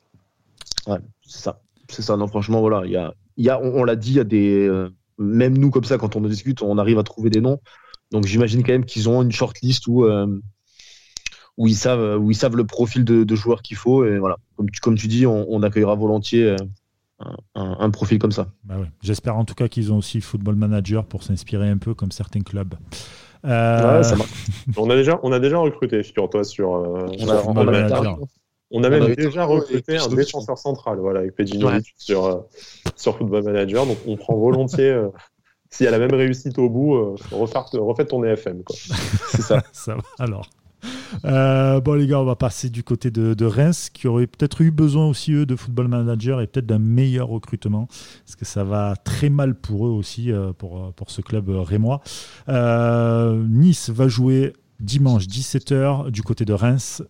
Ouais, 0.86 0.98
c'est 1.22 1.42
ça, 1.42 1.60
c'est 1.88 2.02
ça. 2.02 2.16
Non, 2.16 2.26
franchement, 2.26 2.60
voilà, 2.60 2.82
il 2.84 2.92
y 2.92 2.96
a, 2.96 3.12
y 3.36 3.48
a, 3.48 3.60
on, 3.60 3.84
l'a 3.84 3.96
dit, 3.96 4.12
il 4.12 4.16
y 4.16 4.20
a 4.20 4.24
des 4.24 4.66
euh, 4.66 4.90
même 5.18 5.56
nous 5.56 5.70
comme 5.70 5.84
ça 5.84 5.98
quand 5.98 6.16
on 6.16 6.20
discute, 6.22 6.62
on 6.62 6.78
arrive 6.78 6.98
à 6.98 7.02
trouver 7.02 7.30
des 7.30 7.40
noms. 7.40 7.60
Donc 8.10 8.26
j'imagine 8.26 8.62
quand 8.62 8.72
même 8.72 8.84
qu'ils 8.84 9.08
ont 9.08 9.22
une 9.22 9.32
shortlist 9.32 9.86
où 9.88 10.04
euh, 10.04 10.26
où 11.56 11.66
ils 11.66 11.76
savent 11.76 12.20
où 12.20 12.30
ils 12.30 12.36
savent 12.36 12.56
le 12.56 12.64
profil 12.64 13.04
de, 13.04 13.34
joueurs 13.34 13.62
qu'il 13.62 13.76
faut 13.76 14.04
et 14.04 14.18
voilà. 14.18 14.36
Comme 14.56 14.70
tu 14.70 14.80
comme 14.80 14.96
tu 14.96 15.08
dis, 15.08 15.26
on, 15.26 15.46
on 15.48 15.62
accueillera 15.62 15.94
volontiers. 15.94 16.44
Euh, 16.44 16.56
un, 17.54 17.90
profil 17.90 18.18
comme 18.18 18.32
ça. 18.32 18.48
Bah 18.64 18.74
J'espère 19.02 19.36
en 19.36 19.44
tout 19.44 19.54
cas 19.54 19.68
qu'ils 19.68 19.92
ont 19.92 19.98
aussi 19.98 20.20
Football 20.20 20.56
Manager 20.56 21.04
pour 21.04 21.22
s'inspirer 21.22 21.68
un 21.68 21.78
peu 21.78 21.94
comme 21.94 22.12
certains 22.12 22.42
clubs. 22.42 22.74
Euh, 23.44 24.02
on, 24.76 24.90
a 24.90 24.96
déjà, 24.96 25.18
on 25.22 25.32
a 25.32 25.38
déjà 25.38 25.58
recruté 25.58 26.02
sur 26.02 26.28
toi 26.28 26.44
sur, 26.44 26.74
euh, 26.74 27.06
Football 27.42 27.66
Manager. 27.66 28.18
On 28.70 28.82
a 28.82 28.90
même 28.90 29.14
déjà 29.14 29.44
recruté 29.44 29.96
un 29.96 30.08
défenseur 30.08 30.58
central 30.58 30.98
voilà, 30.98 31.20
avec 31.20 31.36
Pejinovic 31.36 31.94
sur, 31.96 32.24
euh, 32.24 32.36
sur 33.00 33.16
Football 33.16 33.44
Manager. 33.44 33.86
Donc 33.86 33.98
on 34.06 34.16
prend 34.16 34.36
volontiers, 34.36 35.00
s'il 35.70 35.84
y 35.84 35.88
a 35.88 35.92
la 35.92 35.98
même 35.98 36.14
réussite 36.14 36.58
au 36.58 36.68
bout, 36.68 37.16
refaites 37.32 38.08
ton 38.08 38.24
EFM. 38.24 38.62
C'est 38.68 39.42
ça. 39.42 39.62
ça 39.72 39.94
va 39.94 40.02
alors. 40.18 40.48
Euh, 41.24 41.80
bon, 41.80 41.94
les 41.94 42.06
gars, 42.06 42.20
on 42.20 42.24
va 42.24 42.36
passer 42.36 42.70
du 42.70 42.82
côté 42.82 43.10
de, 43.10 43.44
Reims, 43.44 43.90
qui 43.92 44.08
aurait 44.08 44.26
peut-être 44.26 44.60
eu 44.60 44.70
besoin 44.70 45.06
aussi, 45.06 45.32
eux, 45.32 45.46
de 45.46 45.56
football 45.56 45.88
manager 45.88 46.40
et 46.40 46.46
peut-être 46.46 46.66
d'un 46.66 46.78
meilleur 46.78 47.28
recrutement, 47.28 47.86
parce 48.24 48.36
que 48.36 48.44
ça 48.44 48.64
va 48.64 48.94
très 48.96 49.28
mal 49.28 49.54
pour 49.54 49.86
eux 49.86 49.90
aussi, 49.90 50.32
euh, 50.32 50.52
pour, 50.52 50.92
pour 50.94 51.10
ce 51.10 51.22
club 51.22 51.48
rémois? 51.48 52.00
Euh, 52.48 53.42
nice 53.48 53.90
va 53.90 54.08
jouer 54.08 54.52
dimanche 54.80 55.26
17h 55.26 56.10
du 56.10 56.22
côté 56.22 56.44
de 56.44 56.52
Reims. 56.52 57.02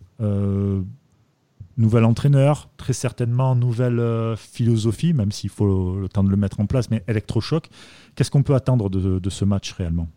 Nouvel 1.76 2.04
entraîneur, 2.04 2.68
très 2.76 2.92
certainement 2.92 3.54
nouvelle 3.54 4.00
philosophie, 4.36 5.12
même 5.12 5.32
s'il 5.32 5.50
faut 5.50 5.96
le 5.96 6.08
temps 6.08 6.24
de 6.24 6.30
le 6.30 6.36
mettre 6.36 6.60
en 6.60 6.66
place, 6.66 6.90
mais 6.90 7.04
électrochoc. 7.08 7.68
Qu'est-ce 8.14 8.30
qu'on 8.30 8.42
peut 8.42 8.54
attendre 8.54 8.88
de, 8.88 9.18
de, 9.18 9.30
ce 9.30 9.44
match 9.44 9.72
réellement? 9.72 10.08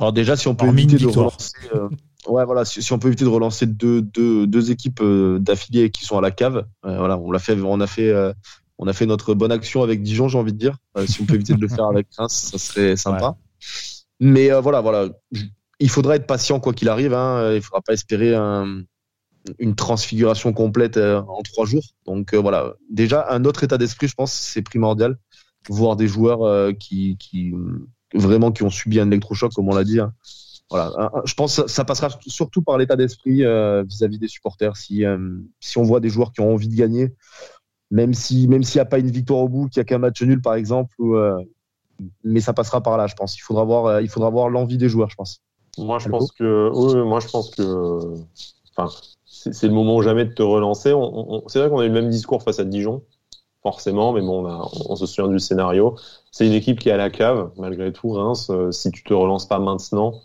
Alors 0.00 0.12
déjà, 0.12 0.36
si 0.36 0.48
on 0.48 0.54
peut 0.54 0.66
éviter 0.66 0.98
de 0.98 1.06
relancer, 1.06 1.52
Ouais, 2.28 2.44
voilà, 2.44 2.64
si, 2.64 2.92
on 2.92 2.98
peut 2.98 3.08
éviter 3.08 3.24
de 3.24 3.30
relancer 3.30 3.66
deux, 3.66 4.02
deux, 4.02 4.46
deux 4.46 4.70
équipes 4.70 5.00
euh, 5.00 5.38
d'affiliés 5.38 5.90
qui 5.90 6.04
sont 6.04 6.18
à 6.18 6.20
la 6.20 6.30
cave, 6.30 6.66
euh, 6.84 6.98
voilà, 6.98 7.16
on 7.18 7.30
l'a 7.30 7.38
fait, 7.38 7.58
on 7.60 7.80
a 7.80 7.86
fait, 7.86 8.08
euh, 8.08 8.32
on 8.78 8.88
a 8.88 8.92
fait 8.92 9.06
notre 9.06 9.34
bonne 9.34 9.52
action 9.52 9.82
avec 9.82 10.02
Dijon, 10.02 10.28
j'ai 10.28 10.38
envie 10.38 10.52
de 10.52 10.58
dire. 10.58 10.76
si 11.06 11.20
on 11.20 11.24
peut 11.24 11.34
éviter 11.34 11.54
de 11.54 11.60
le 11.60 11.68
faire 11.68 11.86
avec 11.86 12.08
Reims, 12.16 12.50
ça 12.52 12.58
serait 12.58 12.96
sympa. 12.96 13.36
Mais 14.18 14.50
voilà, 14.60 14.80
voilà, 14.80 15.08
il 15.78 15.90
faudra 15.90 16.16
être 16.16 16.26
patient 16.26 16.58
quoi 16.58 16.72
qu'il 16.72 16.88
arrive. 16.88 17.14
Hein. 17.14 17.54
Il 17.54 17.62
faudra 17.62 17.80
pas 17.80 17.92
espérer 17.92 18.34
une 19.58 19.74
transfiguration 19.74 20.52
complète 20.52 20.96
en 20.96 21.42
trois 21.42 21.66
jours. 21.66 21.84
Donc 22.06 22.34
voilà, 22.34 22.74
déjà 22.90 23.26
un 23.30 23.44
autre 23.44 23.64
état 23.64 23.78
d'esprit, 23.78 24.08
je 24.08 24.14
pense, 24.14 24.32
c'est 24.32 24.62
primordial. 24.62 25.18
Voir 25.68 25.96
des 25.96 26.08
joueurs 26.08 26.72
qui, 26.78 27.16
qui 27.18 27.52
vraiment 28.14 28.52
qui 28.52 28.62
ont 28.62 28.70
subi 28.70 29.00
un 29.00 29.10
électrochoc, 29.10 29.52
comme 29.52 29.68
on 29.68 29.74
l'a 29.74 29.84
dit. 29.84 30.00
Hein 30.00 30.12
voilà, 30.70 31.12
je 31.24 31.34
pense 31.34 31.62
que 31.62 31.68
ça 31.68 31.84
passera 31.84 32.08
surtout 32.26 32.62
par 32.62 32.76
l'état 32.76 32.96
d'esprit 32.96 33.44
euh, 33.44 33.84
vis-à-vis 33.84 34.18
des 34.18 34.26
supporters. 34.26 34.76
Si, 34.76 35.04
euh, 35.04 35.38
si 35.60 35.78
on 35.78 35.84
voit 35.84 36.00
des 36.00 36.08
joueurs 36.08 36.32
qui 36.32 36.40
ont 36.40 36.52
envie 36.52 36.68
de 36.68 36.74
gagner, 36.74 37.14
même 37.90 38.14
si 38.14 38.48
même 38.48 38.64
s'il 38.64 38.78
n'y 38.78 38.82
a 38.82 38.86
pas 38.86 38.98
une 38.98 39.10
victoire 39.10 39.40
au 39.40 39.48
bout, 39.48 39.68
qu'il 39.68 39.80
n'y 39.80 39.82
a 39.82 39.84
qu'un 39.84 39.98
match 39.98 40.20
nul 40.22 40.40
par 40.42 40.54
exemple, 40.54 40.94
euh, 41.00 41.40
mais 42.24 42.40
ça 42.40 42.52
passera 42.52 42.82
par 42.82 42.96
là, 42.96 43.06
je 43.06 43.14
pense. 43.14 43.36
Il 43.36 43.40
faudra 43.40 43.62
voir, 43.64 44.00
il 44.00 44.08
faudra 44.08 44.28
voir 44.28 44.48
l'envie 44.48 44.76
des 44.76 44.88
joueurs, 44.88 45.08
je 45.08 45.14
pense. 45.14 45.40
Moi, 45.78 45.98
je 45.98 46.08
pense 46.08 46.32
que, 46.32 47.04
moi, 47.04 47.20
je 47.20 47.28
pense 47.28 47.50
que, 47.50 48.14
enfin, 48.76 48.92
c'est 49.52 49.66
le 49.66 49.72
moment 49.72 50.00
jamais 50.02 50.24
de 50.24 50.32
te 50.32 50.42
relancer. 50.42 50.92
c'est 51.46 51.58
vrai 51.58 51.68
qu'on 51.68 51.80
a 51.80 51.84
eu 51.84 51.88
le 51.88 51.94
même 51.94 52.10
discours 52.10 52.42
face 52.42 52.58
à 52.58 52.64
Dijon, 52.64 53.02
forcément, 53.62 54.12
mais 54.12 54.20
bon, 54.20 54.46
on, 54.88 54.96
se 54.96 55.06
souvient 55.06 55.30
du 55.30 55.38
scénario. 55.38 55.96
C'est 56.30 56.46
une 56.46 56.52
équipe 56.52 56.78
qui 56.78 56.88
est 56.88 56.92
à 56.92 56.96
la 56.96 57.10
cave, 57.10 57.50
malgré 57.56 57.92
tout, 57.92 58.10
Reims. 58.10 58.50
si 58.70 58.90
tu 58.90 59.02
te 59.04 59.14
relances 59.14 59.46
pas 59.46 59.58
maintenant, 59.58 60.20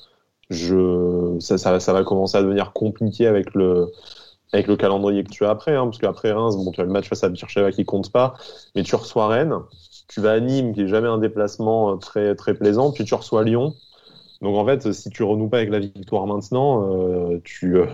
je, 0.51 1.37
ça, 1.39 1.93
va 1.93 2.03
commencer 2.03 2.37
à 2.37 2.43
devenir 2.43 2.73
compliqué 2.73 3.25
avec 3.25 3.53
le, 3.53 3.91
avec 4.51 4.67
le 4.67 4.75
calendrier 4.75 5.23
que 5.23 5.29
tu 5.29 5.45
as 5.45 5.49
après, 5.49 5.75
hein, 5.75 5.85
parce 5.85 5.97
qu'après 5.97 6.31
Reims, 6.31 6.57
bon, 6.57 6.71
tu 6.71 6.81
as 6.81 6.83
le 6.83 6.89
match 6.91 7.07
face 7.07 7.23
à 7.23 7.29
Bircheva 7.29 7.71
qui 7.71 7.85
compte 7.85 8.11
pas, 8.11 8.35
mais 8.75 8.83
tu 8.83 8.95
reçois 8.95 9.27
Rennes, 9.27 9.55
tu 10.07 10.19
vas 10.19 10.33
à 10.33 10.39
Nîmes, 10.39 10.73
qui 10.73 10.81
est 10.81 10.87
jamais 10.87 11.07
un 11.07 11.17
déplacement 11.17 11.93
euh, 11.93 11.95
très, 11.95 12.35
très 12.35 12.53
plaisant, 12.53 12.91
puis 12.91 13.05
tu 13.05 13.13
reçois 13.13 13.43
Lyon. 13.43 13.73
Donc 14.41 14.55
en 14.55 14.65
fait, 14.65 14.91
si 14.91 15.09
tu 15.09 15.23
renoues 15.23 15.49
pas 15.49 15.57
avec 15.57 15.69
la 15.69 15.79
victoire 15.79 16.25
maintenant, 16.25 16.89
euh, 16.91 17.39
tu, 17.43 17.77
euh, 17.77 17.85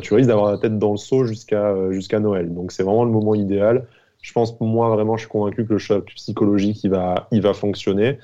tu 0.00 0.14
risques 0.14 0.28
d'avoir 0.28 0.50
la 0.50 0.58
tête 0.58 0.78
dans 0.78 0.92
le 0.92 0.96
seau 0.96 1.24
jusqu'à 1.24 1.74
jusqu'à 1.90 2.20
Noël. 2.20 2.54
Donc 2.54 2.72
c'est 2.72 2.82
vraiment 2.82 3.04
le 3.04 3.10
moment 3.10 3.34
idéal. 3.34 3.86
Je 4.22 4.32
pense, 4.32 4.58
moi, 4.60 4.88
vraiment, 4.90 5.16
je 5.16 5.22
suis 5.22 5.30
convaincu 5.30 5.66
que 5.66 5.72
le 5.72 5.78
choc 5.78 6.12
psychologique, 6.14 6.84
il 6.84 6.90
va, 6.90 7.28
il 7.32 7.40
va 7.40 7.54
fonctionner. 7.54 8.18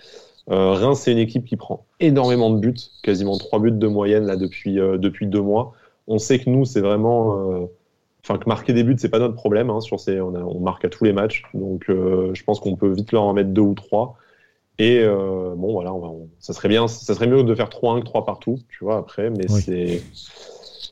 Euh, 0.51 0.73
Reims, 0.73 1.01
c'est 1.01 1.13
une 1.13 1.19
équipe 1.19 1.45
qui 1.45 1.57
prend 1.57 1.87
énormément 2.01 2.51
de 2.51 2.61
buts, 2.61 2.75
quasiment 3.03 3.37
trois 3.37 3.59
buts 3.59 3.73
de 3.73 3.87
moyenne 3.89 4.27
là 4.27 4.37
depuis 4.37 4.79
euh, 4.79 4.97
depuis 4.99 5.27
deux 5.27 5.41
mois. 5.41 5.73
On 6.07 6.19
sait 6.19 6.39
que 6.39 6.49
nous, 6.49 6.65
c'est 6.65 6.81
vraiment, 6.81 7.51
euh, 7.51 7.67
enfin 8.23 8.39
que 8.39 8.49
marquer 8.49 8.73
des 8.73 8.85
buts, 8.85 8.95
c'est 8.99 9.09
pas 9.09 9.19
notre 9.19 9.35
problème. 9.35 9.71
Hein, 9.71 9.81
sur 9.81 9.99
ces, 9.99 10.21
on, 10.21 10.61
marque 10.61 10.85
à 10.85 10.89
tous 10.89 11.05
les 11.05 11.13
matchs, 11.13 11.43
donc 11.55 11.87
je 11.89 12.43
pense 12.45 12.61
qu'on 12.61 12.77
peut 12.77 12.93
vite 12.93 13.11
leur 13.13 13.25
en 13.25 13.33
mettre 13.33 13.51
deux 13.51 13.63
ou 13.63 13.75
trois. 13.75 14.17
Et 14.79 15.03
bon, 15.05 15.73
voilà, 15.73 15.95
on 15.95 15.99
va, 15.99 16.11
ça 16.39 16.53
serait 16.53 16.69
bien, 16.69 16.87
ça 16.87 17.15
serait 17.15 17.27
mieux 17.27 17.43
de 17.43 17.55
faire 17.55 17.69
3-1 17.69 18.01
que 18.01 18.05
3 18.05 18.27
partout, 18.27 18.59
tu 18.69 18.85
vois, 18.85 18.99
après, 18.99 19.31
mais 19.31 19.49
c'est. 19.49 20.03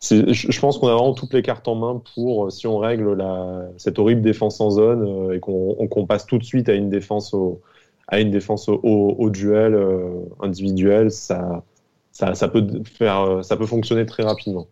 Je 0.00 0.60
pense 0.60 0.78
qu'on 0.78 0.88
a 0.88 0.94
vraiment 0.94 1.14
toutes 1.14 1.34
les 1.34 1.42
cartes 1.42 1.68
en 1.68 1.74
main 1.74 2.02
pour, 2.14 2.50
si 2.50 2.66
on 2.66 2.78
règle 2.78 3.12
la, 3.14 3.66
cette 3.76 3.98
horrible 3.98 4.22
défense 4.22 4.60
en 4.60 4.70
zone 4.70 5.34
et 5.34 5.40
qu'on 5.40 6.06
passe 6.06 6.26
tout 6.26 6.38
de 6.38 6.44
suite 6.44 6.68
à 6.68 6.74
une 6.74 6.88
défense 6.88 7.34
au, 7.34 7.60
à 8.08 8.20
une 8.20 8.30
défense 8.30 8.68
au, 8.68 9.30
duel 9.30 9.74
euh, 9.74 10.20
individuel, 10.40 11.10
ça, 11.10 11.64
ça, 12.12 12.48
peut 12.48 12.82
faire, 12.84 13.20
euh, 13.20 13.42
ça 13.42 13.56
peut 13.56 13.66
fonctionner 13.66 14.06
très 14.06 14.22
rapidement. 14.22 14.66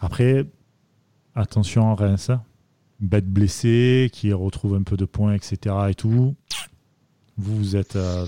Après, 0.00 0.46
attention 1.34 1.90
à 1.90 1.94
Reims, 1.94 2.30
bête 3.00 3.28
blessée, 3.28 4.10
qui 4.12 4.32
retrouve 4.32 4.74
un 4.74 4.82
peu 4.82 4.96
de 4.96 5.04
points, 5.04 5.34
etc. 5.34 5.76
et 5.90 5.94
tout. 5.94 6.34
Vous, 7.36 7.56
vous 7.56 7.76
êtes. 7.76 7.96
Euh, 7.96 8.26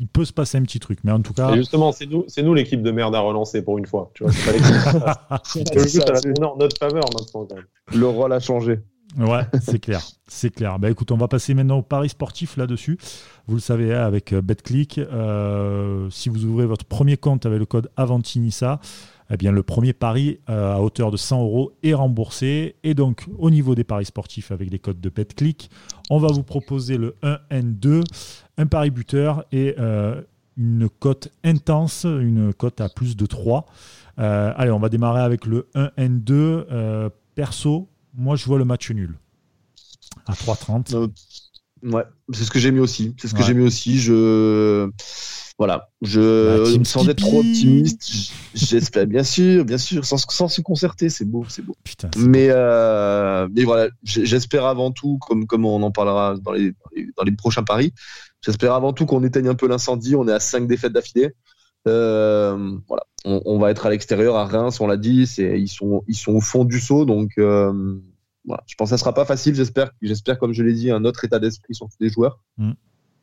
il 0.00 0.08
peut 0.08 0.24
se 0.24 0.32
passer 0.32 0.58
un 0.58 0.62
petit 0.62 0.80
truc, 0.80 0.98
mais 1.04 1.12
en 1.12 1.20
tout 1.20 1.32
cas. 1.32 1.54
justement, 1.54 1.92
c'est 1.92 2.06
nous, 2.06 2.24
c'est 2.26 2.42
nous 2.42 2.54
l'équipe 2.54 2.82
de 2.82 2.90
merde 2.90 3.14
à 3.14 3.20
relancer 3.20 3.62
pour 3.62 3.78
une 3.78 3.86
fois. 3.86 4.10
Tu 4.14 4.24
vois, 4.24 4.32
c'est 4.32 4.44
pas 4.44 4.52
l'équipe. 4.52 6.00
notre 6.58 6.76
faveur 6.78 7.04
maintenant. 7.16 7.46
Le 7.94 8.06
rôle 8.06 8.32
a 8.32 8.40
changé. 8.40 8.80
Ouais, 9.18 9.42
c'est 9.60 9.80
clair. 9.80 10.02
C'est 10.28 10.50
clair. 10.50 10.78
Bah 10.78 10.90
écoute, 10.90 11.10
on 11.10 11.16
va 11.16 11.28
passer 11.28 11.54
maintenant 11.54 11.78
au 11.78 11.82
pari 11.82 12.08
sportif 12.08 12.56
là-dessus. 12.56 12.98
Vous 13.46 13.56
le 13.56 13.60
savez, 13.60 13.92
hein, 13.92 14.04
avec 14.04 14.32
euh, 14.32 14.40
BetClick, 14.40 14.98
euh, 14.98 16.08
si 16.10 16.28
vous 16.28 16.44
ouvrez 16.44 16.66
votre 16.66 16.84
premier 16.84 17.16
compte 17.16 17.46
avec 17.46 17.58
le 17.58 17.66
code 17.66 17.90
Avantinissa, 17.96 18.78
eh 19.30 19.36
bien 19.36 19.52
le 19.52 19.62
premier 19.62 19.92
pari 19.92 20.40
euh, 20.48 20.74
à 20.74 20.80
hauteur 20.80 21.10
de 21.10 21.16
100 21.16 21.42
euros 21.42 21.72
est 21.82 21.94
remboursé. 21.94 22.76
Et 22.82 22.94
donc, 22.94 23.26
au 23.38 23.50
niveau 23.50 23.74
des 23.74 23.84
paris 23.84 24.06
sportifs 24.06 24.50
avec 24.50 24.70
les 24.70 24.78
codes 24.78 25.00
de 25.00 25.08
BetClick, 25.08 25.70
on 26.10 26.18
va 26.18 26.28
vous 26.28 26.42
proposer 26.42 26.96
le 26.96 27.16
1N2, 27.22 28.02
un 28.58 28.66
pari 28.66 28.90
buteur 28.90 29.44
et 29.52 29.76
une 30.56 30.88
cote 30.98 31.28
intense, 31.44 32.04
une 32.04 32.52
cote 32.52 32.80
à 32.80 32.88
plus 32.88 33.16
de 33.16 33.26
3. 33.26 33.66
allez, 34.16 34.72
on 34.72 34.80
va 34.80 34.88
démarrer 34.88 35.22
avec 35.22 35.46
le 35.46 35.68
1N2. 35.74 37.10
perso, 37.34 37.88
moi, 38.14 38.36
je 38.36 38.44
vois 38.46 38.58
le 38.58 38.64
match 38.64 38.90
nul 38.90 39.16
à 40.26 40.32
3,30. 40.32 41.10
Ouais, 41.82 42.04
c'est 42.32 42.44
ce 42.44 42.50
que 42.50 42.58
j'ai 42.58 42.70
mis 42.70 42.80
aussi. 42.80 43.14
C'est 43.18 43.28
ce 43.28 43.34
que 43.34 43.42
j'ai 43.42 43.54
mis 43.54 43.64
aussi. 43.64 43.98
Je 43.98 44.90
voilà, 45.60 45.90
je 46.00 46.80
sans 46.84 47.06
être 47.10 47.18
trop 47.18 47.40
optimiste, 47.40 48.32
j'espère 48.54 49.06
bien 49.06 49.22
sûr, 49.22 49.66
bien 49.66 49.76
sûr, 49.76 50.06
sans, 50.06 50.16
sans 50.16 50.48
se 50.48 50.62
concerter, 50.62 51.10
c'est 51.10 51.26
beau, 51.26 51.44
c'est 51.50 51.60
beau. 51.60 51.76
mais 52.16 52.48
euh, 52.48 53.46
mais 53.54 53.64
voilà, 53.64 53.90
j'espère 54.02 54.64
avant 54.64 54.90
tout, 54.90 55.18
comme 55.18 55.46
comme 55.46 55.66
on 55.66 55.82
en 55.82 55.90
parlera 55.90 56.34
dans 56.40 56.52
les 56.52 56.72
dans 57.14 57.24
les 57.24 57.32
prochains 57.32 57.62
paris, 57.62 57.92
j'espère 58.40 58.72
avant 58.72 58.94
tout 58.94 59.04
qu'on 59.04 59.22
éteigne 59.22 59.48
un 59.48 59.54
peu 59.54 59.68
l'incendie. 59.68 60.16
On 60.16 60.26
est 60.28 60.32
à 60.32 60.40
5 60.40 60.66
défaites 60.66 60.94
d'affilée. 60.94 61.34
Euh, 61.86 62.78
voilà, 62.88 63.04
on, 63.26 63.58
va 63.58 63.70
être 63.70 63.84
à 63.84 63.90
l'extérieur 63.90 64.36
à 64.36 64.46
Reims, 64.46 64.80
on 64.80 64.86
l'a 64.86 64.96
dit, 64.96 65.26
c'est 65.26 65.60
ils 65.60 65.68
sont 65.68 66.04
ils 66.08 66.16
sont 66.16 66.32
au 66.32 66.40
fond 66.40 66.64
du 66.64 66.80
saut, 66.80 67.04
donc 67.04 67.32
euh, 67.36 68.00
Voilà. 68.46 68.62
Je 68.66 68.74
pense 68.74 68.88
que 68.90 68.96
ça 68.96 68.98
sera 68.98 69.12
pas 69.14 69.24
facile. 69.24 69.54
J'espère, 69.54 69.90
j'espère, 70.02 70.38
comme 70.38 70.52
je 70.52 70.62
l'ai 70.62 70.72
dit, 70.72 70.90
un 70.90 71.04
autre 71.04 71.24
état 71.24 71.38
d'esprit 71.38 71.74
sur 71.74 71.86
tous 71.88 71.96
les 72.00 72.08
joueurs. 72.08 72.40
Mm. 72.58 72.72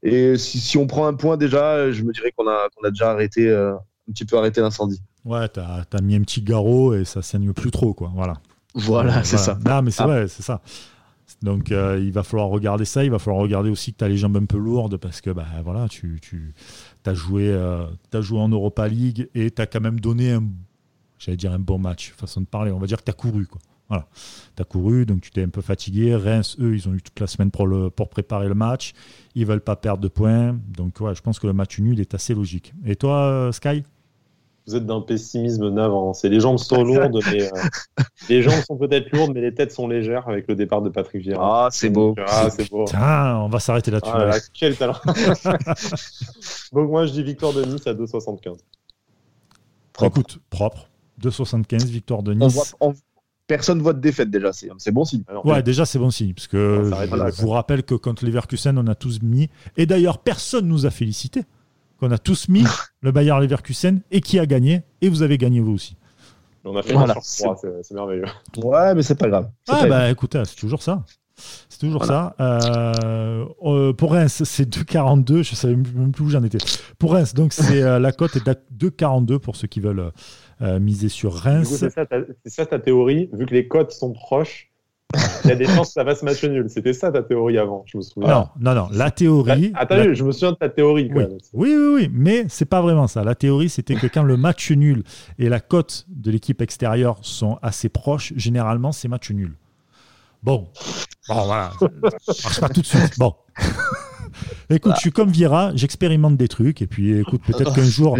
Et 0.04 0.38
si, 0.38 0.60
si, 0.60 0.78
on 0.78 0.86
prend 0.86 1.08
un 1.08 1.16
point 1.16 1.38
déjà, 1.38 1.92
je 1.92 2.04
me 2.04 2.14
dirais 2.14 2.32
qu'on 2.36 2.48
a, 2.48 2.68
qu'on 2.76 2.88
a 2.88 2.92
déjà 2.92 3.12
arrêté, 3.12 3.50
euh, 3.50 3.74
un 3.76 4.12
petit 4.14 4.26
peu 4.26 4.38
arrêté 4.38 4.62
l'incendie. 4.62 5.02
Ouais, 5.26 5.48
t'as 5.50 5.84
as 5.92 6.02
mis 6.02 6.16
un 6.16 6.22
petit 6.22 6.42
garrot 6.42 6.94
et 6.94 7.04
ça 7.04 7.22
saigne 7.22 7.52
plus 7.52 7.72
trop, 7.72 7.94
quoi. 7.94 8.12
Voilà. 8.14 8.36
Voilà, 8.76 9.24
c'est 9.24 9.38
ça. 9.38 9.58
Non, 9.66 9.82
mais 9.82 9.92
c'est 9.92 10.04
Ah. 10.04 10.08
vrai, 10.08 10.28
c'est 10.28 10.44
ça. 10.44 10.62
Donc 11.42 11.72
euh, 11.72 12.00
il 12.02 12.12
va 12.12 12.24
falloir 12.24 12.48
regarder 12.48 12.86
ça. 12.86 13.04
Il 13.04 13.12
va 13.12 13.20
falloir 13.20 13.42
regarder 13.42 13.70
aussi 13.70 13.92
que 13.94 13.98
tu 13.98 14.04
as 14.04 14.08
les 14.08 14.18
jambes 14.18 14.38
un 14.38 14.46
peu 14.46 14.58
lourdes 14.58 14.98
parce 14.98 15.20
que 15.22 15.30
bah, 15.30 15.46
voilà, 15.64 15.88
tu, 15.88 16.20
tu 16.22 16.54
as, 17.06 17.14
joué, 17.14 17.50
euh, 17.52 17.86
as 18.14 18.22
joué 18.22 18.40
en 18.40 18.50
Europa 18.50 18.88
League 18.88 19.30
et 19.36 19.52
tu 19.52 19.62
as 19.62 19.66
quand 19.68 19.82
même 19.82 20.00
donné 20.00 20.32
un, 20.34 20.44
j'allais 21.20 21.38
dire 21.38 21.52
un 21.52 21.60
bon 21.60 21.80
match, 21.80 22.14
façon 22.18 22.42
de 22.42 22.46
parler. 22.46 22.72
On 22.72 22.80
va 22.80 22.88
dire 22.88 22.98
que 23.00 23.04
tu 23.04 23.12
as 23.12 23.14
couru. 23.14 23.46
Quoi. 23.46 23.60
Voilà. 23.90 24.06
Tu 24.56 24.62
as 24.62 24.66
couru, 24.66 25.06
donc 25.06 25.22
tu 25.22 25.32
t'es 25.32 25.44
un 25.44 25.50
peu 25.50 25.62
fatigué. 25.62 26.16
Reims, 26.16 26.58
eux, 26.60 26.76
ils 26.76 26.88
ont 26.90 26.94
eu 26.94 27.02
toute 27.02 27.20
la 27.20 27.28
semaine 27.28 27.52
pour, 27.52 27.68
le, 27.68 27.90
pour 27.90 28.10
préparer 28.10 28.48
le 28.50 28.56
match. 28.56 28.94
Ils 29.36 29.46
veulent 29.46 29.62
pas 29.62 29.76
perdre 29.76 30.02
de 30.04 30.08
points. 30.10 30.58
Donc 30.76 31.00
ouais, 31.00 31.16
je 31.16 31.22
pense 31.22 31.40
que 31.40 31.48
le 31.48 31.54
match 31.54 31.80
nul 31.80 32.00
est 32.00 32.14
assez 32.14 32.34
logique. 32.34 32.74
Et 32.86 32.96
toi, 32.96 33.24
euh, 33.28 33.52
Sky? 33.52 33.84
Vous 34.68 34.76
êtes 34.76 34.86
d'un 34.86 35.00
pessimisme 35.00 35.70
navrant. 35.70 36.14
C'est 36.14 36.28
les 36.28 36.42
jambes 36.42 36.58
sont 36.58 36.84
lourdes, 36.84 37.20
mais 37.32 37.44
euh, 37.44 37.50
les 38.30 38.42
jambes 38.42 38.62
sont 38.68 38.76
peut-être 38.76 39.10
lourdes, 39.16 39.32
mais 39.34 39.40
les 39.40 39.54
têtes 39.54 39.72
sont 39.72 39.88
légères 39.88 40.28
avec 40.28 40.46
le 40.50 40.56
départ 40.56 40.82
de 40.82 40.90
Patrick 40.90 41.22
Vieira. 41.22 41.68
Ah, 41.68 41.70
c'est 41.72 41.90
beau. 41.90 42.14
Ah, 42.28 42.50
c'est 42.50 42.70
beau. 42.70 42.84
Tiens, 42.86 43.38
on 43.38 43.48
va 43.48 43.62
s'arrêter 43.62 43.92
là-dessus. 43.92 44.12
Ah 44.14 44.26
là 44.26 44.38
quel 44.54 44.76
talent. 44.76 44.96
Donc 46.74 46.90
moi, 46.90 47.06
je 47.06 47.14
dis 47.14 47.24
victoire 47.24 47.54
de 47.54 47.64
Nice 47.64 47.88
à 47.88 47.94
2,75. 47.94 48.58
Écoute, 50.04 50.40
propre. 50.50 50.90
2,75, 51.24 51.86
victoire 51.86 52.22
de 52.22 52.34
On 52.34 52.36
Nice. 52.36 52.54
voit, 52.54 52.66
on- 52.82 52.94
personne 53.48 53.82
voit 53.82 53.94
de 53.94 54.00
défaite 54.00 54.30
déjà. 54.30 54.52
C'est, 54.54 54.92
bon 54.92 55.06
signe. 55.06 55.24
Alors, 55.28 55.46
Ouais, 55.46 55.64
déjà 55.64 55.86
c'est 55.86 56.00
bon 56.00 56.12
signe, 56.12 56.34
parce 56.34 56.48
que 56.48 56.82
je 56.84 57.16
là, 57.16 57.30
vous 57.38 57.50
rappelle 57.50 57.84
que 57.84 57.96
contre 57.96 58.26
Leverkusen, 58.26 58.78
on 58.78 58.88
a 58.88 58.96
tous 58.96 59.22
mis, 59.22 59.50
et 59.78 59.86
d'ailleurs 59.86 60.20
personne 60.20 60.68
nous 60.68 60.86
a 60.86 60.92
félicité, 60.92 61.44
qu'on 62.00 62.12
a 62.12 62.18
tous 62.18 62.50
mis 62.50 62.64
le 63.02 63.12
Bayern 63.12 63.42
Leverkusen 63.42 64.02
et 64.12 64.22
qui 64.22 64.38
a 64.40 64.46
gagné, 64.46 64.84
et 65.02 65.10
vous 65.10 65.24
avez 65.24 65.38
gagné 65.38 65.60
vous 65.60 65.74
aussi. 65.74 65.96
On 66.64 66.76
a 66.76 66.84
fait 66.84 66.94
Voilà, 66.94 67.16
c'est 67.22 67.94
merveilleux. 67.94 68.26
Ouais, 68.58 68.94
mais 68.94 69.02
c'est 69.02 69.16
pas 69.16 69.30
grave. 69.30 69.50
Ah 69.70 69.78
pas- 69.78 69.88
bah 69.88 70.10
écoutez, 70.12 70.44
c'est 70.46 70.58
toujours 70.58 70.84
ça. 70.84 71.04
C'est 71.70 71.80
toujours 71.80 72.04
ça. 72.04 72.36
Euh, 72.42 73.46
euh, 73.64 73.94
pour 73.94 74.12
Reims, 74.14 74.42
c'est 74.44 74.68
2,42. 74.68 75.44
Je 75.44 75.56
savais 75.56 75.76
même 75.76 76.12
plus 76.12 76.26
où 76.26 76.30
j'en 76.30 76.44
étais. 76.44 76.58
Pour 76.98 77.14
Reims, 77.14 77.36
donc 77.36 77.54
c'est 77.54 77.84
euh, 77.84 78.00
la 78.00 78.12
cote 78.12 78.36
est 78.36 78.48
à 78.48 78.56
2,42 78.76 79.38
pour 79.38 79.56
ceux 79.56 79.68
qui 79.68 79.80
veulent 79.80 80.00
euh, 80.00 80.10
miser 80.62 81.10
sur 81.10 81.34
Reims. 81.34 81.68
c'est 81.78 81.90
ça, 81.92 82.06
ta- 82.06 82.18
c'est 82.44 82.52
ça 82.52 82.66
ta 82.66 82.80
théorie, 82.80 83.30
vu 83.34 83.46
que 83.46 83.54
les 83.54 83.68
cotes 83.68 83.92
sont 83.92 84.12
proches, 84.14 84.70
il 85.46 85.50
y 85.50 85.54
a 85.54 85.56
des 85.56 85.66
chances 85.66 85.88
que 85.88 85.94
ça 85.94 86.04
fasse 86.04 86.22
match 86.24 86.44
nul. 86.44 86.70
C'était 86.70 86.92
ça 86.92 87.12
ta 87.12 87.24
théorie 87.24 87.58
avant, 87.58 87.84
je 87.86 87.98
me 87.98 88.02
souviens. 88.02 88.28
Non, 88.30 88.48
non, 88.60 88.76
non. 88.76 88.88
La 88.92 89.10
théorie. 89.10 89.72
Ah, 89.74 89.82
Attends, 89.84 89.96
la- 89.96 90.14
je 90.14 90.24
me 90.24 90.32
souviens 90.34 90.52
de 90.52 90.58
ta 90.58 90.68
théorie 90.68 91.08
quand 91.10 91.16
Oui. 91.20 91.28
même. 91.28 91.38
Oui, 91.54 91.76
oui, 91.78 91.94
oui, 91.96 92.10
mais 92.12 92.46
c'est 92.50 92.66
pas 92.66 92.82
vraiment 92.82 93.08
ça. 93.08 93.24
La 93.24 93.34
théorie, 93.36 93.70
c'était 93.70 93.96
que 93.96 94.08
quand 94.08 94.24
le 94.24 94.36
match 94.36 94.70
nul 94.72 95.04
et 95.40 95.48
la 95.48 95.60
cote 95.62 96.06
de 96.10 96.30
l'équipe 96.32 96.62
extérieure 96.62 97.20
sont 97.22 97.58
assez 97.62 97.88
proches, 97.88 98.34
généralement, 98.36 98.92
c'est 98.92 99.08
match 99.08 99.32
nul. 99.32 99.54
Bon, 100.44 100.68
bon 101.30 101.44
voilà, 101.46 101.72
ça 101.80 102.34
marche 102.44 102.60
pas 102.60 102.70
tout 102.70 102.82
de 102.82 102.86
suite. 102.86 103.18
Bon, 103.18 103.34
écoute, 104.70 104.94
je 104.96 105.00
suis 105.02 105.12
comme 105.12 105.30
Vieira, 105.30 105.72
j'expérimente 105.76 106.38
des 106.38 106.48
trucs 106.48 106.82
et 106.82 106.88
puis 106.88 107.18
écoute, 107.18 107.42
peut-être 107.46 107.74
qu'un 107.74 107.84
jour, 107.84 108.18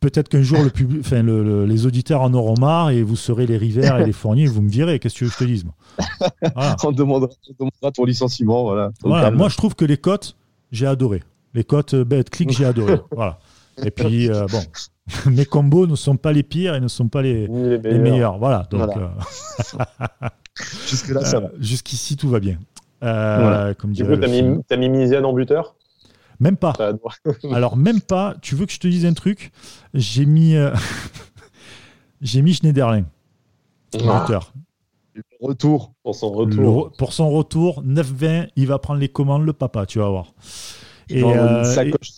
peut-être 0.00 0.28
qu'un 0.28 0.42
jour, 0.42 0.62
le 0.62 0.70
public, 0.70 1.00
enfin, 1.04 1.22
le- 1.22 1.42
le- 1.44 1.66
les 1.66 1.86
auditeurs 1.86 2.22
en 2.22 2.32
auront 2.34 2.54
marre 2.58 2.90
et 2.90 3.02
vous 3.02 3.16
serez 3.16 3.46
les 3.46 3.56
Rivers 3.56 3.98
et 3.98 4.06
les 4.06 4.12
Fourniers, 4.12 4.44
et 4.44 4.48
vous 4.48 4.62
me 4.62 4.68
virez. 4.70 4.98
Qu'est-ce 4.98 5.18
que 5.18 5.26
je 5.26 5.36
te 5.36 5.44
dise 5.44 5.64
Voilà. 6.54 6.76
On 6.84 6.92
demandera, 6.92 7.30
on 7.48 7.52
demandera 7.58 7.92
ton 7.92 8.04
licenciement. 8.04 8.64
Voilà. 9.02 9.30
Moi, 9.30 9.48
je 9.48 9.56
trouve 9.56 9.74
que 9.74 9.84
les 9.84 9.96
cotes, 9.96 10.36
j'ai 10.72 10.86
adoré. 10.86 11.22
Les 11.54 11.64
cotes 11.64 11.94
euh, 11.94 12.04
bet 12.04 12.24
click, 12.24 12.50
j'ai 12.50 12.64
adoré. 12.66 12.96
voilà. 13.12 13.38
Et 13.84 13.90
puis, 13.90 14.30
euh, 14.30 14.46
bon, 14.50 14.60
mes 15.30 15.44
combos 15.44 15.86
ne 15.86 15.96
sont 15.96 16.16
pas 16.16 16.32
les 16.32 16.42
pires 16.42 16.74
et 16.74 16.80
ne 16.80 16.88
sont 16.88 17.08
pas 17.08 17.22
les, 17.22 17.46
meilleurs. 17.48 18.38
Voilà. 18.38 18.66
Donc, 18.70 18.80
Voilà. 18.82 19.12
euh, 20.22 20.28
Jusque-là, 20.88 21.24
ça 21.24 21.40
va. 21.40 21.46
euh, 21.48 21.50
jusqu'ici, 21.60 22.16
tout 22.16 22.28
va 22.28 22.40
bien. 22.40 22.58
Comme 23.00 23.92
Du 23.92 24.04
coup, 24.04 24.16
t'as 24.16 24.28
mis, 24.28 24.42
mis 24.42 24.88
Misian 24.88 25.24
en 25.24 25.32
buteur? 25.32 25.76
Même 26.40 26.56
pas. 26.56 26.72
Alors, 27.52 27.76
même 27.76 28.00
pas. 28.00 28.34
Tu 28.42 28.54
veux 28.54 28.66
que 28.66 28.72
je 28.72 28.78
te 28.78 28.86
dise 28.88 29.06
un 29.06 29.14
truc? 29.14 29.50
J'ai 29.94 30.26
mis, 30.26 30.54
euh, 30.54 30.74
j'ai 32.20 32.42
mis 32.42 32.54
Schneiderlin, 32.54 33.04
Ah, 34.06 34.26
Retour. 35.40 35.92
Pour 36.02 36.14
son 36.14 36.30
retour. 36.32 36.88
re- 36.90 36.96
pour 36.96 37.12
son 37.12 37.30
retour, 37.30 37.82
9-20, 37.82 38.48
il 38.56 38.66
va 38.66 38.78
prendre 38.78 39.00
les 39.00 39.08
commandes, 39.08 39.44
le 39.44 39.52
papa, 39.52 39.86
tu 39.86 39.98
vas 39.98 40.08
voir. 40.08 40.34
Et, 41.08 41.22
euh, 41.22 41.58
une 41.58 41.60
et- 41.62 41.64
sacoche, 41.74 42.10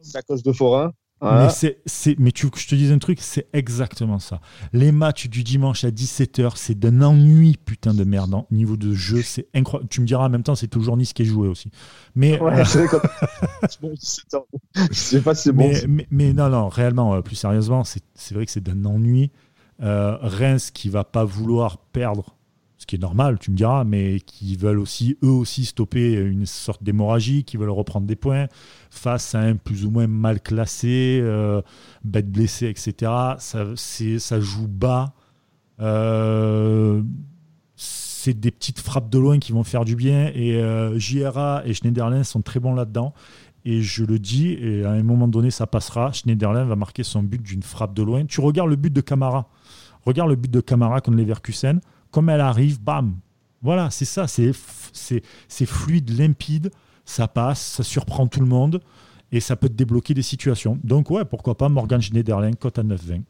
sacoche 0.00 0.42
de 0.42 0.52
forain. 0.52 0.92
Mais, 1.22 1.28
Voilà. 1.28 1.48
c'est, 1.48 1.78
c'est, 1.86 2.18
mais 2.18 2.30
tu 2.30 2.44
veux 2.44 2.50
que 2.50 2.58
je 2.60 2.68
te 2.68 2.74
dise 2.74 2.92
un 2.92 2.98
truc, 2.98 3.20
c'est 3.22 3.46
exactement 3.54 4.18
ça. 4.18 4.40
Les 4.74 4.92
matchs 4.92 5.28
du 5.28 5.42
dimanche 5.44 5.82
à 5.84 5.90
17h, 5.90 6.52
c'est 6.56 6.78
d'un 6.78 7.00
ennui, 7.00 7.56
putain 7.64 7.94
de 7.94 8.04
merde. 8.04 8.34
Au 8.34 8.46
niveau 8.50 8.76
de 8.76 8.92
jeu, 8.92 9.22
c'est 9.22 9.46
incroyable. 9.54 9.88
Tu 9.88 10.02
me 10.02 10.06
diras 10.06 10.26
en 10.26 10.28
même 10.28 10.42
temps, 10.42 10.54
c'est 10.54 10.68
toujours 10.68 10.94
Nice 10.98 11.14
qui 11.14 11.22
est 11.22 11.26
joué 11.26 11.48
aussi. 11.48 11.70
Mais, 12.14 12.38
Ouais, 12.38 12.60
euh, 12.60 12.64
c'est 12.66 12.84
vrai, 12.84 12.88
quand- 13.00 13.08
C'est 13.68 13.80
bon, 13.80 13.94
17 13.94 14.34
ans. 14.34 14.46
Je 14.90 14.94
sais 14.94 15.20
pas 15.22 15.34
si 15.34 15.44
c'est 15.44 15.52
bon. 15.52 15.66
mais, 15.68 15.82
mais, 15.88 16.06
mais 16.10 16.32
non, 16.34 16.50
non, 16.50 16.68
réellement, 16.68 17.14
euh, 17.14 17.22
plus 17.22 17.36
sérieusement, 17.36 17.82
c'est, 17.84 18.02
c'est 18.14 18.34
vrai 18.34 18.44
que 18.44 18.52
c'est 18.52 18.62
d'un 18.62 18.84
ennui. 18.84 19.30
Euh, 19.82 20.18
Reims 20.20 20.70
qui 20.70 20.90
va 20.90 21.04
pas 21.04 21.24
vouloir 21.24 21.78
perdre, 21.78 22.35
ce 22.78 22.84
qui 22.84 22.96
est 22.96 23.00
normal, 23.00 23.38
tu 23.38 23.50
me 23.50 23.56
diras, 23.56 23.84
mais 23.84 24.20
qui 24.20 24.56
veulent 24.56 24.78
aussi, 24.78 25.16
eux 25.22 25.30
aussi, 25.30 25.64
stopper 25.64 26.12
une 26.12 26.44
sorte 26.44 26.82
d'hémorragie, 26.82 27.44
qui 27.44 27.56
veulent 27.56 27.70
reprendre 27.70 28.06
des 28.06 28.16
points 28.16 28.46
face 28.90 29.34
à 29.34 29.40
un 29.40 29.56
plus 29.56 29.86
ou 29.86 29.90
moins 29.90 30.06
mal 30.06 30.40
classé, 30.40 31.18
euh, 31.22 31.62
bête 32.04 32.30
blessée, 32.30 32.68
etc. 32.68 33.10
Ça, 33.38 33.64
ça 33.76 34.40
joue 34.40 34.68
bas. 34.68 35.14
Euh, 35.80 37.02
c'est 37.76 38.38
des 38.38 38.50
petites 38.50 38.80
frappes 38.80 39.08
de 39.08 39.18
loin 39.18 39.38
qui 39.38 39.52
vont 39.52 39.64
faire 39.64 39.84
du 39.84 39.96
bien. 39.96 40.30
Et 40.34 40.56
euh, 40.56 40.98
JRA 40.98 41.62
et 41.64 41.72
Schneiderlin 41.72 42.24
sont 42.24 42.42
très 42.42 42.60
bons 42.60 42.74
là-dedans. 42.74 43.14
Et 43.64 43.80
je 43.82 44.04
le 44.04 44.18
dis, 44.18 44.52
et 44.52 44.84
à 44.84 44.90
un 44.90 45.02
moment 45.02 45.28
donné, 45.28 45.50
ça 45.50 45.66
passera. 45.66 46.12
Schneiderlin 46.12 46.64
va 46.64 46.76
marquer 46.76 47.04
son 47.04 47.22
but 47.22 47.42
d'une 47.42 47.62
frappe 47.62 47.94
de 47.94 48.02
loin. 48.02 48.26
Tu 48.26 48.40
regardes 48.40 48.68
le 48.68 48.76
but 48.76 48.92
de 48.92 49.00
Camara. 49.00 49.48
Regarde 50.04 50.28
le 50.28 50.36
but 50.36 50.50
de 50.50 50.60
Camara 50.60 51.00
contre 51.00 51.16
Leverkusen. 51.16 51.80
Comme 52.16 52.30
elle 52.30 52.40
arrive, 52.40 52.80
bam. 52.80 53.18
Voilà, 53.60 53.90
c'est 53.90 54.06
ça. 54.06 54.26
C'est, 54.26 54.50
fluide, 55.66 56.18
limpide. 56.18 56.70
Ça 57.04 57.28
passe, 57.28 57.60
ça 57.60 57.82
surprend 57.82 58.26
tout 58.26 58.40
le 58.40 58.46
monde. 58.46 58.80
Et 59.32 59.40
ça 59.40 59.54
peut 59.54 59.68
te 59.68 59.74
débloquer 59.74 60.14
des 60.14 60.22
situations. 60.22 60.78
Donc, 60.82 61.10
ouais, 61.10 61.26
pourquoi 61.26 61.58
pas 61.58 61.68
Morgan 61.68 62.00
Schneiderlin, 62.00 62.52
cote 62.52 62.78
à 62.78 62.82
9,20. 62.82 63.20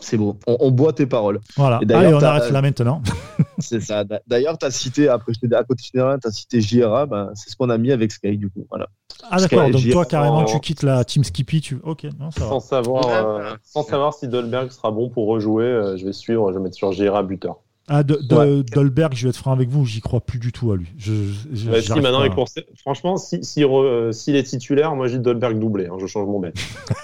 C'est 0.00 0.16
beau. 0.16 0.36
On, 0.46 0.56
on 0.60 0.70
boit 0.70 0.92
tes 0.92 1.06
paroles. 1.06 1.40
Voilà. 1.56 1.78
Et 1.82 1.86
d'ailleurs, 1.86 2.16
Allez, 2.18 2.24
on 2.24 2.28
arrête 2.28 2.50
là 2.50 2.62
maintenant. 2.62 3.02
C'est 3.58 3.80
ça. 3.80 4.04
D'a- 4.04 4.20
D'ailleurs, 4.26 4.56
tu 4.58 4.66
as 4.66 4.70
cité, 4.70 5.08
après, 5.08 5.32
je 5.34 5.40
t'ai- 5.46 5.54
à 5.54 5.62
côté 5.64 5.82
de 5.82 5.86
Schneiderlin, 5.86 6.18
tu 6.18 6.28
as 6.28 6.30
cité 6.30 6.60
JRA. 6.60 7.06
Ben, 7.06 7.30
c'est 7.34 7.50
ce 7.50 7.56
qu'on 7.56 7.68
a 7.70 7.76
mis 7.78 7.92
avec 7.92 8.10
Sky, 8.10 8.38
du 8.38 8.48
coup. 8.50 8.66
Voilà. 8.70 8.86
Ah, 9.30 9.38
d'accord. 9.38 9.68
Donc, 9.70 9.82
toi, 9.90 10.04
carrément, 10.06 10.44
tu 10.44 10.58
quittes 10.60 10.82
la 10.82 11.04
Team 11.04 11.22
Skippy. 11.24 11.60
Tu... 11.60 11.78
Ok, 11.84 12.04
non, 12.18 12.30
ça 12.30 12.40
va. 12.44 12.48
Sans 12.48 12.60
savoir, 12.60 13.06
Ouais. 13.06 13.12
euh, 13.44 13.54
sans 13.62 13.82
savoir 13.82 14.14
si 14.14 14.28
Dolberg 14.28 14.70
sera 14.70 14.90
bon 14.90 15.10
pour 15.10 15.26
rejouer, 15.28 15.64
euh, 15.64 15.96
je 15.98 16.06
vais 16.06 16.12
suivre, 16.12 16.50
je 16.52 16.56
vais 16.58 16.62
mettre 16.64 16.76
sur 16.76 16.92
Gira 16.92 17.22
buteur. 17.22 17.58
Ah, 17.92 18.04
de, 18.04 18.14
de- 18.22 18.34
Ouais. 18.36 18.62
Dolberg, 18.72 19.14
je 19.14 19.24
vais 19.24 19.30
être 19.30 19.36
franc 19.36 19.50
avec 19.50 19.68
vous, 19.68 19.84
j'y 19.84 20.00
crois 20.00 20.20
plus 20.20 20.38
du 20.38 20.52
tout 20.52 20.70
à 20.70 20.76
lui. 20.76 20.86
Je, 20.96 21.12
je- 21.52 21.68
Bah, 21.70 21.82
si 21.82 21.90
maintenant 22.00 22.22
il 22.22 22.30
court- 22.30 22.48
franchement, 22.78 23.16
si, 23.16 23.42
si 23.42 23.62
re- 23.62 24.12
s'il 24.12 24.36
est 24.36 24.44
titulaire, 24.44 24.94
moi 24.94 25.08
dis 25.08 25.18
Dolberg 25.18 25.58
doublé, 25.58 25.86
hein, 25.88 25.96
je 26.00 26.06
change 26.06 26.28
mon 26.28 26.38
bet. 26.38 26.52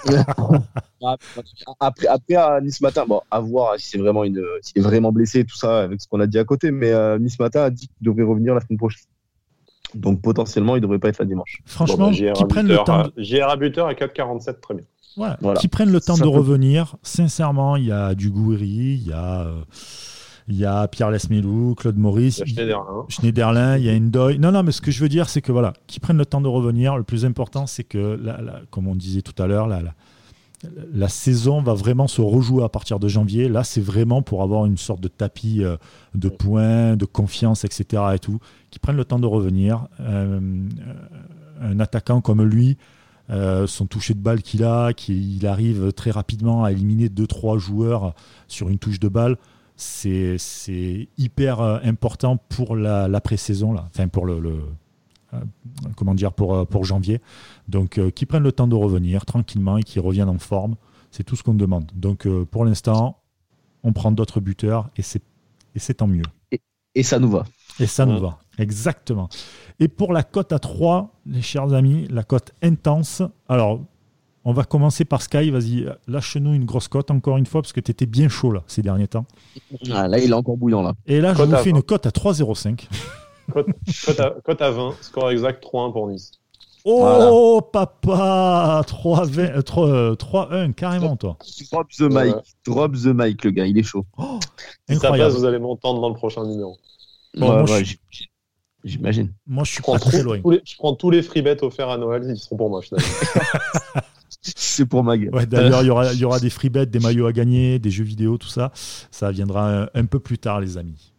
Après, 1.79 2.07
après 2.07 2.35
à 2.35 2.59
Nice 2.61 2.81
Matin, 2.81 3.05
bon, 3.07 3.21
à 3.29 3.39
voir 3.39 3.75
si 3.77 3.89
c'est 3.89 3.97
vraiment 3.97 4.23
une, 4.23 4.41
s'il 4.61 4.79
est 4.79 4.81
vraiment 4.81 5.11
blessé, 5.11 5.43
tout 5.45 5.55
ça, 5.55 5.81
avec 5.81 6.01
ce 6.01 6.07
qu'on 6.07 6.19
a 6.19 6.27
dit 6.27 6.39
à 6.39 6.43
côté. 6.43 6.71
Mais 6.71 6.91
euh, 6.91 7.19
Nice 7.19 7.39
Matin 7.39 7.63
a 7.63 7.69
dit 7.69 7.87
qu'il 7.87 8.05
devrait 8.07 8.23
revenir 8.23 8.55
la 8.55 8.61
semaine 8.61 8.77
prochaine. 8.79 9.03
Donc 9.93 10.21
potentiellement, 10.21 10.75
il 10.75 10.81
devrait 10.81 10.99
pas 10.99 11.09
être 11.09 11.19
là 11.19 11.25
dimanche. 11.25 11.61
Franchement, 11.65 11.97
Bon, 11.97 12.07
bah, 12.07 12.13
JRA 12.13 12.33
qu'ils 12.33 12.47
prennent 12.47 12.67
le 12.67 12.77
buteur, 12.77 12.85
temps. 12.85 13.57
buteur 13.57 13.87
à 13.87 13.93
4,47, 13.93 14.59
très 14.59 14.73
bien. 14.73 14.83
Ouais, 15.17 15.29
Voilà. 15.41 15.59
Qui 15.59 15.67
prennent 15.67 15.91
le 15.91 16.01
temps 16.01 16.15
Ça 16.15 16.23
de 16.25 16.29
peut- 16.29 16.35
revenir. 16.35 16.95
Sincèrement, 17.03 17.75
il 17.75 17.85
y 17.85 17.91
a 17.91 18.13
du 18.15 18.29
Gouiri, 18.29 18.67
il 19.01 19.07
y 19.07 19.13
a, 19.13 19.41
euh, 19.47 19.61
il 20.47 20.55
y 20.55 20.65
a 20.65 20.87
Pierre 20.87 21.11
Lesmelou, 21.11 21.75
Claude 21.75 21.97
Maurice, 21.97 22.37
Il 22.37 22.39
y 22.39 22.43
a 22.43 22.45
il- 22.45 22.53
Schneiderlin. 22.53 23.05
Schneiderlin, 23.09 23.77
il 23.77 23.83
y 23.85 23.89
a 23.89 23.99
Ndoye. 23.99 24.37
Non, 24.39 24.51
non, 24.51 24.63
mais 24.63 24.71
ce 24.71 24.81
que 24.81 24.91
je 24.91 25.01
veux 25.01 25.09
dire, 25.09 25.27
c'est 25.29 25.41
que 25.41 25.51
voilà, 25.51 25.73
qui 25.87 25.99
prennent 25.99 26.17
le 26.17 26.25
temps 26.25 26.41
de 26.41 26.47
revenir. 26.47 26.95
Le 26.97 27.03
plus 27.03 27.25
important, 27.25 27.67
c'est 27.67 27.83
que, 27.83 28.19
comme 28.71 28.87
on 28.87 28.95
disait 28.95 29.21
tout 29.21 29.41
à 29.41 29.47
l'heure, 29.47 29.67
la, 29.67 31.09
saison 31.09 31.61
va 31.61 31.73
vraiment 31.73 32.07
se 32.07 32.21
rejouer 32.21 32.63
à 32.63 32.69
partir 32.69 32.99
de 32.99 33.07
janvier. 33.07 33.49
Là, 33.49 33.63
c'est 33.63 33.81
vraiment 33.81 34.21
pour 34.21 34.41
avoir 34.41 34.65
une 34.65 34.77
sorte 34.77 35.01
de 35.01 35.07
tapis 35.07 35.63
euh, 35.63 35.77
de 36.15 36.29
points, 36.29 36.95
de 36.95 37.05
confiance, 37.05 37.63
etc. 37.63 38.03
Et 38.15 38.19
tout. 38.19 38.39
Qui 38.71 38.79
prennent 38.79 38.97
le 38.97 39.05
temps 39.05 39.19
de 39.19 39.27
revenir. 39.27 39.87
Euh, 39.99 40.39
euh, 40.39 40.93
un 41.59 41.79
attaquant 41.79 42.21
comme 42.21 42.43
lui, 42.43 42.77
euh, 43.29 43.67
son 43.67 43.85
toucher 43.85 44.13
de 44.13 44.19
balle 44.19 44.41
qu'il 44.41 44.63
a, 44.63 44.93
qu'il 44.93 45.45
arrive 45.47 45.91
très 45.93 46.11
rapidement 46.11 46.63
à 46.63 46.71
éliminer 46.71 47.09
2-3 47.09 47.57
joueurs 47.57 48.13
sur 48.47 48.69
une 48.69 48.77
touche 48.77 48.99
de 48.99 49.09
balle. 49.09 49.37
C'est 49.77 51.07
hyper 51.17 51.61
important 51.61 52.37
pour 52.37 52.75
la, 52.75 53.07
la 53.07 53.21
pré-saison, 53.21 53.73
là. 53.73 53.85
enfin 53.87 54.07
pour 54.07 54.25
le, 54.25 54.39
le 54.39 54.59
comment 55.95 56.15
dire, 56.15 56.33
pour, 56.33 56.65
pour 56.67 56.83
janvier. 56.83 57.21
Donc, 57.67 57.99
qu'ils 58.11 58.27
prennent 58.27 58.43
le 58.43 58.51
temps 58.51 58.67
de 58.67 58.75
revenir 58.75 59.25
tranquillement 59.25 59.77
et 59.77 59.83
qu'ils 59.83 60.01
reviennent 60.01 60.29
en 60.29 60.39
forme. 60.39 60.75
C'est 61.11 61.23
tout 61.23 61.35
ce 61.35 61.43
qu'on 61.43 61.53
demande. 61.53 61.91
Donc, 61.95 62.27
pour 62.45 62.65
l'instant, 62.65 63.19
on 63.83 63.93
prend 63.93 64.11
d'autres 64.11 64.39
buteurs 64.39 64.89
et 64.97 65.01
c'est 65.01 65.93
tant 65.93 66.07
mieux. 66.07 66.23
Et, 66.95 67.03
ça 67.03 67.19
nous 67.19 67.29
va. 67.29 67.45
Et 67.79 67.85
ça 67.85 68.05
nous 68.05 68.19
va, 68.19 68.39
exactement. 68.57 69.29
Et 69.79 69.87
pour 69.87 70.13
la 70.13 70.23
cote 70.23 70.51
à 70.51 70.59
3, 70.59 71.13
les 71.27 71.43
chers 71.43 71.73
amis, 71.73 72.07
la 72.09 72.23
cote 72.23 72.53
intense. 72.63 73.21
Alors, 73.47 73.81
on 74.47 74.53
va 74.53 74.63
commencer 74.63 75.03
par 75.03 75.21
Sky. 75.21 75.51
Vas-y, 75.51 75.85
lâche-nous 76.07 76.53
une 76.53 76.63
grosse 76.63 76.87
cote 76.87 77.11
encore 77.11 77.35
une 77.35 77.45
fois, 77.45 77.61
parce 77.61 77.73
que 77.73 77.81
tu 77.81 77.91
étais 77.91 78.05
bien 78.05 78.29
chaud 78.29 78.53
là, 78.53 78.63
ces 78.65 78.81
derniers 78.81 79.09
temps. 79.09 79.25
Ah, 79.91 80.07
là, 80.07 80.19
il 80.19 80.31
est 80.31 80.33
encore 80.33 80.55
bouillant 80.55 80.81
là. 80.81 80.93
Et 81.05 81.19
là, 81.19 81.33
je 81.33 81.43
vous 81.43 81.55
fais 81.57 81.69
une 81.69 81.83
cote 81.83 82.05
à 82.05 82.11
3,05. 82.11 82.87
Cote, 83.51 83.67
cote, 84.45 84.61
à, 84.61 84.71
20, 84.71 84.95
score 85.01 85.31
exact 85.31 85.63
3-1 85.63 85.91
pour 85.91 86.07
Nice. 86.07 86.31
Oh, 86.85 87.61
papa 87.61 88.81
3-1, 88.87 90.15
3, 90.15 90.49
carrément, 90.77 91.17
toi. 91.17 91.37
Drop 91.69 91.87
the 91.91 92.03
mic, 92.03 92.35
drop 92.65 92.93
the 92.93 93.07
mic, 93.07 93.43
le 93.43 93.51
gars, 93.51 93.65
il 93.65 93.77
est 93.77 93.83
chaud. 93.83 94.05
Oh, 94.17 94.39
si 94.89 94.95
ça 94.95 95.11
passe, 95.11 95.33
vous 95.35 95.43
allez 95.43 95.59
m'entendre 95.59 95.99
dans 95.99 96.09
le 96.09 96.15
prochain 96.15 96.45
numéro. 96.45 96.77
J'imagine. 98.85 99.33
Moi, 99.45 99.65
je 99.65 99.73
suis 99.73 99.83
pas 99.83 99.99
très 99.99 100.23
loin. 100.23 100.39
je 100.63 100.75
prends 100.77 100.95
tous 100.95 101.09
les 101.09 101.21
free 101.21 101.41
bets 101.41 101.61
offerts 101.61 101.89
à 101.89 101.97
Noël, 101.97 102.23
ils 102.29 102.37
seront 102.37 102.55
pour 102.55 102.69
moi, 102.69 102.81
C'est 104.55 104.85
pour 104.85 105.03
ma 105.03 105.17
gueule. 105.17 105.33
Ouais, 105.33 105.45
D'ailleurs, 105.45 105.81
il 105.81 105.87
y 105.87 105.89
aura, 105.89 106.13
y 106.13 106.25
aura 106.25 106.39
des 106.39 106.49
free 106.49 106.69
bets, 106.69 106.85
des 106.85 106.99
maillots 106.99 107.27
à 107.27 107.31
gagner, 107.31 107.79
des 107.79 107.91
jeux 107.91 108.03
vidéo, 108.03 108.37
tout 108.37 108.47
ça. 108.47 108.71
Ça 108.73 109.31
viendra 109.31 109.89
un 109.93 110.05
peu 110.05 110.19
plus 110.19 110.37
tard, 110.37 110.59
les 110.59 110.77
amis 110.77 111.13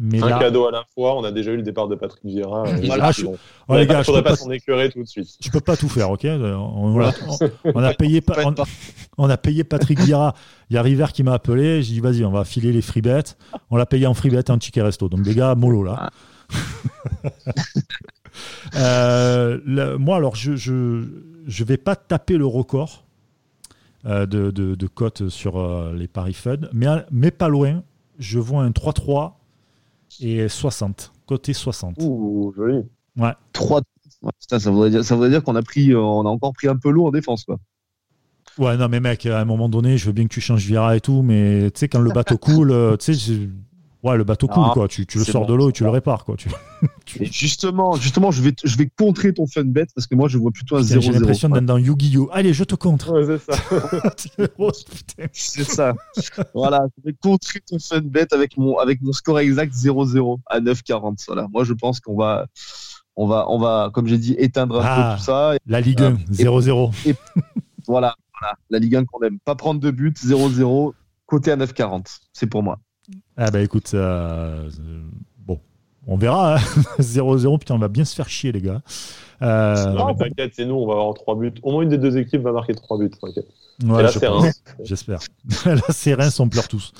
un 0.00 0.38
cadeau 0.38 0.66
à 0.66 0.70
la 0.70 0.84
fois. 0.94 1.16
On 1.16 1.24
a 1.24 1.32
déjà 1.32 1.52
eu 1.52 1.56
le 1.56 1.62
départ 1.62 1.88
de 1.88 1.94
Patrick 1.94 2.24
Vieira. 2.24 2.64
Voilà, 2.84 3.10
je... 3.12 3.26
les 3.70 3.86
gars, 3.86 4.02
faudrait 4.04 4.22
pas 4.22 4.36
s'en 4.36 4.50
écœurer 4.50 4.90
tout 4.90 5.02
de 5.02 5.08
suite. 5.08 5.28
Je 5.40 5.50
peux 5.50 5.60
pas 5.60 5.76
tout 5.76 5.88
faire, 5.88 6.10
ok? 6.10 6.24
On, 6.24 7.00
a 7.82 7.94
payé, 7.94 8.22
on, 9.18 9.30
a 9.30 9.36
payé 9.36 9.64
Patrick 9.64 10.00
Vieira. 10.00 10.34
Il 10.70 10.74
y 10.74 10.76
a 10.76 10.82
River 10.82 11.06
qui 11.12 11.22
m'a 11.22 11.34
appelé. 11.34 11.82
J'ai 11.82 11.94
dit 11.94 12.00
vas-y, 12.00 12.24
on 12.24 12.30
va 12.30 12.44
filer 12.44 12.72
les 12.72 12.82
free 12.82 13.02
bets. 13.02 13.36
On 13.70 13.76
l'a 13.76 13.86
payé 13.86 14.06
en 14.06 14.14
free 14.14 14.30
bet 14.30 14.50
un 14.50 14.58
ticket 14.58 14.82
resto. 14.82 15.08
Donc 15.08 15.26
les 15.26 15.34
gars, 15.34 15.54
mollo 15.54 15.82
là. 15.82 16.10
euh, 18.76 19.98
moi, 19.98 20.16
alors, 20.16 20.36
je, 20.36 20.56
je, 20.56 21.02
je 21.48 21.64
vais 21.64 21.78
pas 21.78 21.96
taper 21.96 22.36
le 22.36 22.46
record. 22.46 23.04
Euh, 24.06 24.26
de, 24.26 24.52
de, 24.52 24.76
de 24.76 24.86
cote 24.86 25.28
sur 25.28 25.58
euh, 25.58 25.92
les 25.92 26.06
paris 26.06 26.32
fun, 26.32 26.58
mais, 26.72 26.86
mais 27.10 27.32
pas 27.32 27.48
loin. 27.48 27.82
Je 28.20 28.38
vois 28.38 28.62
un 28.62 28.70
3-3 28.70 29.32
et 30.20 30.48
60. 30.48 31.12
Côté 31.26 31.52
60. 31.52 31.96
Ouh, 32.00 32.52
joli. 32.56 32.84
Ouais. 33.16 33.32
3 33.52 33.82
ça 34.46 34.70
voudrait 34.70 34.90
dire, 34.90 35.04
ça 35.04 35.16
voudrait 35.16 35.30
dire 35.30 35.42
qu'on 35.42 35.56
a 35.56 35.62
pris, 35.62 35.90
euh, 35.92 36.00
on 36.00 36.24
a 36.26 36.28
encore 36.28 36.52
pris 36.52 36.68
un 36.68 36.76
peu 36.76 36.90
lourd 36.90 37.06
en 37.06 37.10
défense, 37.10 37.44
quoi. 37.44 37.58
Ouais, 38.56 38.76
non, 38.76 38.88
mais 38.88 39.00
mec, 39.00 39.26
à 39.26 39.40
un 39.40 39.44
moment 39.44 39.68
donné, 39.68 39.98
je 39.98 40.06
veux 40.06 40.12
bien 40.12 40.24
que 40.24 40.32
tu 40.32 40.40
changes 40.40 40.64
Vira 40.64 40.96
et 40.96 41.00
tout, 41.00 41.22
mais 41.22 41.70
tu 41.72 41.80
sais, 41.80 41.88
quand 41.88 42.00
le 42.00 42.10
bateau 42.10 42.38
coule, 42.38 42.96
tu 42.98 43.14
sais, 43.14 43.48
Ouais, 44.04 44.16
le 44.16 44.22
bateau 44.22 44.46
coule, 44.46 44.70
quoi. 44.72 44.86
Tu, 44.86 45.06
tu 45.06 45.18
le 45.18 45.24
sors 45.24 45.44
de 45.44 45.54
l'eau 45.54 45.70
et 45.70 45.72
tu 45.72 45.82
le 45.82 45.90
répares, 45.90 46.24
quoi. 46.24 46.36
Tu... 46.36 46.48
justement, 47.32 47.96
justement, 47.96 48.30
je 48.30 48.42
vais, 48.42 48.54
je 48.62 48.76
vais 48.76 48.88
contrer 48.96 49.34
ton 49.34 49.46
fun 49.46 49.64
bet 49.64 49.86
parce 49.92 50.06
que 50.06 50.14
moi, 50.14 50.28
je 50.28 50.38
vois 50.38 50.52
plutôt 50.52 50.76
un 50.76 50.82
0 50.82 51.00
J'ai 51.00 51.12
l'impression 51.12 51.48
d'être 51.48 51.66
dans 51.66 51.78
Yu-Gi-Oh! 51.78 52.28
Allez, 52.32 52.52
je 52.52 52.62
te 52.62 52.76
contre. 52.76 53.12
Ouais, 53.12 53.24
c'est 53.26 53.52
ça. 53.52 53.58
C'est 55.32 55.64
ça. 55.64 55.94
voilà, 56.54 56.86
je 56.96 57.10
vais 57.10 57.16
contrer 57.20 57.60
ton 57.60 57.78
fun 57.80 58.02
bet 58.02 58.32
avec 58.32 58.56
mon, 58.56 58.78
avec 58.78 59.02
mon 59.02 59.12
score 59.12 59.40
exact 59.40 59.74
0-0 59.74 60.38
à 60.46 60.60
9,40. 60.60 61.24
Voilà. 61.26 61.48
Moi, 61.52 61.64
je 61.64 61.72
pense 61.72 61.98
qu'on 61.98 62.16
va, 62.16 62.46
on 63.16 63.26
va, 63.26 63.46
on 63.48 63.58
va, 63.58 63.90
comme 63.92 64.06
j'ai 64.06 64.18
dit, 64.18 64.36
éteindre 64.38 64.76
un 64.76 64.82
peu 64.82 64.86
ah, 64.88 65.14
tout 65.18 65.24
ça. 65.24 65.54
la 65.66 65.80
Ligue 65.80 66.02
1, 66.02 66.14
0-0. 66.32 67.16
Voilà, 67.88 68.14
voilà, 68.38 68.56
la 68.70 68.78
Ligue 68.78 68.94
1 68.94 69.06
qu'on 69.06 69.20
aime. 69.22 69.38
Pas 69.40 69.56
prendre 69.56 69.80
de 69.80 69.90
but, 69.90 70.16
0-0, 70.16 70.92
côté 71.26 71.50
à 71.50 71.56
9,40. 71.56 72.04
C'est 72.32 72.46
pour 72.46 72.62
moi. 72.62 72.78
Ah 73.36 73.50
bah 73.50 73.60
écoute, 73.60 73.90
euh, 73.94 74.68
bon, 75.38 75.60
on 76.06 76.16
verra. 76.16 76.58
0-0, 76.98 77.54
hein. 77.54 77.58
putain, 77.58 77.74
on 77.74 77.78
va 77.78 77.88
bien 77.88 78.04
se 78.04 78.14
faire 78.14 78.28
chier, 78.28 78.52
les 78.52 78.60
gars. 78.60 78.82
Euh... 79.40 79.92
Non, 79.92 80.14
t'inquiète, 80.14 80.52
c'est 80.54 80.66
nous, 80.66 80.74
on 80.74 80.86
va 80.86 80.94
avoir 80.94 81.14
3 81.14 81.36
buts. 81.36 81.54
Au 81.62 81.72
moins 81.72 81.82
une 81.82 81.88
des 81.88 81.98
deux 81.98 82.18
équipes 82.18 82.42
va 82.42 82.52
marquer 82.52 82.74
3 82.74 82.98
buts, 82.98 83.10
t'inquiète. 83.10 83.46
Ouais, 83.84 84.02
là. 84.02 84.10
J'espère. 84.82 85.20
là, 85.64 85.80
c'est 85.90 86.14
Reims, 86.14 86.40
on 86.40 86.48
pleure 86.48 86.66
tous. 86.66 86.92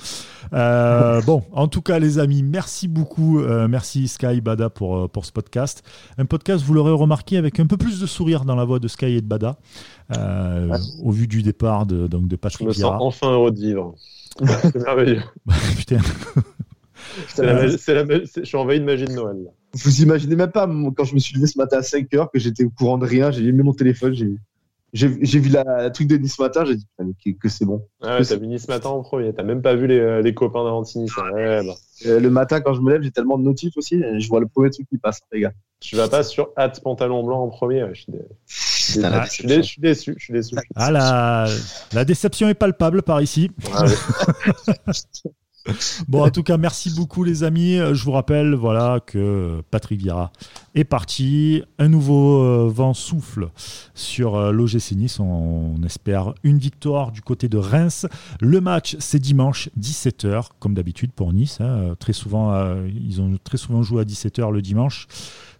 Euh, 0.52 1.20
bon, 1.22 1.42
en 1.50 1.66
tout 1.66 1.82
cas, 1.82 1.98
les 1.98 2.20
amis, 2.20 2.44
merci 2.44 2.86
beaucoup. 2.86 3.40
Euh, 3.40 3.66
merci 3.66 4.06
Sky 4.06 4.40
Bada 4.40 4.70
pour, 4.70 5.10
pour 5.10 5.24
ce 5.24 5.32
podcast. 5.32 5.82
Un 6.18 6.24
podcast, 6.24 6.62
vous 6.64 6.74
l'aurez 6.74 6.92
remarqué, 6.92 7.36
avec 7.36 7.58
un 7.58 7.66
peu 7.66 7.76
plus 7.76 8.00
de 8.00 8.06
sourire 8.06 8.44
dans 8.44 8.54
la 8.54 8.64
voix 8.64 8.78
de 8.78 8.86
Sky 8.86 9.06
et 9.06 9.20
de 9.20 9.26
Bada, 9.26 9.56
euh, 10.16 10.78
au 11.02 11.10
vu 11.10 11.26
du 11.26 11.42
départ 11.42 11.84
de, 11.84 12.06
donc, 12.06 12.28
de 12.28 12.36
Patrick 12.36 12.62
Je 12.62 12.68
me 12.68 12.72
sens 12.72 12.96
enfin 13.00 13.32
heureux 13.32 13.50
de 13.50 13.58
vivre. 13.58 13.96
C'est 14.46 14.76
merveilleux. 14.84 15.22
Putain. 15.76 15.98
C'est 17.28 17.44
la, 17.44 17.54
la, 17.54 17.68
je 17.68 18.44
suis 18.44 18.56
envahi 18.56 18.78
de 18.80 18.84
magie 18.84 19.04
de 19.04 19.12
Noël. 19.12 19.36
Vous 19.74 20.02
imaginez 20.02 20.36
même 20.36 20.52
pas, 20.52 20.68
quand 20.96 21.04
je 21.04 21.14
me 21.14 21.18
suis 21.18 21.34
levé 21.34 21.46
ce 21.46 21.58
matin 21.58 21.78
à 21.78 21.82
5 21.82 22.12
heures, 22.14 22.30
que 22.30 22.38
j'étais 22.38 22.64
au 22.64 22.70
courant 22.70 22.98
de 22.98 23.06
rien, 23.06 23.30
j'ai 23.30 23.50
mis 23.50 23.62
mon 23.62 23.72
téléphone, 23.72 24.14
j'ai 24.14 24.36
j'ai 24.94 25.08
vu 25.38 25.50
la, 25.50 25.90
truc 25.90 26.08
de 26.08 26.16
Nice 26.16 26.36
ce 26.36 26.42
matin, 26.42 26.64
j'ai 26.64 26.76
dit 26.76 26.86
que, 27.22 27.30
que 27.38 27.48
c'est 27.48 27.66
bon. 27.66 27.86
Ah 28.00 28.18
ouais, 28.18 28.24
t'as 28.24 28.36
vu 28.36 28.46
Nice 28.46 28.68
matin 28.68 28.88
en 28.88 29.02
premier, 29.02 29.34
t'as 29.34 29.42
même 29.42 29.60
pas 29.60 29.74
vu 29.74 29.86
les, 29.86 30.22
les 30.22 30.34
copains 30.34 30.64
d'Avanti 30.64 31.00
Ouais, 31.34 31.62
bah. 31.66 31.74
euh, 32.06 32.20
le 32.20 32.30
matin, 32.30 32.60
quand 32.60 32.72
je 32.72 32.80
me 32.80 32.92
lève, 32.92 33.02
j'ai 33.02 33.10
tellement 33.10 33.36
de 33.36 33.42
notifs 33.42 33.76
aussi, 33.76 34.02
je 34.18 34.28
vois 34.28 34.40
le 34.40 34.46
premier 34.46 34.70
truc 34.70 34.88
qui 34.88 34.96
passe, 34.96 35.20
les 35.30 35.40
gars. 35.40 35.52
Tu 35.80 35.94
vas 35.94 36.08
pas 36.08 36.22
sur 36.22 36.50
hâte 36.56 36.82
pantalon 36.82 37.22
blanc 37.22 37.42
en 37.42 37.48
premier, 37.48 37.86
je 37.92 38.00
suis, 38.02 38.12
je 38.94 39.62
suis 39.62 39.80
déçu. 39.80 40.14
Je 40.18 40.24
suis 40.24 40.32
déçu. 40.32 40.54
Ah, 40.74 40.90
la, 40.90 41.46
la 41.92 42.04
déception 42.04 42.48
est 42.48 42.54
palpable 42.54 43.02
par 43.02 43.20
ici. 43.22 43.50
Ah, 43.74 43.84
bon, 46.08 46.24
en 46.24 46.30
tout 46.30 46.42
cas, 46.42 46.56
merci 46.56 46.94
beaucoup, 46.94 47.24
les 47.24 47.44
amis. 47.44 47.76
Je 47.76 48.04
vous 48.04 48.12
rappelle 48.12 48.54
voilà, 48.54 49.00
que 49.04 49.62
Patrick 49.70 50.00
Vieira 50.00 50.32
est 50.74 50.84
parti. 50.84 51.62
Un 51.78 51.88
nouveau 51.88 52.42
euh, 52.42 52.68
vent 52.68 52.94
souffle 52.94 53.50
sur 53.94 54.36
euh, 54.36 54.52
l'OGC 54.52 54.92
Nice. 54.92 55.20
On, 55.20 55.76
espère 55.84 56.34
une 56.42 56.58
victoire 56.58 57.12
du 57.12 57.22
côté 57.22 57.48
de 57.48 57.56
Reims. 57.56 58.06
Le 58.40 58.60
match, 58.60 58.96
c'est 58.98 59.18
dimanche, 59.18 59.70
17h, 59.80 60.48
comme 60.58 60.74
d'habitude 60.74 61.12
pour 61.12 61.32
Nice. 61.32 61.58
Hein. 61.60 61.94
Très 61.98 62.12
souvent, 62.12 62.52
euh, 62.52 62.88
ils 62.94 63.20
ont 63.20 63.38
très 63.42 63.58
souvent 63.58 63.82
joué 63.82 64.02
à 64.02 64.04
17h 64.04 64.50
le 64.52 64.62
dimanche. 64.62 65.06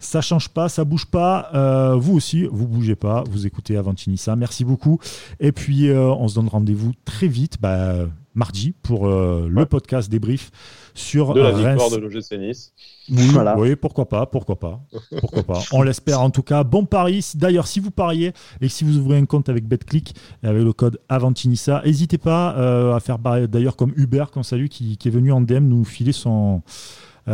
Ça 0.01 0.21
change 0.21 0.49
pas, 0.51 0.69
ça 0.69 0.85
bouge 0.85 1.07
pas. 1.07 1.51
vous 1.97 2.15
aussi, 2.15 2.47
vous 2.53 2.69
bougez 2.69 2.95
pas. 2.95 3.25
Vous 3.29 3.47
écoutez 3.47 3.77
Avantinissa. 3.77 4.37
Merci 4.37 4.65
beaucoup. 4.65 5.01
Et 5.41 5.51
puis, 5.51 5.91
on 5.91 6.29
se 6.29 6.37
donne 6.37 6.47
rendez-vous 6.47 6.93
très 7.05 7.27
vite. 7.27 7.61
Bah, 7.61 8.07
mardi 8.39 8.73
pour 8.83 9.07
euh, 9.09 9.49
le 9.51 9.67
podcast 9.67 10.09
débrief 10.09 10.51
sur 10.95 11.35
de 11.35 11.41
la 11.41 11.53
victoire 11.53 11.91
de 11.91 11.97
l'OGC 11.97 12.39
Nice. 12.39 12.73
Oui, 13.11 13.77
pourquoi 13.77 14.09
pas, 14.09 14.27
pourquoi 14.27 14.59
pas, 14.59 14.81
pourquoi 15.21 15.43
pas. 15.43 15.61
On 15.73 15.83
l'espère 15.83 16.21
en 16.21 16.31
tout 16.31 16.43
cas. 16.43 16.63
Bon 16.63 16.85
pari. 16.85 17.25
D'ailleurs, 17.35 17.67
si 17.67 17.81
vous 17.81 17.91
pariez 17.91 18.33
et 18.61 18.69
si 18.69 18.85
vous 18.85 18.99
ouvrez 18.99 19.17
un 19.19 19.27
compte 19.27 19.49
avec 19.49 19.67
BetClick 19.67 20.15
avec 20.43 20.63
le 20.63 20.73
code 20.73 21.01
Avantinissa, 21.09 21.83
n'hésitez 21.85 22.19
pas 22.19 22.57
euh, 22.57 22.95
à 22.95 23.01
faire 23.01 23.19
d'ailleurs 23.19 23.77
comme 23.77 23.93
Hubert, 23.97 24.31
qu'on 24.31 24.43
salue, 24.43 24.67
qui, 24.67 24.97
qui, 24.97 25.09
est 25.09 25.11
venu 25.11 25.33
en 25.33 25.41
DM 25.41 25.67
nous 25.67 25.85
filer 25.85 26.13
son 26.13 26.57
euh, 26.57 26.61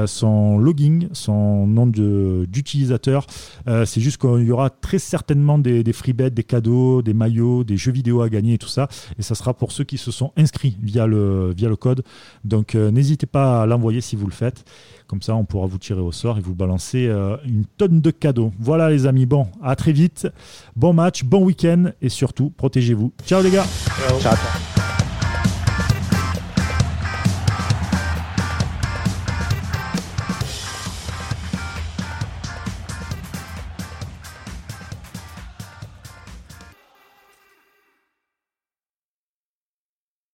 son 0.07 0.59
login, 0.59 1.09
son 1.13 1.67
nom 1.67 1.87
d'utilisateur. 1.87 3.27
Euh, 3.69 3.85
c'est 3.85 4.01
juste 4.01 4.19
qu'il 4.19 4.45
y 4.45 4.51
aura 4.51 4.71
très 4.71 4.99
certainement 4.99 5.59
des, 5.59 5.83
des 5.83 5.95
des 6.31 6.45
cadeaux, 6.45 7.03
des 7.03 7.15
maillots, 7.15 7.65
des 7.65 7.77
jeux 7.77 7.93
vidéo 7.93 8.23
à 8.23 8.29
gagner 8.29 8.55
et 8.55 8.59
tout 8.59 8.69
ça. 8.69 8.89
Et 9.19 9.23
ça 9.23 9.35
sera 9.35 9.55
pour 9.55 9.73
ceux 9.73 9.85
qui 9.85 9.99
se 9.99 10.11
sont 10.11 10.33
inscrits 10.37 10.77
via 10.83 11.07
le, 11.07 11.55
code. 11.81 12.05
Donc 12.45 12.75
euh, 12.75 12.91
n'hésitez 12.91 13.27
pas 13.27 13.63
à 13.63 13.67
l'envoyer 13.67 14.01
si 14.01 14.17
vous 14.17 14.27
le 14.27 14.33
faites. 14.33 14.65
Comme 15.07 15.23
ça, 15.23 15.35
on 15.35 15.45
pourra 15.45 15.67
vous 15.67 15.79
tirer 15.79 16.01
au 16.01 16.13
sort 16.13 16.39
et 16.39 16.41
vous 16.41 16.55
balancer 16.55 17.13
une 17.45 17.67
tonne 17.77 18.01
de 18.01 18.11
cadeaux. 18.11 18.53
Voilà 18.59 18.89
les 18.89 19.07
amis. 19.07 19.27
Bon, 19.27 19.47
à 19.63 19.77
très 19.77 19.93
vite. 19.93 20.27
Bon 20.77 20.95
match, 20.95 21.25
bon 21.25 21.45
week-end 21.45 21.91
et 22.01 22.09
surtout, 22.09 22.51
protégez-vous. 22.51 23.13
Ciao 23.27 23.43
les 23.43 23.51
gars. 23.51 23.67
ciao. 24.21 24.35